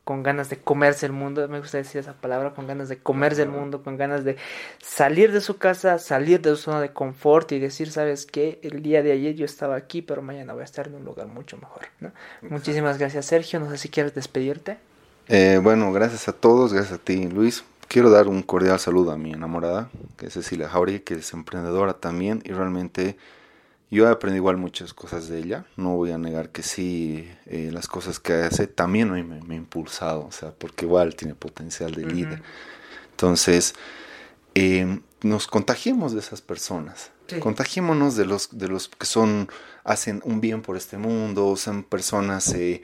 con 0.04 0.22
ganas 0.22 0.50
de 0.50 0.58
comerse 0.58 1.06
el 1.06 1.12
mundo, 1.12 1.48
me 1.48 1.60
gusta 1.60 1.78
decir 1.78 2.00
esa 2.00 2.12
palabra, 2.12 2.50
con 2.50 2.66
ganas 2.66 2.90
de 2.90 2.98
comerse 2.98 3.42
el 3.42 3.48
mundo, 3.48 3.82
con 3.82 3.96
ganas 3.96 4.22
de 4.22 4.36
salir 4.82 5.32
de 5.32 5.40
su 5.40 5.56
casa, 5.56 5.98
salir 5.98 6.42
de 6.42 6.50
su 6.50 6.56
zona 6.56 6.80
de 6.82 6.92
confort 6.92 7.50
y 7.52 7.58
decir, 7.58 7.90
sabes 7.90 8.26
qué, 8.26 8.60
el 8.62 8.82
día 8.82 9.02
de 9.02 9.12
ayer 9.12 9.34
yo 9.34 9.46
estaba 9.46 9.76
aquí, 9.76 10.02
pero 10.02 10.20
mañana 10.20 10.52
voy 10.52 10.60
a 10.60 10.64
estar 10.64 10.88
en 10.88 10.94
un 10.96 11.04
lugar 11.04 11.26
mucho 11.28 11.56
mejor. 11.56 11.86
¿no? 12.00 12.12
Muchísimas 12.42 12.98
gracias 12.98 13.26
Sergio, 13.26 13.58
no 13.60 13.70
sé 13.70 13.78
si 13.78 13.88
quieres 13.88 14.14
despedirte. 14.14 14.76
Eh, 15.28 15.58
bueno, 15.62 15.90
gracias 15.90 16.28
a 16.28 16.32
todos, 16.34 16.74
gracias 16.74 17.00
a 17.00 17.02
ti 17.02 17.26
Luis. 17.28 17.64
Quiero 17.88 18.10
dar 18.10 18.28
un 18.28 18.42
cordial 18.42 18.78
saludo 18.78 19.10
a 19.12 19.16
mi 19.16 19.32
enamorada, 19.32 19.88
que 20.18 20.26
es 20.26 20.34
Cecilia 20.34 20.68
Jauregui, 20.68 21.00
que 21.00 21.14
es 21.14 21.32
emprendedora 21.32 21.94
también 21.94 22.42
y 22.44 22.52
realmente 22.52 23.16
yo 23.90 24.08
he 24.08 24.10
aprendido 24.10 24.42
igual 24.42 24.56
muchas 24.56 24.92
cosas 24.94 25.28
de 25.28 25.38
ella, 25.38 25.66
no 25.76 25.96
voy 25.96 26.10
a 26.10 26.18
negar 26.18 26.50
que 26.50 26.62
sí, 26.62 27.28
eh, 27.46 27.70
las 27.72 27.86
cosas 27.86 28.18
que 28.18 28.32
hace 28.32 28.66
también 28.66 29.10
me, 29.10 29.22
me, 29.22 29.54
ha 29.54 29.58
impulsado, 29.58 30.26
o 30.26 30.32
sea, 30.32 30.52
porque 30.52 30.84
igual 30.84 31.14
tiene 31.14 31.34
potencial 31.34 31.94
de 31.94 32.06
líder. 32.06 32.42
Entonces, 33.10 33.74
em, 34.54 35.02
nos 35.22 35.46
contagiemos 35.46 36.12
de 36.12 36.20
esas 36.20 36.40
personas, 36.40 37.12
contagiémonos 37.40 38.16
de 38.16 38.26
los, 38.26 38.56
de 38.56 38.68
los 38.68 38.88
que 38.88 39.06
son, 39.06 39.48
hacen 39.84 40.20
un 40.24 40.40
bien 40.40 40.62
por 40.62 40.76
este 40.76 40.98
mundo, 40.98 41.56
son 41.56 41.84
personas 41.84 42.52
eh, 42.54 42.82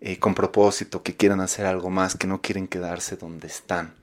eh, 0.00 0.18
con 0.18 0.34
propósito, 0.34 1.02
que 1.02 1.16
quieren 1.16 1.40
hacer 1.40 1.66
algo 1.66 1.90
más, 1.90 2.16
que 2.16 2.26
no 2.26 2.40
quieren 2.40 2.68
quedarse 2.68 3.16
donde 3.16 3.46
están. 3.46 3.94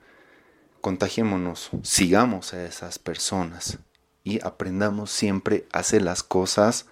Contagiémonos, 0.82 1.72
sigamos 1.84 2.54
a 2.54 2.66
esas 2.66 3.00
personas 3.00 3.80
y 4.24 4.44
aprendamos 4.46 5.12
siempre 5.12 5.66
a 5.72 5.80
hacer 5.80 6.02
las 6.02 6.24
cosas 6.24 6.86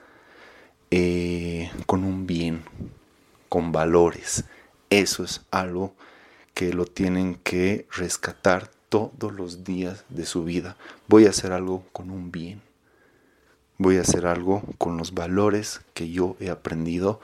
eh, 0.89 1.71
con 1.85 2.03
un 2.03 2.27
bien, 2.27 2.63
con 3.49 3.71
valores. 3.71 4.45
Eso 4.89 5.23
es 5.23 5.41
algo 5.51 5.95
que 6.53 6.73
lo 6.73 6.85
tienen 6.85 7.35
que 7.35 7.87
rescatar 7.91 8.69
todos 8.89 9.31
los 9.31 9.63
días 9.63 10.03
de 10.09 10.25
su 10.25 10.43
vida. 10.43 10.75
Voy 11.07 11.25
a 11.25 11.29
hacer 11.29 11.53
algo 11.53 11.85
con 11.93 12.11
un 12.11 12.31
bien. 12.31 12.61
Voy 13.77 13.97
a 13.97 14.01
hacer 14.01 14.27
algo 14.27 14.61
con 14.77 14.97
los 14.97 15.13
valores 15.13 15.81
que 15.93 16.09
yo 16.09 16.35
he 16.39 16.49
aprendido, 16.49 17.19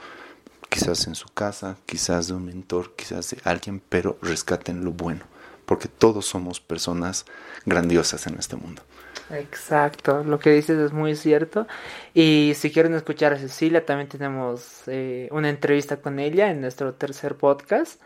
quizás 0.69 1.05
en 1.07 1.15
su 1.15 1.27
casa, 1.27 1.77
quizás 1.85 2.27
de 2.27 2.33
un 2.33 2.45
mentor, 2.45 2.95
quizás 2.95 3.29
de 3.29 3.37
alguien, 3.43 3.81
pero 3.89 4.17
rescaten 4.21 4.83
lo 4.83 4.91
bueno, 4.91 5.25
porque 5.65 5.87
todos 5.87 6.25
somos 6.25 6.59
personas 6.59 7.25
grandiosas 7.65 8.25
en 8.25 8.39
este 8.39 8.55
mundo. 8.55 8.81
Exacto, 9.29 10.23
lo 10.23 10.39
que 10.39 10.51
dices 10.51 10.77
es 10.79 10.93
muy 10.93 11.15
cierto. 11.15 11.67
Y 12.13 12.53
si 12.55 12.71
quieren 12.71 12.93
escuchar 12.93 13.33
a 13.33 13.37
Cecilia, 13.37 13.85
también 13.85 14.07
tenemos 14.07 14.83
eh, 14.87 15.27
una 15.31 15.49
entrevista 15.49 15.97
con 15.97 16.19
ella 16.19 16.49
en 16.49 16.61
nuestro 16.61 16.93
tercer 16.93 17.35
podcast. 17.35 18.01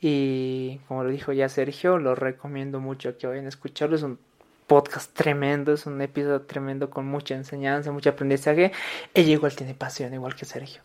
Y 0.00 0.80
como 0.88 1.04
lo 1.04 1.10
dijo 1.10 1.32
ya 1.32 1.48
Sergio, 1.48 1.98
lo 1.98 2.14
recomiendo 2.14 2.80
mucho 2.80 3.18
que 3.18 3.26
vayan 3.26 3.46
a 3.46 3.48
escucharlo. 3.50 3.96
Es 3.96 4.02
un 4.02 4.18
podcast 4.66 5.12
tremendo, 5.14 5.74
es 5.74 5.86
un 5.86 6.00
episodio 6.00 6.42
tremendo 6.42 6.88
con 6.90 7.06
mucha 7.06 7.34
enseñanza, 7.34 7.92
mucho 7.92 8.10
aprendizaje. 8.10 8.72
Ella 9.12 9.32
igual 9.32 9.54
tiene 9.54 9.74
pasión, 9.74 10.14
igual 10.14 10.34
que 10.34 10.46
Sergio. 10.46 10.82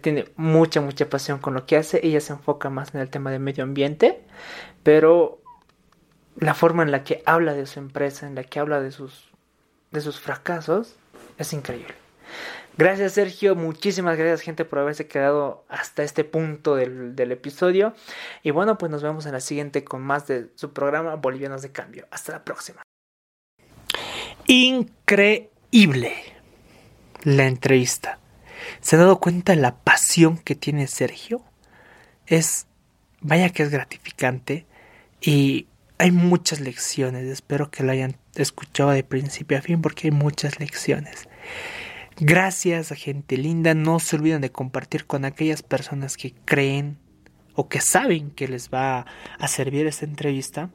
Tiene 0.00 0.24
mucha, 0.36 0.80
mucha 0.80 1.08
pasión 1.08 1.38
con 1.38 1.54
lo 1.54 1.66
que 1.66 1.76
hace. 1.76 2.00
Ella 2.02 2.20
se 2.20 2.32
enfoca 2.32 2.70
más 2.70 2.94
en 2.94 3.00
el 3.00 3.10
tema 3.10 3.30
de 3.30 3.38
medio 3.38 3.62
ambiente, 3.64 4.22
pero 4.82 5.43
la 6.36 6.54
forma 6.54 6.82
en 6.82 6.90
la 6.90 7.04
que 7.04 7.22
habla 7.26 7.54
de 7.54 7.66
su 7.66 7.78
empresa, 7.78 8.26
en 8.26 8.34
la 8.34 8.44
que 8.44 8.58
habla 8.58 8.80
de 8.80 8.90
sus, 8.90 9.30
de 9.90 10.00
sus 10.00 10.20
fracasos, 10.20 10.96
es 11.38 11.52
increíble. 11.52 11.94
Gracias 12.76 13.12
Sergio, 13.12 13.54
muchísimas 13.54 14.16
gracias 14.16 14.40
gente 14.40 14.64
por 14.64 14.80
haberse 14.80 15.06
quedado 15.06 15.64
hasta 15.68 16.02
este 16.02 16.24
punto 16.24 16.74
del, 16.74 17.14
del, 17.14 17.30
episodio. 17.30 17.94
Y 18.42 18.50
bueno, 18.50 18.78
pues 18.78 18.90
nos 18.90 19.02
vemos 19.02 19.26
en 19.26 19.32
la 19.32 19.40
siguiente 19.40 19.84
con 19.84 20.02
más 20.02 20.26
de 20.26 20.48
su 20.56 20.72
programa 20.72 21.14
Bolivianos 21.14 21.62
de 21.62 21.70
Cambio. 21.70 22.08
Hasta 22.10 22.32
la 22.32 22.44
próxima. 22.44 22.82
Increíble 24.46 26.14
la 27.22 27.46
entrevista. 27.46 28.18
¿Se 28.80 28.96
ha 28.96 28.98
dado 28.98 29.20
cuenta 29.20 29.54
de 29.54 29.60
la 29.60 29.76
pasión 29.76 30.38
que 30.38 30.54
tiene 30.54 30.86
Sergio? 30.86 31.42
Es, 32.26 32.66
vaya 33.20 33.50
que 33.50 33.62
es 33.62 33.70
gratificante 33.70 34.66
y 35.20 35.68
hay 35.98 36.10
muchas 36.10 36.60
lecciones, 36.60 37.24
espero 37.24 37.70
que 37.70 37.82
la 37.82 37.92
hayan 37.92 38.16
escuchado 38.34 38.90
de 38.90 39.04
principio 39.04 39.58
a 39.58 39.62
fin 39.62 39.80
porque 39.80 40.08
hay 40.08 40.10
muchas 40.10 40.58
lecciones. 40.58 41.28
Gracias 42.18 42.92
a 42.92 42.94
gente 42.94 43.36
linda, 43.36 43.74
no 43.74 43.98
se 43.98 44.16
olviden 44.16 44.40
de 44.40 44.50
compartir 44.50 45.06
con 45.06 45.24
aquellas 45.24 45.62
personas 45.62 46.16
que 46.16 46.32
creen 46.44 46.98
o 47.54 47.68
que 47.68 47.80
saben 47.80 48.30
que 48.30 48.48
les 48.48 48.70
va 48.70 49.06
a 49.38 49.48
servir 49.48 49.86
esta 49.86 50.04
entrevista. 50.04 50.70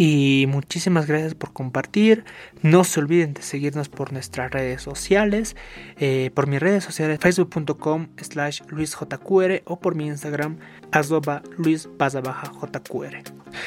Y 0.00 0.46
muchísimas 0.46 1.08
gracias 1.08 1.34
por 1.34 1.52
compartir. 1.52 2.24
No 2.62 2.84
se 2.84 3.00
olviden 3.00 3.34
de 3.34 3.42
seguirnos 3.42 3.88
por 3.88 4.12
nuestras 4.12 4.48
redes 4.48 4.80
sociales. 4.80 5.56
Eh, 5.98 6.30
por 6.34 6.46
mis 6.46 6.60
redes 6.60 6.84
sociales, 6.84 7.18
facebook.com 7.20 8.06
slash 8.22 8.60
luisjqr 8.68 9.62
o 9.64 9.80
por 9.80 9.96
mi 9.96 10.06
Instagram, 10.06 10.58
arroba 10.92 11.42
luis 11.56 11.88
jqr. 11.98 13.22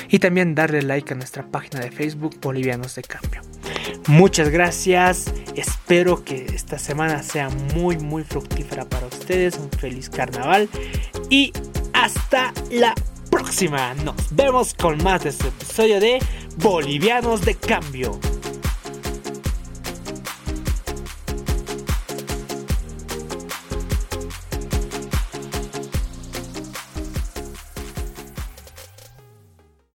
Y 0.07 0.19
también 0.19 0.55
darle 0.55 0.81
like 0.83 1.13
a 1.13 1.17
nuestra 1.17 1.45
página 1.45 1.81
de 1.81 1.91
Facebook, 1.91 2.39
Bolivianos 2.41 2.95
de 2.95 3.01
Cambio. 3.01 3.41
Muchas 4.07 4.47
gracias. 4.47 5.33
Espero 5.57 6.23
que 6.23 6.45
esta 6.45 6.79
semana 6.79 7.23
sea 7.23 7.49
muy, 7.75 7.97
muy 7.97 8.23
fructífera 8.23 8.85
para 8.85 9.07
ustedes. 9.07 9.57
Un 9.57 9.69
feliz 9.69 10.09
carnaval. 10.09 10.69
Y 11.29 11.51
hasta 11.91 12.53
la 12.71 12.95
próxima. 13.31 13.95
Nos 13.95 14.15
vemos 14.29 14.75
con 14.75 15.01
más 15.01 15.23
de 15.23 15.29
este 15.29 15.47
episodio 15.47 15.99
de 15.99 16.19
Bolivianos 16.57 17.41
de 17.41 17.55
Cambio. 17.55 18.19